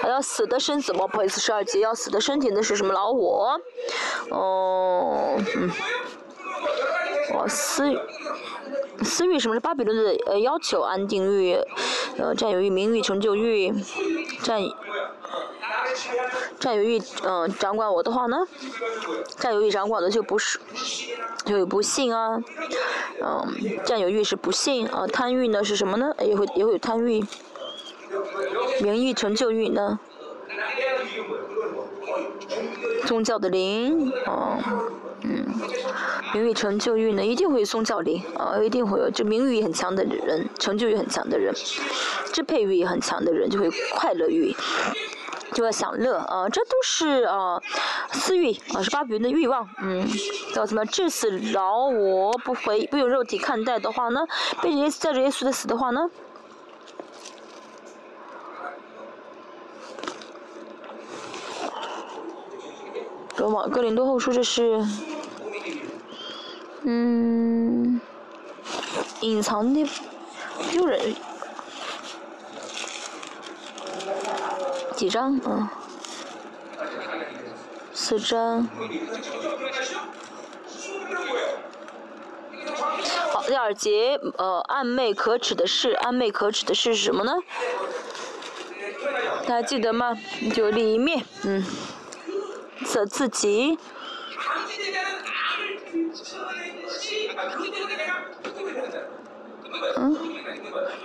[0.01, 1.07] 还要死的身子么？
[1.07, 3.61] 不好意思，十二节要死的身体那是什么老我？
[4.31, 5.71] 哦，嗯，
[7.35, 7.99] 哦，私欲，
[9.05, 10.81] 私欲什么是巴比伦的呃要求？
[10.81, 11.59] 安定欲，
[12.19, 13.73] 呃占有欲、名誉、成就欲，
[14.43, 14.63] 占。
[16.59, 18.37] 占有欲，嗯，掌管我的话呢？
[19.37, 20.59] 占有欲掌管的就不是，
[21.45, 22.43] 就有不幸啊，
[23.23, 23.55] 嗯，
[23.85, 26.13] 占有欲是不幸啊，贪欲呢是什么呢？
[26.21, 27.25] 也会也会有贪欲，
[28.83, 29.99] 名誉成就欲呢？
[33.07, 34.59] 宗教的灵，啊，
[35.23, 35.47] 嗯，
[36.35, 41.55] 名誉成就欲呢，一定会有宗教灵，啊，一定会有，就名誉很强的人，成就欲很强的人，
[42.33, 44.55] 支配欲也很强的人，就会快乐欲。
[45.53, 47.61] 就要享乐啊，这都是啊
[48.13, 50.07] 私欲啊，是巴比伦的欲望，嗯，
[50.55, 50.85] 叫什么？
[50.87, 54.27] 至死饶我不回，不用肉体看待的话呢？
[54.63, 56.11] 被耶稣带着耶稣的死的话呢？
[63.37, 64.85] 罗马哥林多后书这是，
[66.83, 68.01] 嗯，
[69.21, 69.89] 隐藏的
[70.71, 71.15] 丢人。
[74.99, 75.41] 几张？
[75.47, 75.69] 嗯，
[77.95, 78.69] 四张。
[83.31, 87.33] 好，第二节，呃，暧昧可耻的事，暧昧可耻的事是什么呢？
[89.47, 90.19] 大家记得吗？
[90.53, 91.65] 就里面，嗯，
[92.85, 93.79] 色自己。
[99.97, 100.17] 嗯。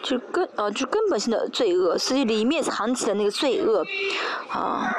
[0.01, 3.83] 就根呃，就根本性的罪恶，所以里面藏起的那个罪恶，
[4.49, 4.93] 啊，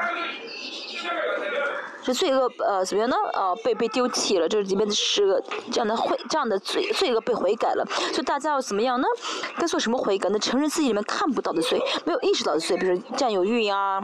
[2.03, 3.17] 这罪恶呃怎么样呢？
[3.35, 9.07] 呃，被被丢弃了，这里面的是这样的悔，这样的罪罪恶被悔改了，所以大家要怎么样呢？
[9.59, 10.39] 该做什么悔改呢？
[10.39, 14.03] 承认自己里面看不到的罪，没有意识到的罪，比如占有欲呀，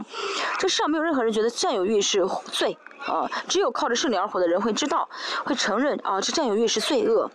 [0.59, 2.77] 这世上没有任何人觉得占有欲是罪。
[3.07, 5.09] 啊，只有靠着圣灵而活的人会知道，
[5.43, 7.31] 会承认啊，这占有欲是罪恶，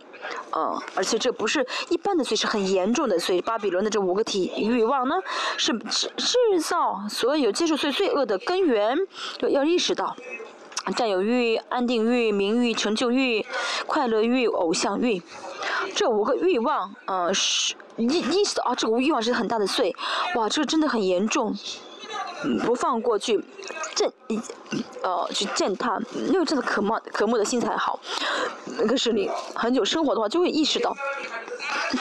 [0.51, 3.43] 啊，而且这不是一般的罪，是很严重的罪。
[3.43, 5.15] 巴比伦的这五个体欲望呢，
[5.57, 8.97] 是制造所有接受罪罪恶的根源，
[9.41, 10.17] 要要意识到，
[10.97, 13.45] 占有欲、安定欲、名誉、成就欲、
[13.87, 15.23] 快乐欲、偶像欲，
[15.95, 19.95] 这五个欲望，啊，是意意识到啊，这个欲望是很大的罪，
[20.35, 21.55] 哇，这个真的很严重。
[22.65, 23.43] 不放过去，
[23.95, 24.13] 践，
[25.03, 27.99] 呃，去践踏，因为真的渴慕渴慕的心才好。
[28.87, 30.95] 可是你很久生活的话，就会意识到，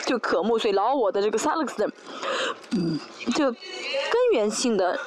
[0.06, 1.92] 就渴慕，所以老我的这个萨勒克的，
[2.72, 3.00] 嗯，
[3.34, 3.58] 就根
[4.34, 5.00] 源性的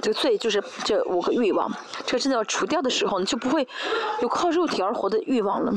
[0.00, 1.70] 这个罪就是这五个欲望。
[2.06, 3.66] 这个真的要除掉的时候呢，就不会
[4.20, 5.72] 有靠肉体而活的欲望了。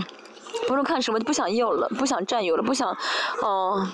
[0.67, 2.95] 不论看什么，就不想要了，不想占有了，不想，
[3.41, 3.85] 哦，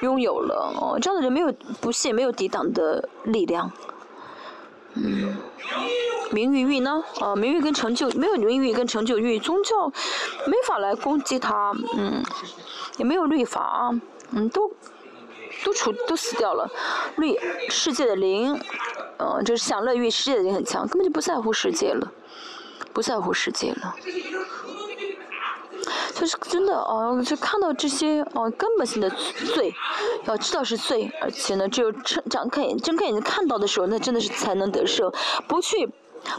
[0.00, 0.72] 拥有了。
[0.80, 3.70] 哦，这样的人没有不屑，没有抵挡的力量。
[4.94, 5.36] 嗯，
[6.30, 7.02] 名誉欲呢？
[7.20, 9.86] 啊，名誉跟成就没有名誉跟成就欲，宗教
[10.46, 12.22] 没法来攻击他，嗯，
[12.96, 13.94] 也没有律法，
[14.32, 14.72] 嗯，都
[15.64, 16.70] 都处都死掉了。
[17.16, 17.38] 律
[17.68, 18.60] 世界的灵，
[19.18, 22.12] 嗯，就是享乐欲，世界的灵很强，根本就不在乎世界了，
[22.92, 23.94] 不在乎世界了。
[26.18, 29.08] 就是真的哦，就看到这些哦根本性的
[29.54, 29.72] 罪，
[30.24, 35.12] 要知道是罪，而且呢，只有睁张开眼睁开眼睛看到的时候，那真的是才能得胜。
[35.46, 35.88] 不去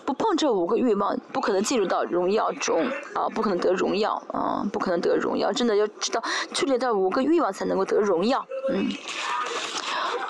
[0.06, 5.49] 不碰这五个欲望，不可能进入到荣耀中啊，不可能得荣耀啊，不可能得荣耀。
[5.53, 6.22] 真的要知道
[6.53, 8.45] 处理到五个欲望才能够得荣耀。
[8.73, 8.89] 嗯，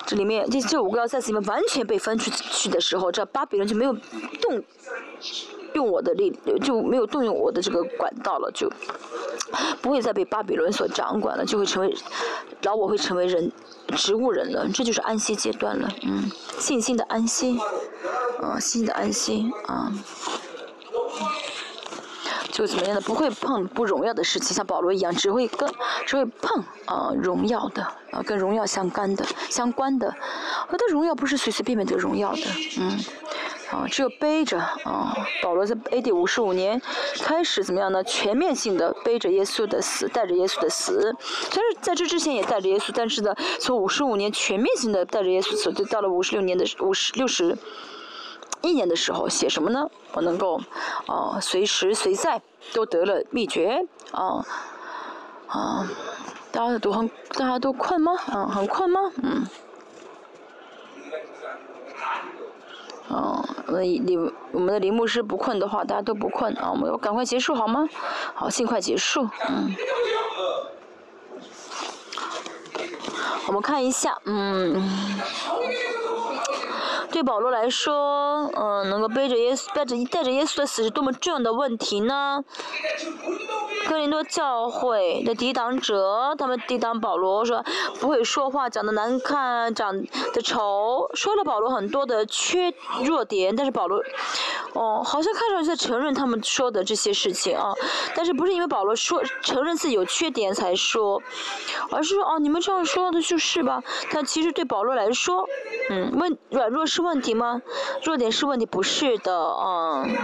[0.06, 4.62] 这里面这这五个要在里面完全被分出去的时候，这巴比伦就没有动。
[5.74, 8.70] 用我的力就没有动用我的这个管道了，就
[9.80, 11.96] 不会再被巴比伦所掌管了，就会成为
[12.62, 13.50] 老我会成为人
[13.96, 17.58] 植物人了，这就是安息阶段了，嗯，信心的安息，
[18.42, 19.92] 嗯，心的安息，啊。
[22.52, 25.72] 就怎么样的，不会碰不荣耀的事情，像保罗一样，只会跟
[26.04, 30.12] 只会碰啊荣耀的啊跟荣耀相干的相关的，
[30.68, 32.42] 我的荣耀不是随随便便得荣耀的，
[32.78, 32.98] 嗯。
[33.70, 36.10] 啊，只有背着啊，保罗在 A.D.
[36.10, 36.80] 五十五年
[37.22, 38.02] 开始怎么样呢？
[38.04, 41.14] 全面性的背着耶稣的死，带着耶稣的死。
[41.50, 47.56] 虽然在这之前也带着耶稣，但是呢，从五十五年全面性的带着耶稣死，就到了五十六年的五十六十
[48.62, 49.88] 一年的时候，写什么呢？
[50.12, 50.60] 我能够
[51.06, 52.42] 啊，随时随在
[52.72, 54.44] 都得了秘诀啊
[55.46, 55.88] 啊！
[56.52, 58.12] 大家都很，大家都困吗？
[58.34, 59.12] 嗯，很困吗？
[59.22, 59.46] 嗯。
[63.10, 64.16] 嗯，我们李
[64.52, 67.88] 我们的林牧师不困的话，大家都不困啊，我们要赶快结束好吗？
[68.34, 69.74] 好，尽快结束，嗯。
[73.46, 74.80] 我们看一下，嗯，
[77.10, 82.44] 对保罗来说，嗯，能够背着耶稣，带着带着耶稣的死是多么重要的问题呢？
[83.88, 87.64] 哥林多教会的抵挡者，他们抵挡保罗，说
[87.98, 90.00] 不会说话，长得难看，长
[90.32, 92.72] 得丑，说了保罗很多的缺
[93.02, 94.00] 弱点，但是保罗，
[94.74, 97.72] 哦，好像看上去在承认他们说的这些事情啊，
[98.14, 101.20] 但是不是因为保罗说承认自己有缺点才说，
[101.90, 103.82] 而是说哦，你们这样说的就是吧？
[104.12, 105.48] 但其实对保罗来说，
[105.88, 107.62] 嗯，问软弱是问题吗？
[108.04, 110.16] 弱点是问题，不是的嗯。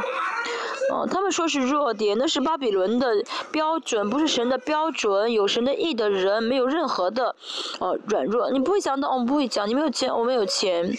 [0.88, 5.32] 哦，他们说是弱点，那是巴比伦的标准，不是神的标准。
[5.32, 7.34] 有神的意的人，没有任何的，
[7.80, 8.52] 哦，软弱。
[8.52, 9.68] 你不会讲的，我们不会讲。
[9.68, 10.96] 你没有钱，我没有钱。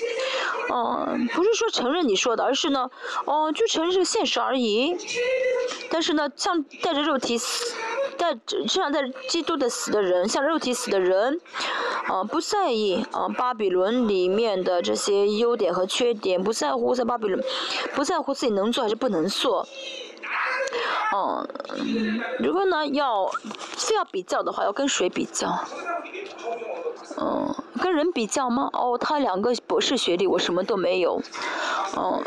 [0.70, 2.90] 哦，不是说承认你说的，而是呢，
[3.26, 4.98] 哦，就承认这个现实而已。
[5.90, 7.40] 但是呢，像带着肉体
[8.18, 8.24] 死。
[8.24, 11.40] 带身上带基督的死的人，像肉体死的人，
[12.08, 17.44] 啊，不在意啊巴比伦里面的这些优点和缺点，不在乎在巴比伦，
[17.94, 19.68] 不在乎自己能做还是不能做。
[21.16, 21.48] 嗯，
[22.40, 25.48] 如果呢要非要比较的话，要跟谁比较？
[27.20, 28.70] 嗯，跟人比较吗？
[28.74, 31.22] 哦，他两个博士学历，我什么都没有。
[31.96, 32.24] 嗯。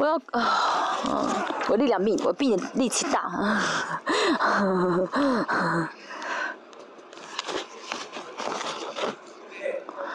[0.00, 3.30] 我要啊，我力量比我比你力气大！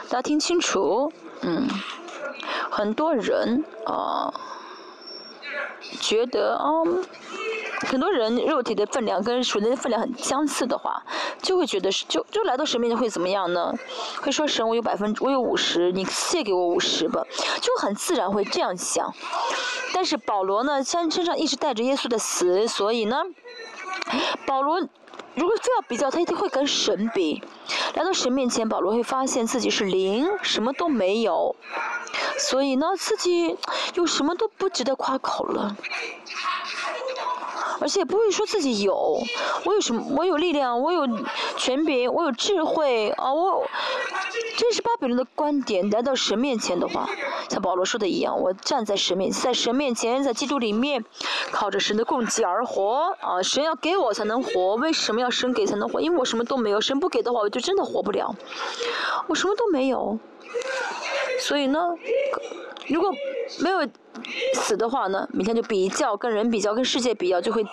[0.10, 1.68] 大家听清楚，嗯，
[2.72, 4.34] 很多人啊，
[6.02, 6.66] 觉得啊。
[7.86, 11.04] 很多人肉体的分量跟属灵的分量很相似的话，
[11.42, 13.74] 就会觉得是就就来到神面前会怎么样呢？
[14.22, 17.24] 会说神我有百分之我有五十，你借给我五十吧，
[17.62, 19.14] 就很自然会这样想。
[19.94, 23.24] 但是保罗呢，身身上一直带着耶稣的死，所以呢，
[24.46, 24.80] 保罗
[25.36, 27.42] 如果非要比较，他一定会跟神比。
[27.94, 31.56] 来到神面前，保罗会发现自己是零，什么都没有，
[32.38, 33.58] 所以呢，自己
[33.94, 35.78] 又什么都不值得夸口了。
[37.80, 39.22] 而且不会说自己有，
[39.64, 40.04] 我有什么？
[40.16, 41.08] 我有力量，我有
[41.58, 43.34] 权柄，我有智慧啊！
[43.34, 43.64] 我
[44.58, 45.90] 这是巴比伦的观点。
[45.90, 47.10] 来到神面前的话，
[47.50, 51.04] 像保罗说的一样，我站在神面，在神面前，在基督里面，
[51.52, 53.42] 靠着神的供给而活啊！
[53.42, 56.00] 神要给我才能活，为什么要神给才能活？
[56.00, 58.34] 因为我什么都没有，神不给的话，我就真的活不了。
[59.28, 60.18] 我什么都没有，
[61.40, 61.94] 所以呢，
[62.88, 63.12] 如果
[63.62, 63.88] 没有。
[64.54, 67.64] 死的话呢，每天就比较，跟人比较，跟世界比较，就会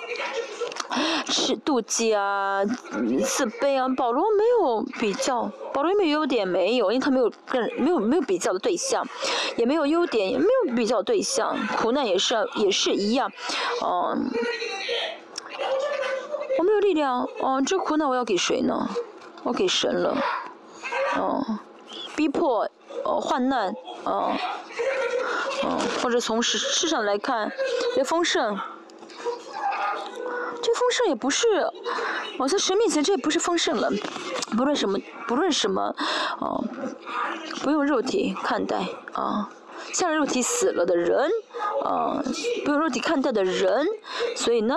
[1.26, 3.88] 是妒忌啊，自卑啊。
[3.96, 9.06] 保罗没有比较，保罗没有优点，没有，因为他没有跟没有没有比较的对象，
[9.56, 11.56] 也没有优点，也没有比较对象。
[11.80, 13.30] 苦难也是也是一样，
[13.82, 14.28] 嗯，
[16.58, 18.90] 我没有力量，哦，这苦难我要给谁呢？
[19.44, 20.18] 我给神了，
[21.16, 21.42] 哦，
[22.16, 22.68] 逼迫，
[23.04, 23.72] 哦，患难，
[24.04, 24.32] 哦。
[25.64, 27.52] 嗯，或者从世世上来看，
[27.94, 28.58] 这丰盛，
[30.62, 31.46] 这丰盛也不是，
[32.38, 33.90] 我在神面前这也不是丰盛了，
[34.56, 35.94] 不论什么，不论什么，
[36.40, 36.64] 哦，
[37.62, 39.48] 不用肉体看待啊，
[39.92, 41.30] 像肉体死了的人，
[41.84, 42.22] 啊，
[42.64, 43.86] 不用肉体看待的人，
[44.36, 44.76] 所以呢。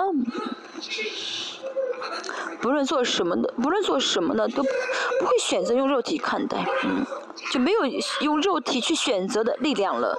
[2.60, 7.04] 不论做什么的，不论做什么的，都不会选择用肉体看待，嗯，
[7.52, 7.80] 就没有
[8.22, 10.18] 用肉体去选择的力量了，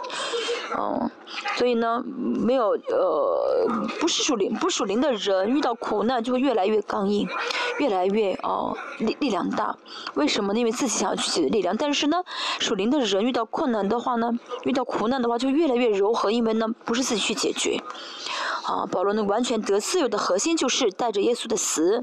[0.78, 1.10] 嗯，
[1.58, 3.68] 所以呢，没有呃，
[4.00, 7.28] 不是属灵，不属灵的人遇到苦难就会越来越刚硬，
[7.80, 9.76] 越来越哦力力量大，
[10.14, 10.60] 为什么呢？
[10.60, 12.24] 因为自己想要去解决力量，但是呢，
[12.60, 14.32] 属灵的人遇到困难的话呢，
[14.64, 17.82] 遇到苦难的话就越来越柔和，因为呢不是自己去解决。
[18.68, 22.02] 啊，保罗能完全得自由的核心就是带着耶稣的死。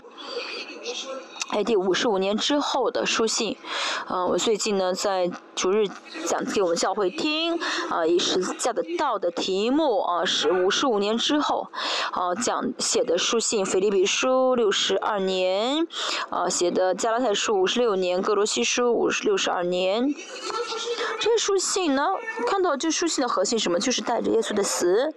[1.51, 3.57] 哎，第五十五年之后的书信，
[4.09, 5.87] 啊，我最近呢在逐日
[6.27, 7.61] 讲给我们教会听，
[7.91, 11.69] 啊，以十字架的道的题目啊，是五十五年之后，
[12.11, 15.87] 啊讲写的书信，腓立比书六十二年，
[16.31, 20.13] 啊写的加拉太书五十六年，哥罗西书五十六十二年，
[21.21, 22.09] 这些书信呢，
[22.49, 25.15] 看到这书信的核心什么，就是带着耶稣的死。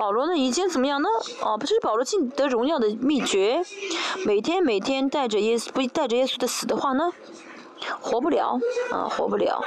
[0.00, 1.08] 保罗呢，已经怎么样呢？
[1.42, 3.62] 哦，不是保罗进得荣耀的秘诀。
[4.24, 7.12] 每天每天带着耶稣，不带着耶稣的死的话呢，
[8.00, 8.58] 活不了
[8.90, 9.62] 啊，活不了。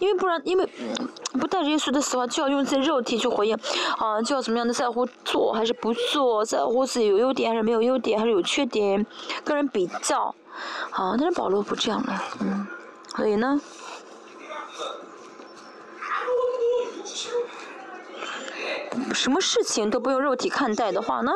[0.00, 0.68] 因为不然，因为
[1.38, 3.56] 不带着耶稣的死的话，就要用自己肉体去回应
[3.98, 9.06] 啊，就要怎么样的在乎做还是不做，在乎自己有优点还是没有优点，还是有缺点，
[9.44, 10.34] 跟人比较
[10.90, 11.14] 啊。
[11.16, 12.66] 但是保罗不这样了，嗯，
[13.14, 13.60] 所以呢。
[19.12, 21.32] 什么事情都不用肉体看待的话呢？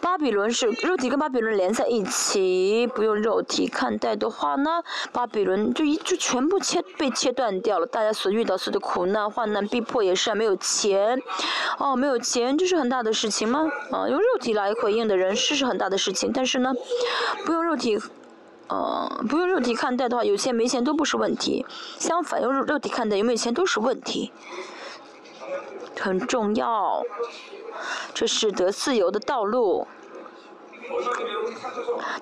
[0.00, 4.82] 巴比伦是肉体跟巴比伦连在一起，不用肉体看待的话呢，
[5.12, 7.86] 巴比伦就一就全部切被切断掉了。
[7.86, 11.20] 大家所遇到所有的苦难、患难、逼迫也是没有钱，
[11.78, 13.68] 哦，没有钱这是很大的事情吗？
[13.90, 16.72] 啊，用肉体来回应的人是是很大的事情，但是呢，
[17.44, 17.98] 不用肉体，
[18.68, 21.64] 呃，不用肉体看待的话，有钱没钱都不是问题。
[21.98, 24.32] 相反，用肉体看待有没有钱都是问题。
[26.00, 27.02] 很重要，
[28.14, 29.86] 这是得自由的道路。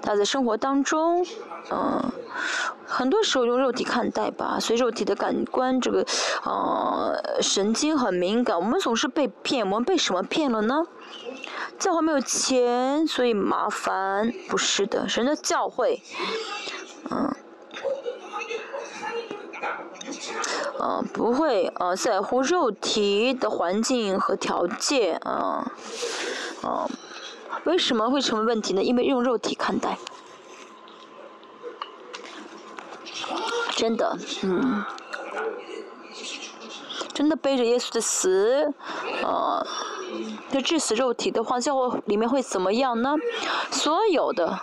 [0.03, 1.25] 他在生活当中，
[1.71, 2.13] 嗯，
[2.85, 6.05] 很多时候用肉体看待吧，所以肉体的感官这个，
[6.45, 8.57] 呃，神经很敏感。
[8.57, 10.85] 我们总是被骗，我们被什么骗了呢？
[11.79, 16.03] 教会没有钱，所以麻烦，不是的，神的教会，
[17.11, 17.35] 嗯。
[20.81, 25.73] 嗯，不会呃在乎肉体的环境和条件啊，
[26.63, 26.89] 嗯，
[27.65, 28.83] 为什么会成为问题呢？
[28.83, 29.99] 因为用肉体看待，
[33.75, 34.85] 真的，嗯，
[37.15, 38.73] 真的背着耶稣的死，
[39.23, 39.67] 呃，
[40.53, 43.15] 就致死肉体的话，教会里面会怎么样呢？
[43.71, 44.61] 所有的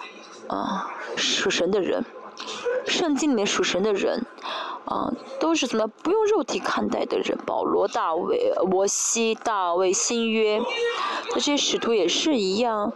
[0.48, 2.06] 啊属神的人，
[2.86, 4.26] 圣经里面属神的人。
[4.86, 7.38] 啊，都是怎么不用肉体看待的人？
[7.46, 10.62] 保罗、大卫、摩西、大卫、新约，
[11.34, 12.92] 这些使徒也是一样，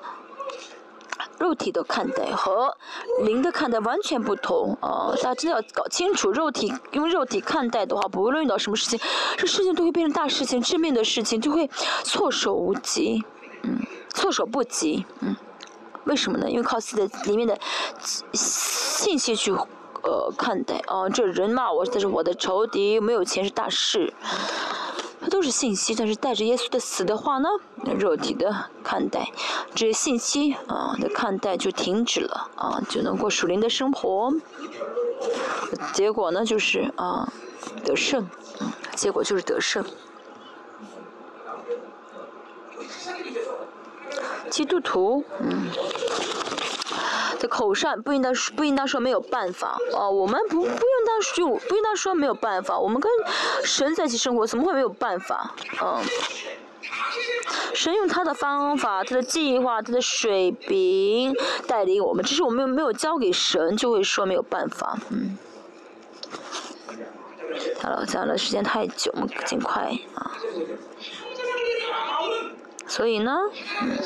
[1.39, 2.75] 肉体的看待和
[3.23, 5.13] 灵的看待完全不同啊！
[5.23, 8.99] 大家真的要搞清楚，肉体用肉体看待的话，不论遇到什么事情，
[9.37, 11.69] 这事情都会变成大事情、致命的事情，就会
[12.03, 13.23] 措手无及，
[13.63, 13.79] 嗯，
[14.13, 15.35] 措手不及，嗯，
[16.03, 16.49] 为什么呢？
[16.49, 17.57] 因为靠自己的里面的
[18.33, 19.55] 信息去。
[20.07, 24.13] 呃，看待啊，这人骂我，这是我的仇敌，没有钱是大事，
[25.19, 25.93] 它都是信息。
[25.93, 27.49] 但是带着耶稣的死的话呢，
[27.99, 29.29] 肉体的看待，
[29.75, 34.31] 这些信息啊的看待就停止了啊，就能过属灵的生活。
[35.91, 37.27] 结果呢，就是啊
[37.83, 38.29] 得胜，
[38.95, 39.83] 结果就是得胜。
[44.49, 45.67] 基督徒，嗯。
[47.39, 50.69] 的口上不应当不应当说没有办法啊，我们不不应
[51.05, 53.11] 当就不应当说没有办法，我们跟
[53.63, 55.53] 神在一起生活，怎么会没有办法？
[55.81, 56.01] 嗯，
[57.73, 61.35] 神用他的方法、他的计划、他的水平
[61.67, 64.97] 带领我们，只是我们没有交给神，就会说没有办法。
[65.09, 65.37] 嗯，
[67.81, 70.37] 好了，讲了时间太久，我们尽快啊。
[72.87, 73.37] 所以呢，
[73.81, 73.97] 嗯。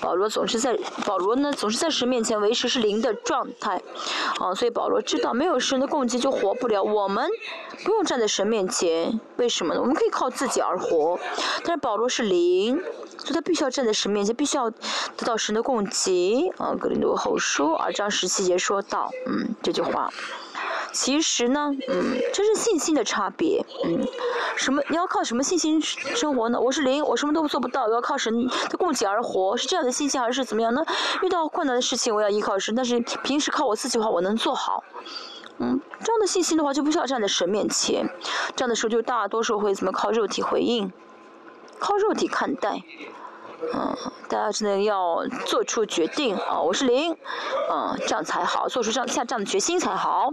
[0.00, 3.80] 保罗总是在保罗呢，总是在神面前维持是零的状态，
[4.40, 6.82] 啊，所以保罗知道没有神的供给就活不了。
[6.82, 7.28] 我们
[7.84, 9.80] 不用站在神面前，为什么呢？
[9.80, 11.20] 我们可以靠自己而活，
[11.64, 12.76] 但是保罗是零，
[13.18, 16.50] 所以他必须要站在神面前，必须要得到神的供给。
[16.56, 20.10] 啊，格林多后书二章十七节说到，嗯，这句话。
[20.92, 24.06] 其实呢，嗯，这是信心的差别，嗯，
[24.56, 24.82] 什么？
[24.88, 26.58] 你要靠什么信心生活呢？
[26.58, 30.84] 我是零，我什么都做不到，我要靠神的供给而活，是这样的信心还是怎么样呢？
[31.22, 34.82] 遇到困难的事情，我要依靠神，但是平时靠我自己的话，我能做好，
[35.58, 38.08] 嗯，这样的信心的话，就不需要站在神面前，
[38.56, 40.90] 这样的时候就大多数会怎么靠肉体回应，
[41.78, 42.82] 靠肉体看待，
[43.74, 43.94] 嗯，
[44.28, 47.12] 大家真的要做出决定啊，我是零，
[47.70, 50.32] 嗯，这样才好，做出这样下这样的决心才好。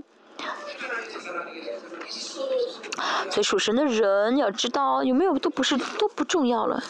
[3.29, 6.81] 所以属神的人要知道，有没有都不是都不重要了，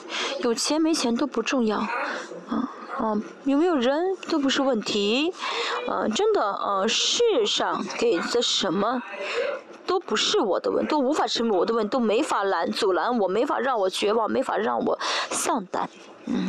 [0.41, 5.33] 有钱没钱都不重要，啊啊，有没有人都不是问题，
[5.87, 9.01] 啊，真的，啊，世上给的什么
[9.87, 14.99] 都不是我的问，都无法成为我的问，都没法拦阻拦我，没法让我绝望，没法让我
[15.31, 15.89] 丧胆，
[16.25, 16.47] 嗯。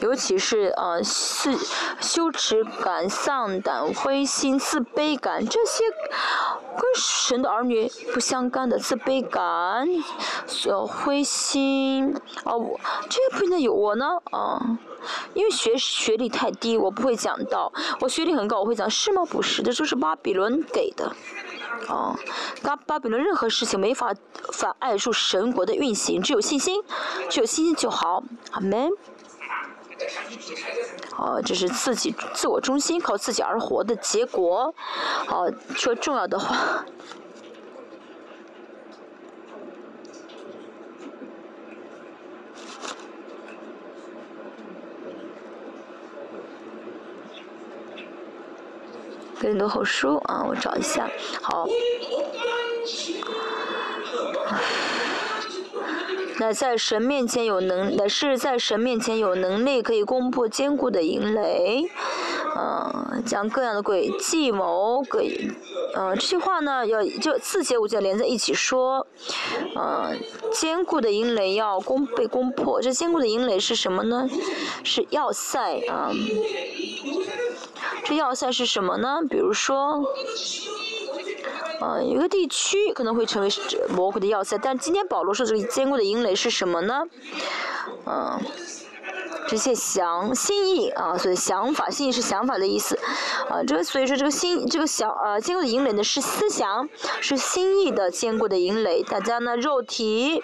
[0.00, 1.56] 尤其是呃，是
[2.00, 5.84] 羞耻感、丧胆、灰心、自卑感这些，
[6.76, 9.86] 跟神的儿女不相干的自卑感、
[10.66, 12.14] 呃灰心
[12.44, 14.78] 啊，我这些不应该有我呢啊，
[15.34, 19.24] 因为学学历太低，我不会讲到；我学历很高，我会讲是吗？
[19.24, 21.12] 不是，这就是巴比伦给的。
[21.88, 22.14] 哦，
[22.62, 24.14] 巴巴比伦任何事情没法
[24.52, 26.82] 妨碍住神国的运行，只有信心，
[27.28, 28.22] 只有信心就好。
[28.52, 28.90] 阿门。
[31.16, 34.74] 哦，这是自己自我中心，靠自己而活的结果。
[35.28, 36.84] 哦，说重要的话。
[49.40, 51.08] 更多后书啊，我找一下，
[51.40, 51.66] 好。
[56.38, 61.84] 那在神面前有能，乃是在神面前有能力，可以攻破坚固的营垒，
[62.56, 65.20] 嗯，将各样的诡计谋，各，
[65.96, 69.06] 嗯，这些话呢，要就四节五节连在一起说，
[69.76, 70.16] 嗯，
[70.52, 74.28] 坚固的营垒要攻被攻破，这坚固的营垒是什么呢？
[74.84, 76.12] 是要塞啊。
[78.04, 79.20] 这要塞是什么呢？
[79.28, 80.02] 比如说，
[81.80, 83.48] 呃，一个地区可能会成为
[83.94, 87.04] 魔鬼的要塞，但今天保罗说这个坚固的营垒是什么呢？
[88.06, 88.40] 嗯，
[89.46, 92.98] 这些想心意啊，所以想法，心意是想法的意思，
[93.48, 96.88] 啊，这个所以说这个心这个小呃坚固的营垒呢是思想，
[97.20, 99.02] 是心意的坚固的营垒。
[99.04, 100.42] 大家呢肉体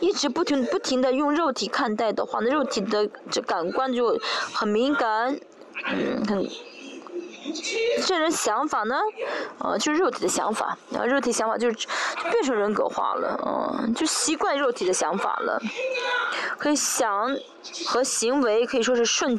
[0.00, 4.18] 一直不停不停的用肉体看待的话，那肉体的这感官就
[4.52, 5.38] 很敏感。
[5.86, 6.44] 嗯，很，
[8.06, 8.96] 这人想法呢，
[9.58, 11.88] 呃，就是肉体的想法，然后肉体想法就就
[12.30, 15.60] 变成人格化了，嗯，就习惯肉体的想法了，
[16.58, 17.36] 可以想
[17.86, 19.38] 和行为可以说是顺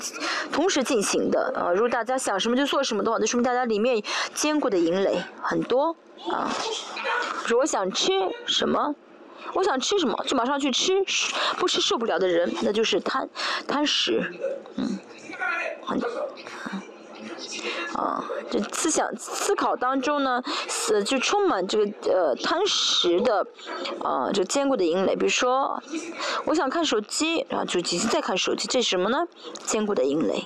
[0.51, 4.01] 同时进行的，啊，如果大家想什么就做什么的话，那说明大家里面
[4.33, 5.95] 坚固的营垒很多，
[6.31, 6.49] 啊，
[7.45, 8.11] 比如我想吃
[8.45, 8.93] 什么，
[9.53, 11.03] 我想吃什么就马上去吃，
[11.57, 13.29] 不吃受不了的人，那就是贪
[13.67, 14.23] 贪食，
[14.75, 14.99] 嗯。
[15.85, 16.81] 很，嗯。
[17.93, 23.45] 啊，这思想思考当中呢，是就充满这个呃贪食的，
[24.03, 25.15] 啊，这坚固的营垒。
[25.15, 25.81] 比如说，
[26.45, 29.27] 我想看手机，然后就继续再看手机，这是什么呢？
[29.65, 30.45] 坚固的营垒。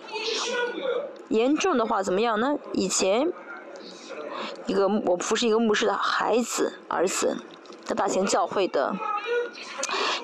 [1.30, 2.58] 严重的话怎么样呢？
[2.74, 3.32] 以前
[4.66, 7.38] 一个我服侍一个牧师的孩子儿子，
[7.84, 8.96] 在大型教会的。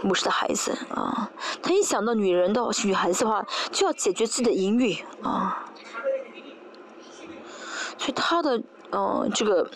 [0.02, 1.30] 牧师的孩子啊，
[1.62, 5.66] 他一想到女人的女孩子的话，就要解决自己的淫欲啊。
[8.00, 8.60] 所以他的
[8.92, 9.70] 嗯，这个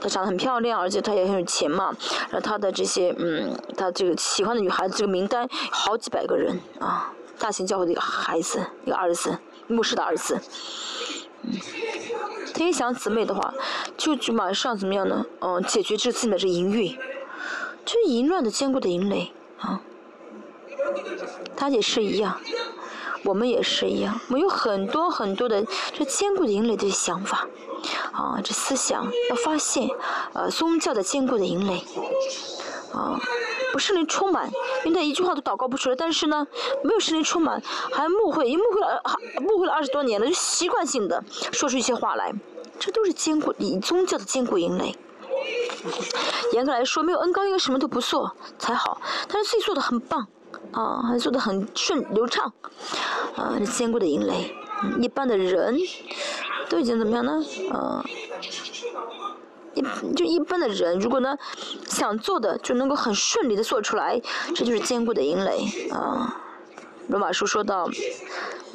[0.00, 1.94] 他长得很漂亮，而且他也很有钱嘛。
[2.30, 7.12] 然后他的这些嗯，他这个喜欢的女孩子这个名单好几百个人啊。
[7.38, 9.38] 大型教会的一个孩子，一个儿子，
[9.68, 10.40] 牧师的儿子。
[11.42, 11.52] 嗯，
[12.52, 13.54] 他一想姊妹的话，
[13.96, 15.24] 就就马上怎么样呢？
[15.40, 16.98] 嗯，解决这次的这淫欲。
[17.84, 19.80] 这淫乱的坚固的营垒啊，
[21.56, 22.40] 他也是一样，
[23.24, 27.46] 我们也是一样，我们有很多很多的这坚固的营垒的想法，
[28.12, 29.88] 啊，这思想要发现，
[30.32, 31.84] 呃，宗教的坚固的营垒，
[32.92, 33.20] 啊，
[33.72, 34.50] 不圣灵充满，
[34.84, 36.46] 因为他一句话都祷告不出来，但是呢，
[36.82, 37.62] 没有圣灵充满，
[37.92, 39.02] 还误会，因误会了，
[39.42, 41.22] 误会了二十多年了，就习惯性的
[41.52, 42.32] 说出一些话来，
[42.78, 44.96] 这都是坚固以宗教的坚固营垒。
[46.52, 49.00] 严格来说，没有恩高应该什么都不做才好。
[49.28, 50.26] 但是自己做的很棒，
[50.72, 52.52] 啊，还做的很顺流畅，
[53.36, 54.54] 啊，坚固的营垒。
[55.00, 55.76] 一般的人
[56.68, 57.42] 都已经怎么样呢？
[57.72, 58.04] 啊，
[59.74, 59.82] 一
[60.14, 61.36] 就一般的人，如果呢
[61.86, 64.20] 想做的就能够很顺利的做出来，
[64.54, 66.40] 这就是坚固的营垒啊。
[67.08, 67.88] 罗马书说到。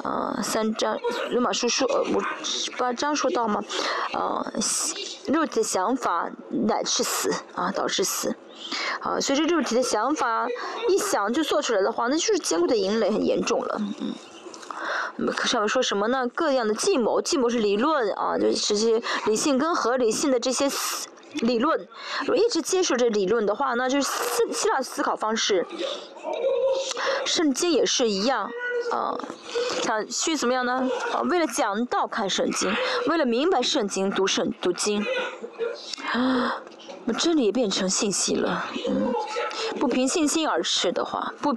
[0.04, 0.98] 呃，三章，
[1.30, 2.22] 罗马书说，我
[2.76, 3.64] 八章说到吗？
[4.12, 4.52] 呃，
[5.26, 8.36] 肉体的想法乃是死啊，导致死。
[9.00, 10.46] 啊，所以这肉体的想法
[10.88, 13.76] 一想就做出来的话，那就是坚固的淫累很严重了。
[14.00, 14.14] 嗯，
[15.16, 16.26] 那么上面说什么呢？
[16.34, 21.08] 各样的计谋，计谋是理论啊，就是这些理性跟合理性的这些思
[21.40, 21.88] 理论。
[22.28, 25.66] 我一直接受这理论的话，那就是希希腊思考方式。
[27.24, 28.50] 圣经也是一样。
[28.92, 29.18] 啊，
[29.82, 30.86] 想去怎么样呢？
[31.12, 32.70] 啊，为了讲道看圣经，
[33.06, 35.02] 为了明白圣经读圣读经，
[37.12, 38.64] 真理也变成信息了。
[38.88, 39.12] 嗯，
[39.78, 41.56] 不凭信心而吃的话，不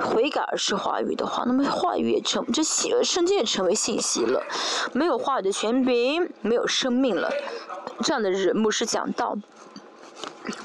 [0.00, 4.42] 悔改而吃话语的话，那么话语也成这信圣经也成为信息了。
[4.92, 7.30] 没有话语的权柄，没有生命了。
[8.02, 9.36] 这样的人牧师讲道，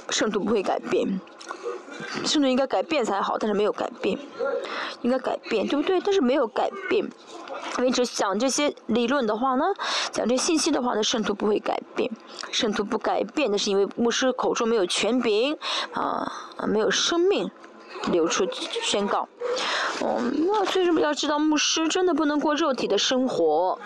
[0.09, 1.19] 圣徒不会改变。
[2.25, 4.17] 圣徒应该改变才好，但是没有改变，
[5.01, 6.01] 应该改变，对不对？
[6.01, 7.07] 但是没有改变，
[7.77, 9.65] 因为只讲这些理论的话呢，
[10.11, 12.11] 讲这信息的话呢，圣徒不会改变，
[12.51, 15.57] 圣徒不改变，那是因为牧师口中没有权柄，
[15.93, 16.29] 啊，
[16.67, 17.49] 没有生命
[18.11, 18.45] 流出
[18.83, 19.27] 宣告。
[20.01, 23.79] 哦，那为什么要知道牧师真的不能过肉体的生活？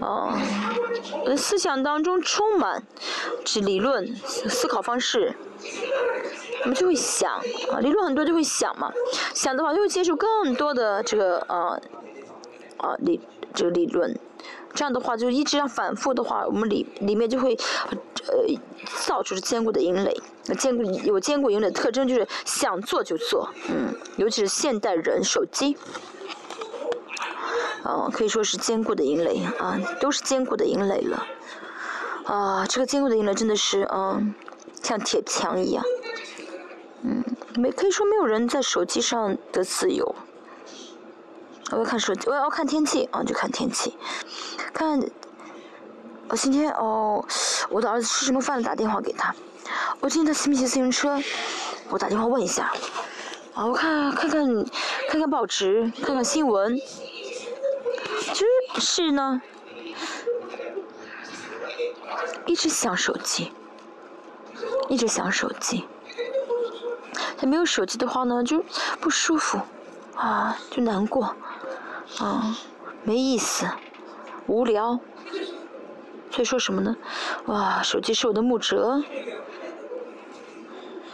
[0.00, 0.36] 啊，
[1.36, 2.82] 思想当中充满
[3.44, 5.34] 是理论思考方式，
[6.62, 7.30] 我们就会想
[7.70, 8.92] 啊，理论很多就会想嘛，
[9.34, 11.80] 想的话就会接触更多的这个呃
[12.82, 13.18] 啊理
[13.54, 14.18] 这个理论，
[14.74, 17.54] 这样的话就一直要反复的话，我们里里面就会
[18.26, 18.44] 呃
[19.06, 20.14] 造出坚固的营垒，
[20.58, 25.76] 坚固有坚固营垒特征就是想做就做，嗯，尤其是现代人手机。
[27.84, 31.26] 啊，可以说是坚固的营垒啊，都是坚固的营垒了。
[32.24, 34.32] 啊，这个坚固的营垒真的是嗯，
[34.80, 35.84] 像铁墙一样。
[37.02, 37.24] 嗯，
[37.56, 40.14] 没可以说没有人在手机上的自由。
[41.72, 43.96] 我要看手机，我要看天气啊，就看天气。
[44.74, 45.00] 看，
[46.28, 47.24] 我今天哦，
[47.70, 48.62] 我的儿子吃什么饭了？
[48.62, 49.34] 打电话给他。
[50.00, 51.18] 我今天他骑没骑自行车？
[51.88, 52.70] 我打电话问一下。
[53.54, 54.64] 啊，我看看看
[55.08, 56.78] 看看报纸，看看新闻。
[58.34, 59.40] 就是呢，
[62.46, 63.52] 一直想手机，
[64.88, 65.86] 一直想手机。
[67.38, 68.64] 他没有手机的话呢，就
[69.00, 69.60] 不舒服，
[70.14, 71.34] 啊，就难过，
[72.18, 72.56] 啊，
[73.04, 73.66] 没意思，
[74.46, 74.98] 无聊。
[76.30, 76.96] 所以说什么呢？
[77.46, 79.02] 哇，手机是我的木哲，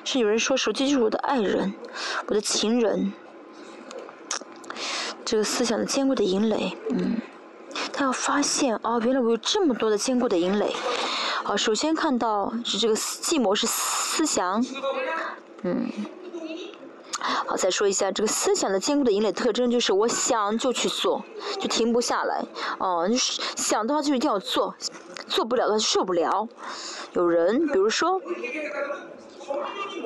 [0.05, 1.75] 是有人说手机就是我的爱人，
[2.27, 3.13] 我的情人。
[5.25, 7.17] 这个思想的坚固的营垒，嗯。
[7.93, 10.75] 他要发现啊，原来我有这么多的坚固的营垒。
[11.43, 14.65] 好，首先看到是这个寂寞是思想，
[15.63, 15.91] 嗯。
[17.21, 21.25] 好，再说一下这个思想的坚固的引领特征，就是我想就去做，
[21.61, 22.45] 就停不下来。
[22.79, 24.75] 哦，就是想的话就一定要做，
[25.27, 26.49] 做不了的就受不了。
[27.13, 28.21] 有人，比如说，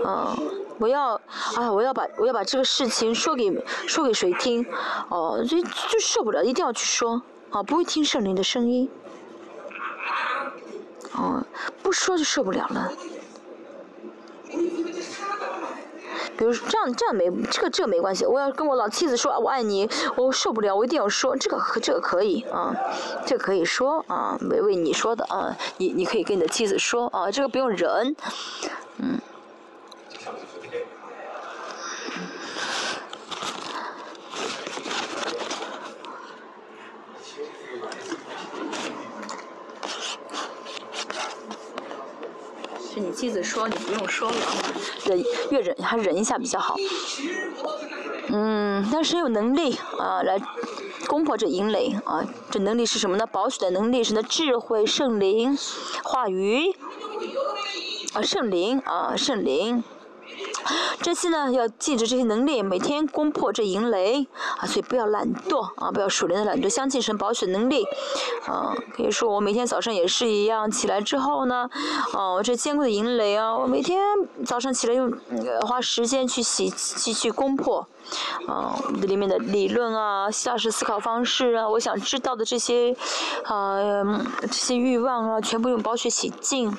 [0.05, 0.36] 嗯，
[0.78, 1.20] 我要
[1.56, 3.52] 啊，我要把我要把这个事情说给
[3.86, 4.64] 说给谁听？
[5.09, 7.22] 哦，就就受不了，一定要去说。
[7.51, 8.89] 啊，不会听圣灵的声音，
[11.12, 11.44] 哦，
[11.82, 12.90] 不说就受不了了。
[16.37, 18.25] 比如这样，这样没这个这个没关系。
[18.25, 22.75] 我要跟我老妻子说啊我爱你，我受不了，我一定要说这个可这个可以啊，
[23.27, 28.17] 这可以说啊，没为你说的啊，你你可以跟你的妻子说啊，这个不用忍，
[28.99, 29.21] 嗯。
[42.93, 44.36] 是你妻子说，你不用说了，
[45.06, 46.77] 忍越忍还忍一下比较好。
[48.28, 50.39] 嗯，但是有能力啊，来
[51.06, 53.27] 攻破这营垒啊，这能力是什么呢？
[53.27, 55.56] 保守的能力是那智慧、圣灵、
[56.05, 56.77] 话语
[58.12, 59.82] 啊，圣灵啊，圣灵。
[61.02, 64.26] 这些呢，要记着这些能力，每天攻破这营垒
[64.59, 67.84] 啊，所以不要懒惰啊，不要属灵的懒惰，相信神保守能力
[68.47, 68.74] 啊。
[68.97, 71.68] 可以说我每天早上也是一样，起来之后呢，
[72.12, 74.01] 哦，这坚固的营垒啊，我每天
[74.44, 77.86] 早上起来用呃花时间去洗，去去攻破
[78.47, 82.94] 啊，里面的理论啊，下式思考方式啊，我想知道的这些
[83.44, 83.76] 啊，
[84.43, 86.76] 这些欲望啊，全部用宝血洗净。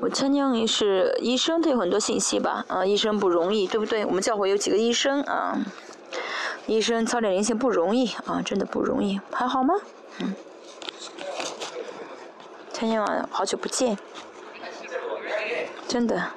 [0.00, 4.04] 我参加也是医生，他有很多信息吧，啊，医生不容易，对不对？
[4.06, 5.58] 我们教会有几个医生啊，
[6.66, 9.74] 医生操练灵性不容易啊，真的不容易，还好吗？
[10.20, 10.34] 嗯，
[12.72, 13.98] 参加完好久不见，
[15.86, 16.30] 真的，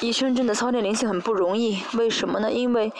[0.00, 2.50] 医生真的操练灵性很不容易，为什么呢？
[2.50, 2.90] 因为，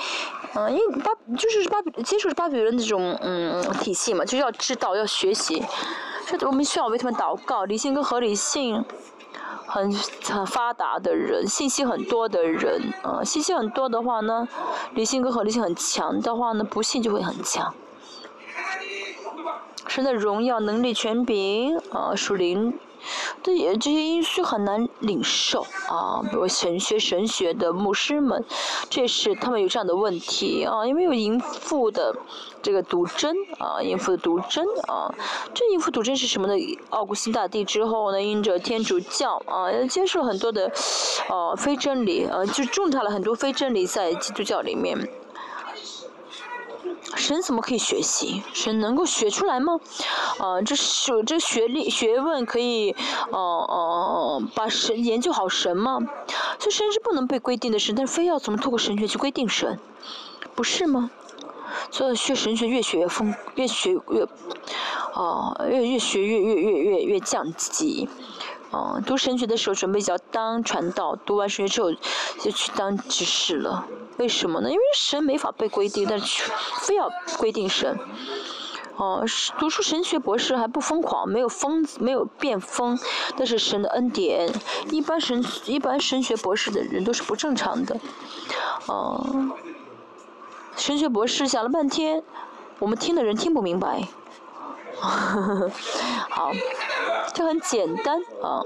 [0.55, 5.65] 嗯，因为巴就是巴比接触巴比伦那种嗯体系嘛，就要知道要学习，
[6.27, 8.85] 这我们需要为他们祷告，理性跟合理性。
[9.75, 9.93] 很
[10.23, 14.47] 很发达的人，信息很多的人，啊，信息很多的话呢，
[14.95, 17.75] 理性跟合理性很强的话呢，不信就会很强。
[19.89, 22.79] 神的荣耀、能力、权柄，啊，属灵。
[23.43, 28.45] 对这些因素很难领受啊，比如神学神学的牧师们，
[28.89, 32.17] 这是他们有这样的问题啊，因为有淫妇的
[32.63, 35.13] 这个毒针啊，淫妇的毒针啊，
[35.53, 36.79] 这淫妇毒针是什么呢？
[36.91, 40.71] 奥古斯大帝之后呢，因着天主教啊，接受很多的
[41.29, 44.97] 呃非真理，啊，就种下了很多非真理在基督教里面。
[47.17, 48.43] 神怎么可以学习？
[48.53, 49.79] 神能够学出来吗？
[50.39, 52.97] 啊，这是这学历学问可以，
[53.31, 56.01] 哦哦，把神研究好神吗？
[56.59, 59.79] 这神是不能被规定的神，但是非要怎么透过神学去规定神，
[60.55, 61.11] 不是吗？
[61.91, 64.27] 所以学神学越学越疯，越学越，
[65.15, 68.09] 哦，越越学越越越越越降级。
[68.71, 71.93] 哦，读神学的时候准备要当传道，读完神学之后
[72.41, 73.87] 就去当执事了。
[74.17, 74.71] 为什么呢？
[74.71, 76.51] 因为神没法被规定，但是
[76.81, 77.99] 非要规定神。
[78.97, 79.25] 哦，
[79.59, 82.97] 读书神学博士还不疯狂，没有疯，没有变疯，
[83.37, 84.49] 但是神的恩典。
[84.91, 87.99] 一般神一般神学博士的人都是不正常的。
[88.87, 89.51] 哦，
[90.77, 92.23] 神学博士想了半天，
[92.79, 94.07] 我们听的人听不明白。
[95.03, 96.53] 好，
[97.35, 98.63] 这很简单啊。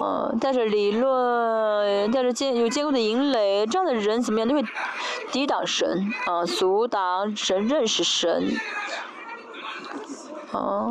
[0.00, 4.64] 嗯，带着理论，带着坚有坚固的引雷，这样的人怎么样都会
[5.32, 8.56] 抵挡神啊，阻挡神，认识神。
[10.52, 10.86] 啊，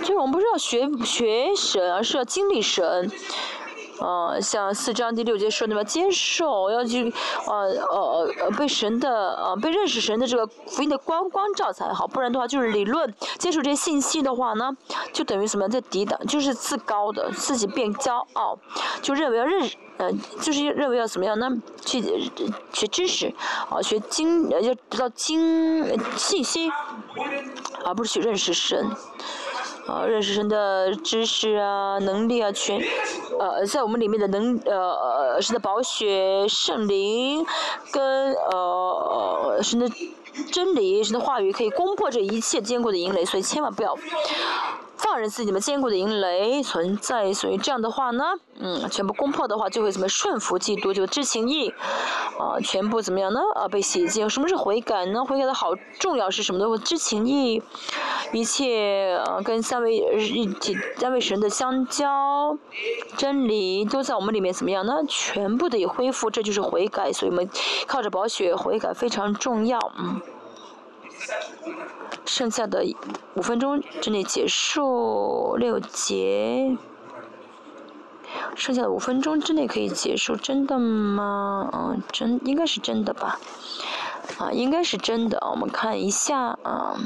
[0.00, 3.10] 就是我们不是要学学神，而是要经历神。
[4.00, 7.12] 呃，像四章第六节说的嘛，接受要去，
[7.46, 7.54] 呃
[7.90, 14.74] 呃呃，被神的呃被认识神的这个福音的光光照才好，不然的话就是理论接受这些信息的话呢，
[15.12, 18.58] 就等于什么在抵挡，就是自高的自己变骄傲，
[19.02, 20.10] 就认为要认，呃，
[20.40, 21.50] 就是认为要怎么样呢？
[21.84, 22.02] 去
[22.72, 23.32] 学知识，
[23.68, 26.70] 啊，学经要得到经信息，
[27.84, 28.90] 而不是去认识神。
[29.90, 32.80] 啊，认识神的知识啊，能力啊，全，
[33.40, 37.44] 呃，在我们里面的能，呃，神的宝血、圣灵，
[37.90, 39.90] 跟呃，神的
[40.52, 43.96] 真理、神的话语，可以攻破这一切坚固的营垒，所以千万不要。
[45.02, 48.24] 放任自己们坚固的营垒存在，所以这样的话呢，
[48.58, 51.72] 嗯，全部攻破的话，就会怎么顺服基督，就知情意，
[52.38, 53.40] 啊，全部怎么样呢？
[53.54, 54.28] 啊，被洗净。
[54.28, 55.24] 什么是悔改呢？
[55.24, 56.78] 悔改的好重要是什么呢？
[56.78, 57.62] 知情意，
[58.32, 62.58] 一切呃，跟三位一体三位神的相交，
[63.16, 64.96] 真理都在我们里面怎么样呢？
[65.08, 67.10] 全部的恢复，这就是悔改。
[67.12, 67.48] 所以我们
[67.86, 70.20] 靠着宝血悔改非常重要，嗯。
[72.30, 72.84] 剩下的
[73.34, 76.76] 五分钟之内结束六节，
[78.54, 81.68] 剩下的五分钟之内可以结束，真的吗？
[81.72, 83.40] 嗯，真应该是真的吧？
[84.38, 86.96] 啊，应该是真的，我们看一下啊。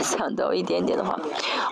[0.00, 1.18] 想到一点点的话，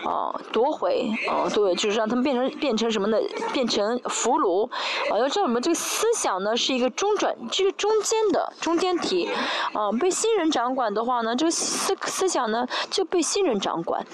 [0.04, 3.18] 哦，夺回，哦，对，就是让他们变成变成什么呢？
[3.52, 4.68] 变成俘虏，
[5.12, 9.28] 啊，要知道我们这个思想呢是一个中转，这个中间的中间体，
[9.72, 14.04] 啊，被新人掌管的话呢，这个思思想呢就被新人掌管，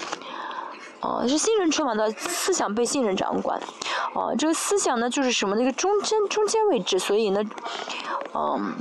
[1.01, 3.59] 哦，是新人充满的思想被新人掌管，
[4.13, 5.55] 哦，这个思想呢就是什么？
[5.55, 7.41] 那个中间中间位置，所以呢，
[8.33, 8.73] 嗯。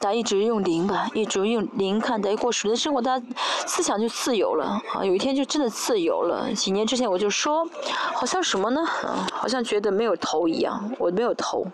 [0.00, 3.20] 大家一直用零吧，一直用零看待过神的生活，他
[3.66, 5.04] 思想就自由了啊！
[5.04, 6.50] 有一天就真的自由了。
[6.54, 7.68] 几年之前我就说，
[8.14, 8.80] 好像什么呢？
[8.80, 11.66] 啊，好像觉得没有头一样，我没有头。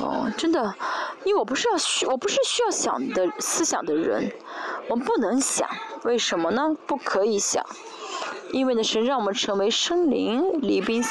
[0.00, 0.74] 哦，真的，
[1.24, 4.30] 因为我不是要需，我不是需要想的思想的人，
[4.88, 5.66] 我们不能想，
[6.02, 6.76] 为什么呢？
[6.86, 7.64] 不可以想，
[8.52, 11.02] 因为呢，神让我们成为生灵，离宾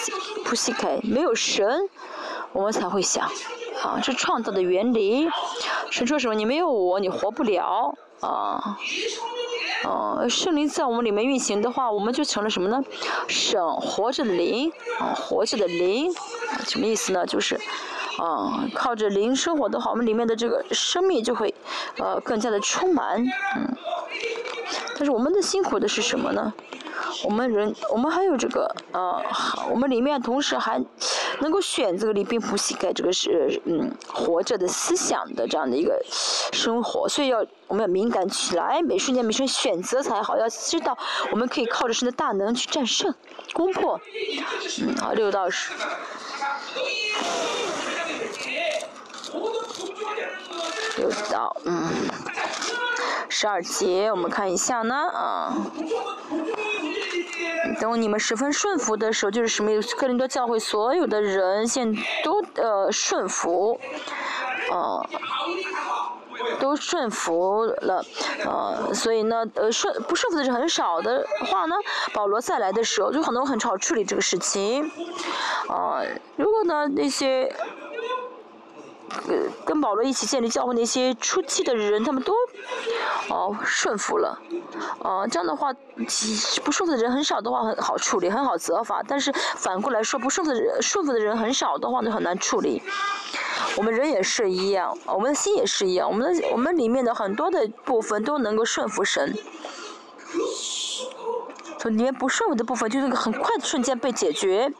[0.45, 1.89] 普西凯，没有神，
[2.51, 3.27] 我们才会想。
[3.83, 5.29] 啊，这创造的原理。
[5.91, 6.33] 神说什么？
[6.33, 7.93] 你没有我，你活不了。
[8.21, 8.77] 啊，
[9.83, 12.81] 哦，圣灵在我们里面运行的话，我们就成了什么呢？
[13.27, 16.09] 生活着的灵，啊，活着的灵，
[16.65, 17.25] 什么意思呢？
[17.25, 17.59] 就是，
[18.17, 21.53] 啊，靠着灵生活的话，我们里面的这个生命就会，
[21.97, 23.21] 呃，更加的充满。
[23.57, 23.75] 嗯。
[24.95, 26.53] 但是我们的辛苦的是什么呢？
[27.23, 29.21] 我们人，我们还有这个，呃，
[29.69, 30.83] 我们里面同时还
[31.39, 36.03] 能够选择里并不膝盖，这个是嗯活着的思想的这样的一个
[36.51, 40.97] 生活，所以要我们要敏感起来，每瞬间每瞬选择才好，要知道
[41.31, 43.13] 我们可以靠着神的大能去战胜、
[43.53, 43.99] 攻破。
[44.81, 45.71] 嗯，好，六到十。
[50.97, 51.89] 六到嗯
[53.27, 55.57] 十二节，我们看一下呢啊。
[57.79, 59.71] 等你们十分顺服的时候，就是什么？
[59.97, 63.79] 克林多教会所有的人现都呃顺服，
[64.71, 65.09] 呃，
[66.59, 68.03] 都顺服了，
[68.45, 71.75] 呃，所以呢，呃顺不顺服的人很少的话呢，
[72.13, 74.91] 保罗再来的时候，就很多很好处理这个事情，
[75.69, 77.53] 呃，如果呢那些。
[79.27, 79.35] 呃，
[79.65, 82.33] 跟保罗一起建立教会那些初期的人，他们都，
[83.29, 84.39] 哦顺服了，
[85.01, 85.73] 啊这样的话，
[86.63, 89.01] 不顺的人很少的话很好处理，很好责罚。
[89.07, 92.81] 但是反过来说，不顺的人顺服的人很少的话，就很难处理。
[93.77, 99.35] 我们人也是一样，我们的心也是一样，我们的我们里面的很多的部分都能够顺服神。
[101.83, 104.71] 从里面不顺服的部分，就那个很快的瞬间被解决，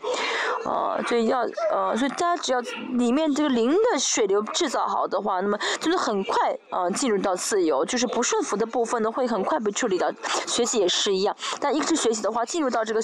[0.64, 1.42] 呃，所以要
[1.74, 2.62] 呃，所以大家只要
[2.92, 10.10] 里面这个灵的水流制造好的话，那么就是很快呃进入到自由，就是不顺服的部分呢会很快被处理掉。
[10.48, 13.02] 学习也是一样，但一直学习的话，进入到这个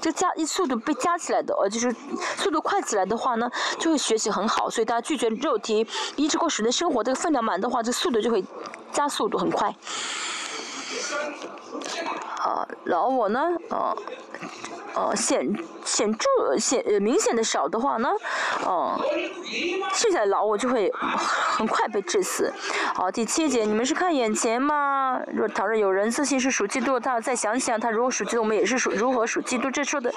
[0.00, 1.94] 这加一速度被加起来的，呃，就是
[2.38, 4.70] 速度快起来的话呢，就会学习很好。
[4.70, 8.42] 所以大家拒绝肉体，一直过属的生活，这个分量满的话，这速度就会
[8.92, 9.74] 加速度很快。
[12.26, 13.40] 好然后我呢
[13.70, 13.96] 呃
[14.94, 15.52] 呃现
[15.84, 16.26] 显著
[16.58, 18.08] 显明显的少的话呢，
[18.66, 18.98] 嗯，
[19.92, 22.52] 剩下的老我就会很快被致死。
[22.94, 25.20] 好，第七节，你们是看眼前吗？
[25.34, 29.70] 若倘若有人自信是属基督，他再想想，他如果属基督，我们也是属如何属基督？
[29.70, 30.12] 这说的，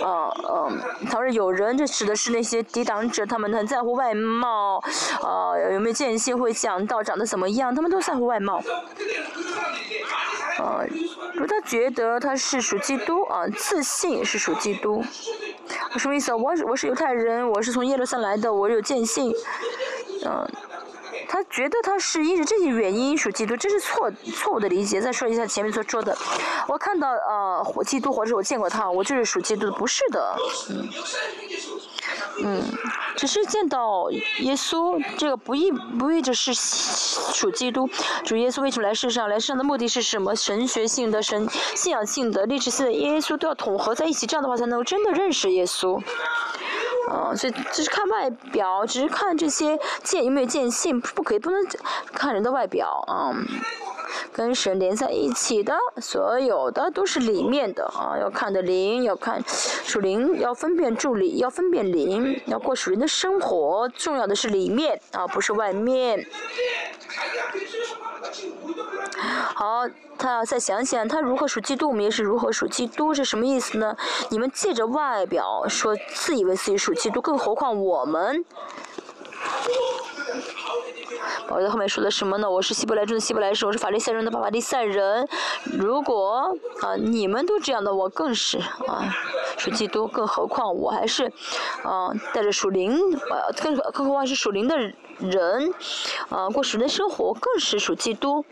[0.00, 0.72] 呃呃，
[1.10, 4.82] 倘若有人，这指的是那些抵挡者，他们很在乎外貌，
[5.22, 8.62] 呃，有没有见性，会讲到长得怎么样，他们都在乎外貌。
[10.58, 10.84] 呃，
[11.34, 15.04] 如果他觉得他是属基督啊，自信是属基督，
[15.98, 16.36] 什么意思啊？
[16.36, 19.32] 我我是犹太人，我是从耶路撒冷来的，我有见信，
[20.24, 20.48] 嗯，
[21.28, 25.00] 他觉得他是因着这些原因属基督，这是错错误的理解。
[25.00, 26.16] 再说一下前面所说的，
[26.68, 30.36] 我看到呃基督或者我见过他，我就是属基督的，不是的，
[32.40, 32.62] 嗯，
[33.16, 34.10] 只是见到
[34.40, 37.88] 耶稣，这个不意不意着是属基督。
[38.24, 39.28] 主耶稣为什么来世上？
[39.28, 40.34] 来世上的目的是什么？
[40.36, 46.00] 神学性的、神信仰性的、历史性的耶稣都要统合在一起，这样的话才能够真的认识耶稣。
[47.08, 51.66] 啊，所以只是看外表，只是看这些见有没有见性，不可以不能
[52.12, 53.34] 看人的外表啊。
[54.38, 66.24] 跟神连在一起的，所有的都是里面的啊，要看的灵，要看属灵，要分辨助理，要分辨灵，要过属灵的生活，重要的是里面啊，不是外面。
[69.56, 73.96] 好，他要再想想，他如何属基督，我们也是如何属基督，是什么意思呢？
[74.30, 78.44] 你们借着外表说自以为自己属基督，更何况我们。
[81.50, 82.50] 我在后面说的什么呢？
[82.50, 85.26] 我是希伯来中的希伯来人，我是法利赛人的法利赛人。
[85.78, 89.02] 如果啊，你们都这样的，我更是啊，
[89.56, 90.06] 属基督。
[90.06, 91.32] 更何况我还是
[91.82, 92.98] 啊，带着属灵，
[93.30, 94.76] 呃，更更何况是属灵的
[95.18, 95.72] 人，
[96.28, 98.44] 啊，过属灵的生活，更是属基督。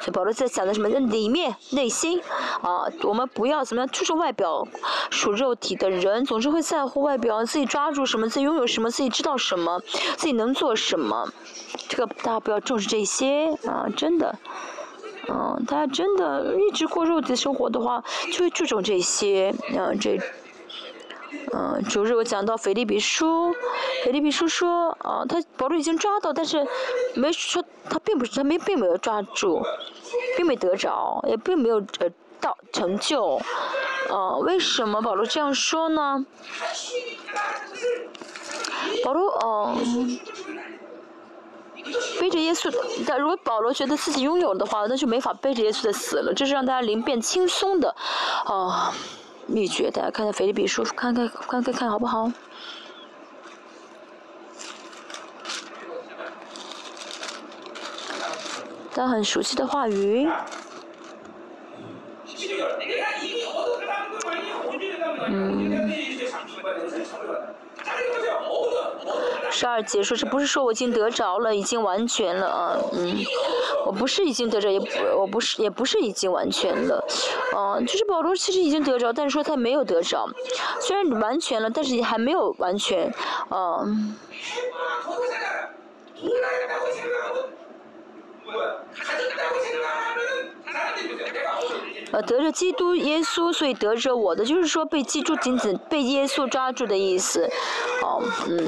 [0.00, 0.88] 所以保罗在讲的什么？
[0.88, 2.20] 里面内心
[2.62, 4.66] 啊，我们不要怎么样注重外表，
[5.10, 9.80] 属肉体的人总是会在乎外表，自己抓住什么，自己拥有什么，自己知道什么，
[10.16, 11.32] 自己能做什么。
[11.88, 14.36] 这个大家不要重视这些啊，真的，
[15.28, 18.02] 嗯，大家真的一直过肉体生活的话，
[18.32, 20.18] 就会注重这些，嗯，这。
[21.52, 23.54] 嗯，主日我讲到腓利比书，
[24.04, 26.66] 腓利比书说，啊，他保罗已经抓到，但是
[27.14, 29.62] 没说他并不是他没并没有抓住，
[30.36, 32.08] 并没得着，也并没有呃
[32.40, 33.36] 到成就，
[34.10, 36.24] 啊，为什么保罗这样说呢？
[39.04, 40.18] 保罗，嗯，
[42.20, 42.72] 背着耶稣，
[43.06, 47.94] 但如果保罗觉得自己拥有的话，那就没法背着耶稣的死了，这是让大家灵变轻松的，
[48.44, 48.94] 啊。
[49.48, 52.30] 秘诀，大家看看菲利比书，看看看看看好不好？
[58.94, 60.28] 大家很熟悉的话语。
[65.28, 65.88] 嗯。
[69.50, 73.16] 十二节说，这不是说我已经得着了，已经完全了啊，嗯，
[73.86, 74.86] 我不是已经得着，也不，
[75.18, 77.04] 我不是，也不是已经完全了，
[77.56, 80.28] 啊，就是保罗其实已经得着，但是说他没有得着，
[80.80, 83.12] 虽然完全了，但是也还没有完全，
[83.48, 83.84] 啊。
[92.10, 97.50] 呃，得着基督耶稣，所以得着我的，就是说被基督紧紧被耶稣抓住的意思，
[98.02, 98.66] 哦，嗯。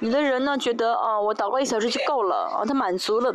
[0.00, 3.34] 有的人呢觉得啊，我祷告一小时就够了啊，他满足了，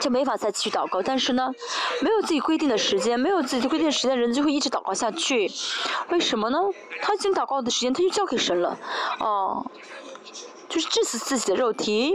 [0.00, 1.00] 就没法再继续祷告。
[1.00, 1.52] 但是呢，
[2.00, 5.48] 没有自己规定的时间，没有自己规定的时间，人就会一直祷告下去。
[6.08, 6.58] 为什么呢？
[7.00, 8.76] 他已经祷告的时间，他就交给神了，
[9.20, 9.64] 哦。
[10.72, 12.14] 就是致死自己的肉体，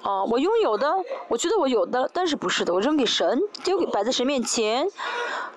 [0.00, 0.90] 啊，我拥有的，
[1.28, 4.88] 我觉得我有的，但是不是的，我扔给神，丢给摆在神面前。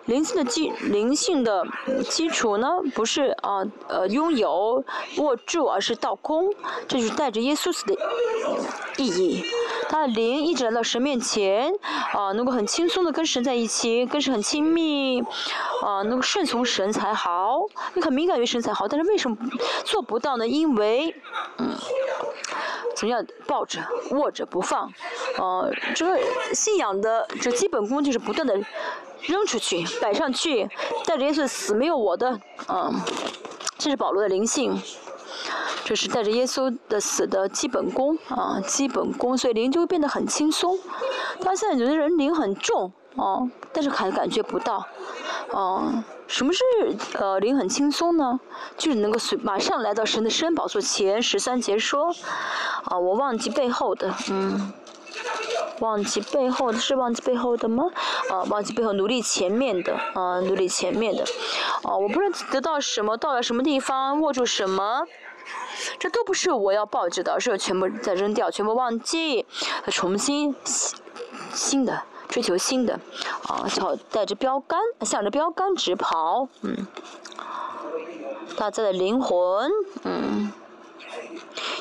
[0.06, 1.64] 灵性的基灵性的
[2.10, 4.84] 基础呢，不是啊呃拥有
[5.18, 6.52] 握住，而是倒空，
[6.88, 7.96] 这就是带着耶稣死的
[8.98, 9.46] 意义。
[9.88, 11.72] 他的灵一直来到神面前，
[12.14, 15.24] 啊，能够很轻松的跟神在一起，跟神很亲密，
[15.82, 17.62] 啊，能够顺从神才好，
[17.94, 19.36] 你很敏感于神才好，但是为什么
[19.84, 20.48] 做不到呢？
[20.48, 21.14] 因为，
[21.58, 21.76] 嗯，
[22.96, 23.80] 怎么样抱着
[24.12, 24.92] 握着不放，
[25.38, 26.20] 呃，这个
[26.54, 28.56] 信仰的这基本功就是不断的
[29.22, 30.70] 扔出去，摆上去，
[31.06, 32.94] 带着耶稣死没有我的，嗯，
[33.78, 34.82] 这是保罗的灵性。
[35.84, 40.78] 这是带着耶稣的死的基本功啊，基本功，所以灵就会变得很轻松。
[41.42, 44.86] 但现在有的人灵很重哦，但是还感觉不到。
[45.52, 46.64] 哦，什么是
[47.14, 48.40] 呃灵很轻松呢？
[48.78, 51.22] 就是能够随马上来到神的身宝座前。
[51.22, 52.16] 十三节说，
[52.86, 54.72] 啊，我忘记背后的，嗯，
[55.80, 57.84] 忘记背后的是忘记背后的吗？
[58.30, 61.26] 啊，忘记背后努力前面的，啊，努力前面的。
[61.84, 65.06] 啊，我不知道得到什么，到了什么地方，握住什么。
[66.00, 69.46] 这都不是我要抱着的，而是全部再扔掉，全部忘记，
[69.88, 70.56] 重新
[71.54, 72.98] 新的追求新的，
[73.48, 76.88] 啊，朝带着标杆，向着标杆直跑，嗯，
[78.56, 79.70] 大家的灵魂，
[80.04, 80.52] 嗯，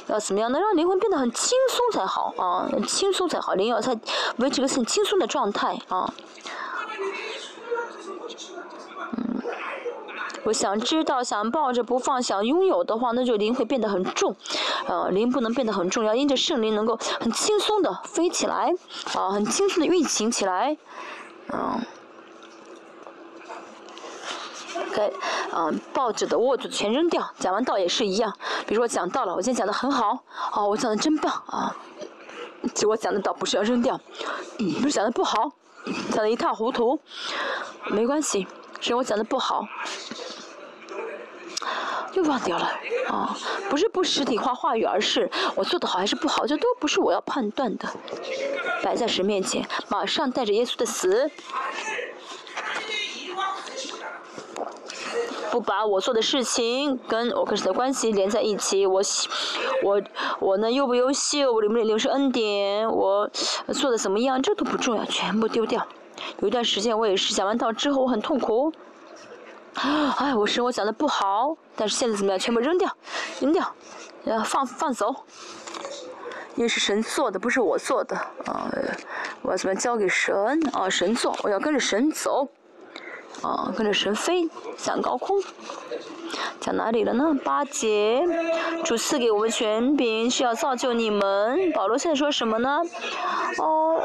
[0.09, 2.69] 要怎么样能让灵魂变得很轻松才好啊？
[2.87, 3.97] 轻松才好，灵要才
[4.39, 6.13] 维持个很轻松的状态啊。
[10.45, 14.35] 我想知道，想抱着不放，想拥有的话，那就灵会变得很重，
[14.87, 18.73] 呃，灵不能变得很重，要因着圣灵能够很轻松的飞起来，
[19.15, 20.77] 啊，很轻松的运行起来，
[21.53, 21.81] 嗯，
[24.95, 25.13] 该，
[25.55, 27.31] 嗯，抱着的、握住的全扔掉。
[27.39, 28.35] 讲完道也是一样，
[28.67, 30.21] 比如说讲到了，我今天讲的很好，
[30.53, 31.77] 啊，我讲的真棒啊，
[32.75, 34.01] 结果讲的道不是要扔掉，
[34.81, 35.53] 不是讲的不好，
[36.11, 36.99] 讲的一塌糊涂，
[37.89, 38.47] 没关系，
[38.81, 39.67] 是我讲的不好。
[42.15, 42.69] 又忘掉了
[43.09, 43.37] 啊！
[43.69, 47.89] 不是不实体化话语，而是我做的好还是不好，这都不是我要判断的。
[48.83, 51.31] 摆在神面前，马上带着耶稣的死，
[55.53, 58.87] 不把我做的事情跟我跟神的关系连在一起。
[58.87, 59.01] 我
[59.85, 60.03] 我
[60.41, 61.53] 我呢优不优秀？
[61.53, 62.89] 我领不领受恩典？
[62.91, 63.31] 我
[63.73, 64.43] 做的怎么样？
[64.43, 65.87] 这都不重要，全部丢掉。
[66.39, 68.73] 有一段时间我也是讲完道之后我很痛苦。
[70.19, 72.39] 哎，我生活讲的不好，但是现在怎么样？
[72.39, 72.91] 全部扔掉，
[73.41, 73.73] 扔掉，
[74.25, 75.15] 呃，放放走，
[76.57, 78.17] 因为是神做的，不是我做的
[78.47, 78.69] 啊！
[79.43, 80.35] 我要怎么交给神
[80.75, 80.91] 啊？
[80.91, 82.49] 神做，我要跟着神走，
[83.43, 85.41] 啊，跟着神飞，向高空。
[86.61, 87.35] 讲哪里了呢？
[87.43, 88.23] 八节，
[88.85, 91.73] 主赐给我们权柄是要造就你们。
[91.73, 92.83] 保罗现在说什么呢？
[93.59, 94.03] 哦，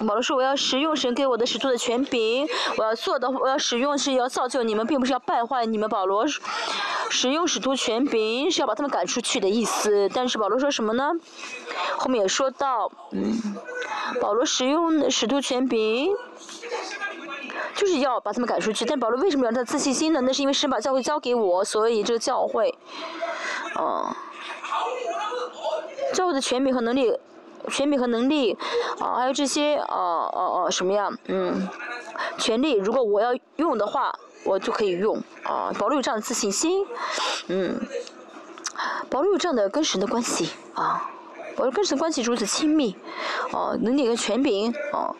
[0.00, 2.46] 保罗说我要使用神给我的使徒的权柄，
[2.76, 5.88] 我要做的，我要使用是要造就你们，并不是要败坏你们。
[5.88, 6.26] 保罗
[7.08, 10.10] 使用使徒权柄是要把他们赶出去的意思。
[10.12, 11.10] 但是保罗说什么呢？
[11.96, 13.56] 后面也说到，嗯，
[14.20, 16.14] 保罗使用使徒权柄。
[17.74, 20.20] 就是要把他们赶出去，但保罗为什么要他自信心呢？
[20.20, 22.72] 那是因为神把教会交给我，所以这个教会，
[23.78, 24.14] 嗯，
[26.12, 27.18] 教会的权柄和能力，
[27.68, 28.56] 权柄和能力，
[29.00, 31.10] 啊，还有这些，啊啊啊，什么呀？
[31.26, 31.68] 嗯，
[32.38, 35.20] 权力，如果我要用的话，我就可以用。
[35.42, 36.86] 啊，保罗有这样的自信心，
[37.48, 37.80] 嗯，
[39.10, 41.10] 保罗有这样的跟神的关系，啊。
[41.56, 42.96] 保罗跟神关系如此亲密，
[43.52, 45.14] 哦，能力跟权柄，哦，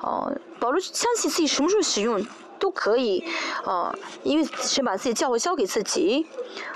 [0.00, 2.24] 哦，保罗相信自己什么时候使用
[2.58, 3.24] 都可以，
[3.64, 6.26] 哦，因为神把自己教会交给自己。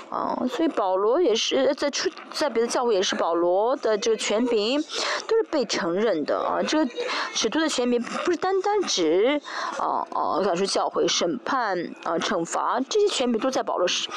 [0.09, 4.81] 啊，所以保罗也是在出在别的教会也是保罗的这个权柄
[5.27, 6.63] 都是被承认的啊。
[6.65, 6.91] 这个
[7.33, 9.41] 使徒的权柄不是单单指
[9.77, 14.09] 啊啊，赶出教会审判啊惩罚这些权柄都在保罗手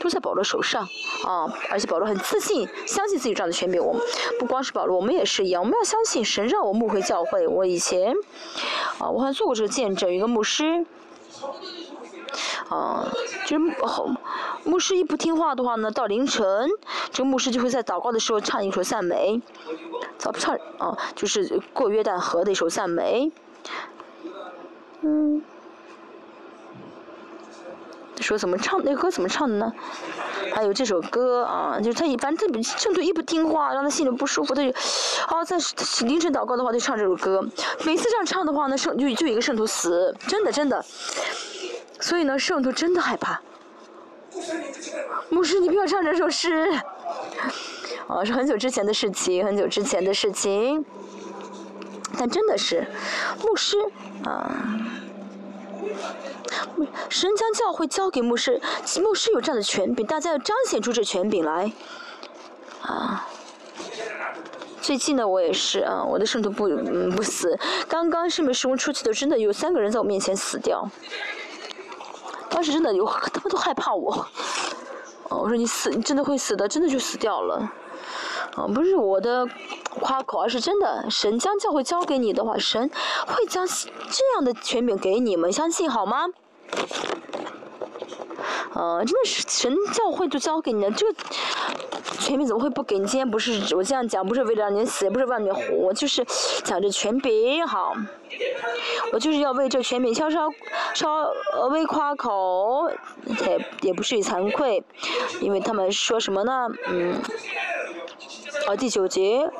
[0.00, 0.86] 都在保罗手上
[1.24, 1.52] 啊。
[1.70, 3.84] 而且保罗很自信，相信自己这样的权柄。
[3.84, 4.02] 我们
[4.38, 5.62] 不光是保罗，我们也是一样。
[5.62, 7.48] 我们要相信神让我牧会教会。
[7.48, 8.14] 我以前
[8.98, 10.86] 啊，我还做过这个见证，一个牧师。
[12.68, 13.06] 啊，
[13.46, 13.64] 就是
[14.64, 16.68] 牧师一不听话的话呢，到凌晨，
[17.10, 19.40] 这个牧师就会在祷告的时候唱一首赞美，
[20.18, 23.30] 早唱啊，就是过约旦河的一首赞美。
[25.02, 25.42] 嗯，
[28.20, 29.72] 说怎么唱那歌怎么唱的呢？
[30.54, 34.70] 还有这首歌啊，就是他一般这圣徒一不听话，让他心里不舒服，他就
[35.26, 35.56] 啊在
[36.06, 37.42] 凌晨祷告的话就唱这首歌，
[37.84, 40.84] 每次这样唱的话呢，圣就就一个圣徒死，真的真的。
[42.02, 43.40] 所以呢，圣徒真的害怕。
[45.30, 46.68] 牧师，你不要唱这首诗。
[48.08, 50.84] 哦，是很久之前的事情，很久之前的事情。
[52.18, 52.84] 但真的是，
[53.42, 53.76] 牧师
[54.24, 54.52] 啊，
[57.08, 58.60] 神将教会交给牧师，
[59.00, 61.72] 牧师有这样的权柄，大家要彰显出这权柄来。
[62.82, 63.26] 啊，
[64.80, 67.56] 最近呢，我也是啊，我的圣徒不嗯不死。
[67.88, 70.90] 刚刚圣杯时空出去的，真的有三个人在我面前死掉。
[72.52, 74.26] 当时真的有，他们都害怕我。
[75.30, 77.72] 哦，我说你死，你真的会死的，真的就死掉了。
[78.56, 79.48] 哦，不是我的
[79.98, 81.06] 夸口，而是真的。
[81.10, 82.90] 神将教会交给你的话，神
[83.26, 86.26] 会将这样的权柄给你们，相信好吗？
[88.74, 91.14] 呃，真的是神教会就交给你的，这个
[92.18, 93.06] 权柄怎么会不给你？
[93.06, 96.24] 今天不是我这样讲，不是为了让你死，不是为了让你活，就是
[96.64, 97.94] 讲这权柄好。
[99.12, 100.50] 我就是要为这权柄稍稍
[100.94, 101.30] 稍
[101.70, 102.90] 微夸口，
[103.26, 104.82] 也也不至于惭愧，
[105.40, 106.68] 因为他们说什么呢？
[106.88, 107.14] 嗯，
[108.68, 109.50] 哦，第九节。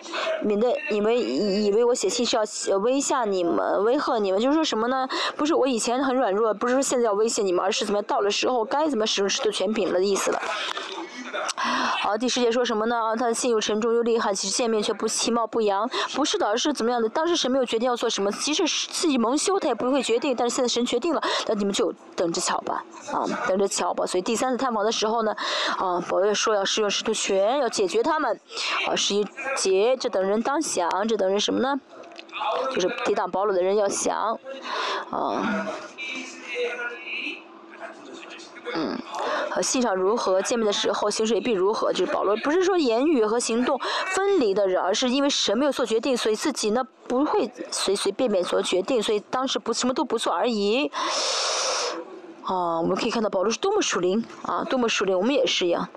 [0.42, 2.42] 免得你们以为我写信是要
[2.78, 5.08] 威吓你们、威吓你们，就是说什么呢？
[5.36, 10.40] 不是我以前很软弱，不是说现在要威胁你们，而是怎么到了时候该怎么使用使徒权柄的意思了。
[11.56, 12.96] 好，第十节说什么呢？
[12.96, 17.08] 啊他的信又沉重又厉害，其实见面却不其貌不扬，不是的，而是怎么样的？
[17.08, 20.34] 当时神没有决定要做什么，即使自己蒙羞，他也不会决定。
[20.36, 24.04] 但是现在神决定了，那你们就等着瞧吧，啊，等着瞧吧。
[24.06, 25.34] 所以第三次探访的时候呢，
[25.78, 28.38] 啊，保罗说要使用使徒权，要解决他们。
[28.86, 29.26] 啊，十一
[29.56, 31.80] 节，这等人当想，这等人什么呢？
[32.74, 34.38] 就是抵挡保罗的人要想，
[35.10, 35.66] 啊。
[38.74, 38.98] 嗯，
[39.50, 41.92] 和信上如何，见面的时候行事也必如何。
[41.92, 50.90] 就是保罗不是说言语和行动分离的人，而是因为神没有做决定，所以自己呢不会随随便便做决定，所以当时不什么都不做而已。
[52.44, 55.88] 啊，我们可以看到保罗是多么属灵啊，多么属灵，我们也是一样。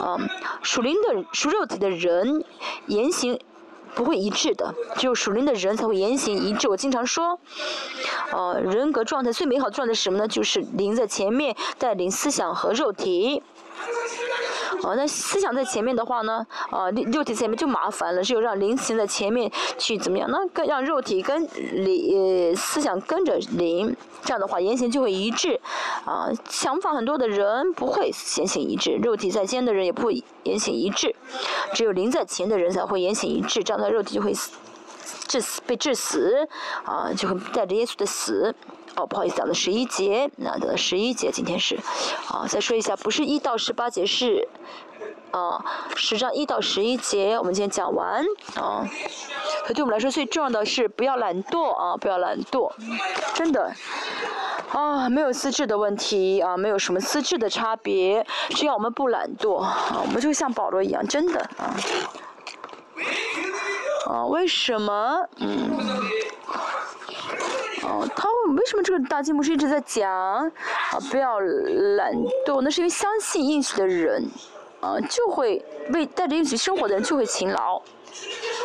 [0.00, 0.16] 啊，
[0.62, 2.44] 属灵的属肉体的人
[2.86, 3.38] 言行。
[3.94, 6.68] 不会一致的，只有属灵的人才会言行一致。
[6.68, 7.38] 我经常说，
[8.32, 10.28] 呃，人格状态最美好的状态是什么呢？
[10.28, 13.42] 就是灵在前面带领思想和肉体。
[14.82, 20.28] 哦，那思想在前面的话呢，啊，肉体前面就麻烦了，只有让灵行在前面去怎么样？
[20.30, 21.48] 那跟让肉体跟
[21.84, 25.60] 灵思想跟着灵，这样的话言行就会一致。
[26.04, 31.14] 啊，想法很多的人不会言行一致，肉体在先的人也不会言行一致，
[31.74, 34.32] 只有灵在前的人才会言行一致，这样的肉体就会
[35.26, 36.48] 致死被致死，
[36.84, 38.54] 啊，就会带着耶稣的死。
[39.00, 41.78] 哦，不好意思，讲的十一节，那的十一节今天是，
[42.28, 44.46] 啊，再说一下，不是一到十八节是，
[45.30, 45.64] 啊，
[45.96, 48.22] 十章一到十一节，我们今天讲完，
[48.56, 48.86] 啊，
[49.64, 52.70] 可对我们来说最重要的是不要懒惰啊，不要懒惰，
[53.32, 53.72] 真的，
[54.70, 61.74] 啊，没有资质的问题啊，没有什么资质的差别，只要我们不懒惰，啊，我们就像保罗一样，真的啊，
[64.06, 65.28] 啊，为什么？
[65.36, 65.70] 嗯。
[67.82, 70.50] 哦，他为什么这个大金牧师一直在讲啊？
[71.10, 72.14] 不要懒
[72.46, 74.28] 惰，那是因为相信应许的人，
[74.80, 77.82] 啊，就会为带着应许生活的人就会勤劳。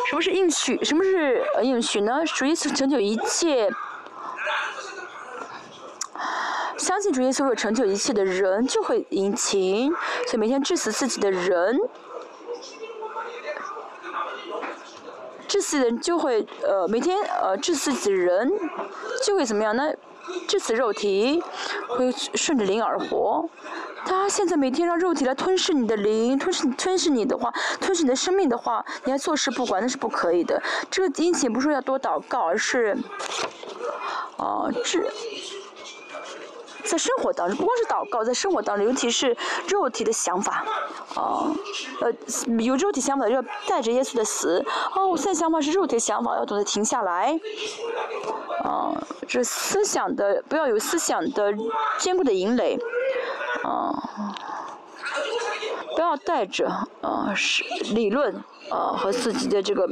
[0.08, 0.82] 什么是应许？
[0.84, 2.24] 什么是应许呢？
[2.26, 3.68] 主耶稣成就一切，
[6.76, 9.90] 相信主耶稣会成就一切的人就会殷勤，
[10.26, 11.80] 所以每天致死自己的人。
[15.56, 18.52] 致死人就会呃每天呃致死己人
[19.24, 19.90] 就会怎么样呢？
[20.46, 21.42] 致死肉体
[21.88, 23.48] 会顺着灵而活。
[24.04, 27.50] 他现在每天让肉体来吞噬你的灵，吞噬吞噬你的话，
[27.80, 30.62] 吞噬你的生命的话，你还坐视不管那是不可以的。
[30.90, 32.94] 这个殷勤不是要多祷告，而是
[34.36, 35.08] 啊致。
[36.86, 39.36] 在生活当中，不光是祷告，在生活当中，尤其是
[39.68, 40.64] 肉体的想法，
[41.14, 41.50] 啊，
[42.00, 42.12] 呃，
[42.60, 44.64] 有肉体想法要带着耶稣的死，
[44.94, 47.38] 哦，我现在想法是肉体想法，要懂得停下来，
[48.62, 48.94] 啊，
[49.26, 51.52] 这思想的不要有思想的
[51.98, 52.78] 坚固的引垒，
[53.64, 54.34] 啊，
[56.06, 56.68] 要带着
[57.02, 57.64] 啊是
[57.94, 58.42] 理论。
[58.68, 59.88] 呃，和自己的这个，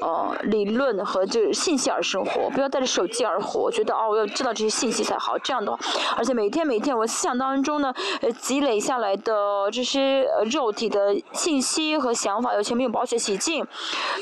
[0.00, 3.60] 呃，理论和这个信息而生活，不要带着手机而活。
[3.60, 5.36] 我觉得哦，我要知道这些信息才好。
[5.36, 5.78] 这样的话，
[6.16, 7.92] 而且每天每天我思想当中呢，
[8.22, 13.62] 呃，积累下来的这些肉体的信息和想法，要全部用宝血洗净。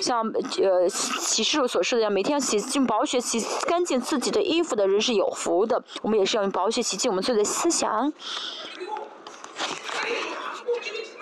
[0.03, 0.21] 像
[0.61, 5.81] 呃启示录所说的样，每天要洗净宝血洗干净自己的衣服的人是有福的。
[6.03, 8.13] 我们也是要用宝血洗净我们自己的思想。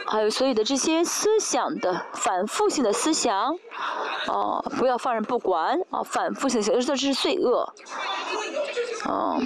[0.06, 3.56] 还有所有的这些思想的反复性的思想，
[4.28, 7.72] 哦，不要放任不管，啊，反复性的，这是罪恶，
[9.04, 9.36] 啊，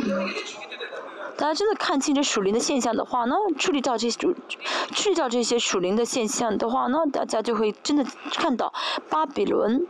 [1.36, 8.72] 大家真的看清这属灵的现象的话呢，处理掉这些，处理掉这些属灵的现象的话呢，大家就会真的看到
[9.08, 9.86] 巴比伦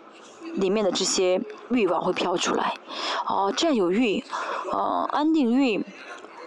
[0.55, 1.40] 里面的这些
[1.70, 2.74] 欲望会飘出来，
[3.27, 4.23] 哦，占有欲，
[4.70, 5.85] 哦，安定欲。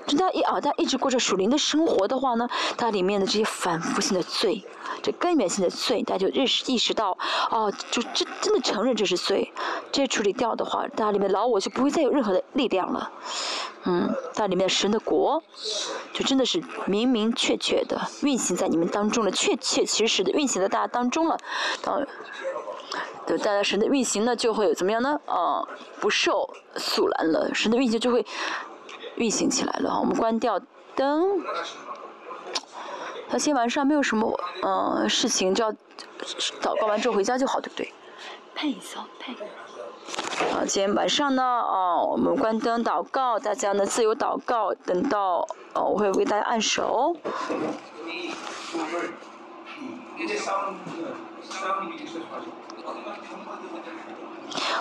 [0.08, 4.64] 就他一啊，他一直过着属灵的生活的话呢，它里面的这些反复性的罪，
[5.02, 7.18] 这根源性的罪，大家就认识意识到，
[7.50, 9.52] 哦，就真真的承认这是罪，
[9.92, 13.12] 这处理掉的话，大家里面老我就不会再有任何的力量了。
[13.84, 15.42] 嗯，它里面神的国，
[16.14, 21.38] 就真的是明明确确的运行在你们当中了，确确实实的运行在大家当中了。
[21.82, 22.06] 当，
[23.26, 25.20] 对，大家神的运行呢，就会怎么样呢？
[25.26, 25.66] 啊，
[26.00, 28.24] 不受阻拦了，神的运行就会
[29.22, 30.00] 运行起来了。
[30.00, 30.60] 我们关掉
[30.96, 31.40] 灯。
[33.30, 35.72] 他今天晚上没有什么嗯事情，就要
[36.60, 37.94] 祷告完之后回家就好，对不对？
[38.56, 39.34] 配一下，配。
[40.52, 47.16] 啊，今天晚上呢，啊，我们关灯祷告，大家呢自由祷告，等到，我会为大家按手。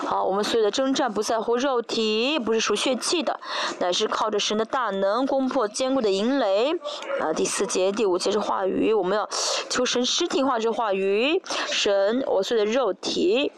[0.05, 3.39] 好，我们所有的征战不在乎肉体，不是属血气的，
[3.79, 6.73] 乃是靠着神的大能攻破坚固的营垒。
[7.19, 9.29] 啊，第四节、第五节是话语，我们要
[9.69, 13.51] 求神实体化这话语，神我所有的肉体。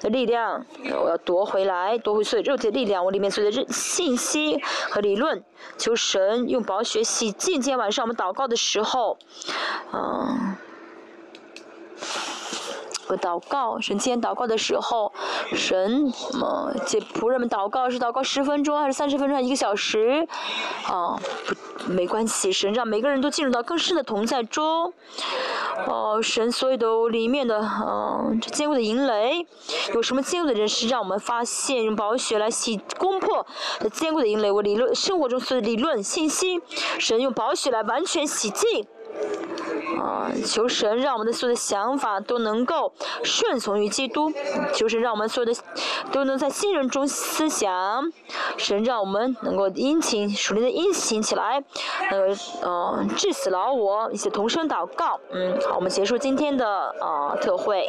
[0.00, 0.64] 的力量，
[1.02, 3.04] 我要夺回来，夺回所有肉体的力量。
[3.04, 4.58] 我里面所有的信息
[4.90, 5.44] 和理论，
[5.76, 7.60] 求神用宝血洗净。
[7.60, 9.18] 今天晚上我们祷告的时候，
[9.92, 10.56] 嗯。
[13.06, 15.12] 和祷告，神今天祷告的时候，
[15.54, 20.26] 神，呃，这仆人们祷告是祷告十分钟还是三十分钟，一个小时，
[20.86, 21.16] 啊，
[21.46, 24.92] 不，没关系，神让每个人都进入到更深的同在中，
[25.86, 29.46] 哦，神所有的里面的，嗯，这坚固的营垒，
[29.94, 33.46] 有什么坚固的人是让我们发现用宝血来洗攻破
[33.78, 36.60] 这坚固的营垒，我理论生活中所有的理论信息，
[36.98, 38.84] 神用宝血来完全洗净。
[39.98, 44.30] 啊，求神让我们的所有的想法都能够顺从于基督，
[44.74, 45.58] 求神让我们所有的
[46.12, 48.12] 都能在信任中思想，
[48.56, 51.62] 神让我们能够殷勤熟练的殷勤起来，
[52.10, 55.18] 呃，呃，致死老我，一起同声祷告。
[55.32, 57.88] 嗯，好，我们结束今天的啊特会。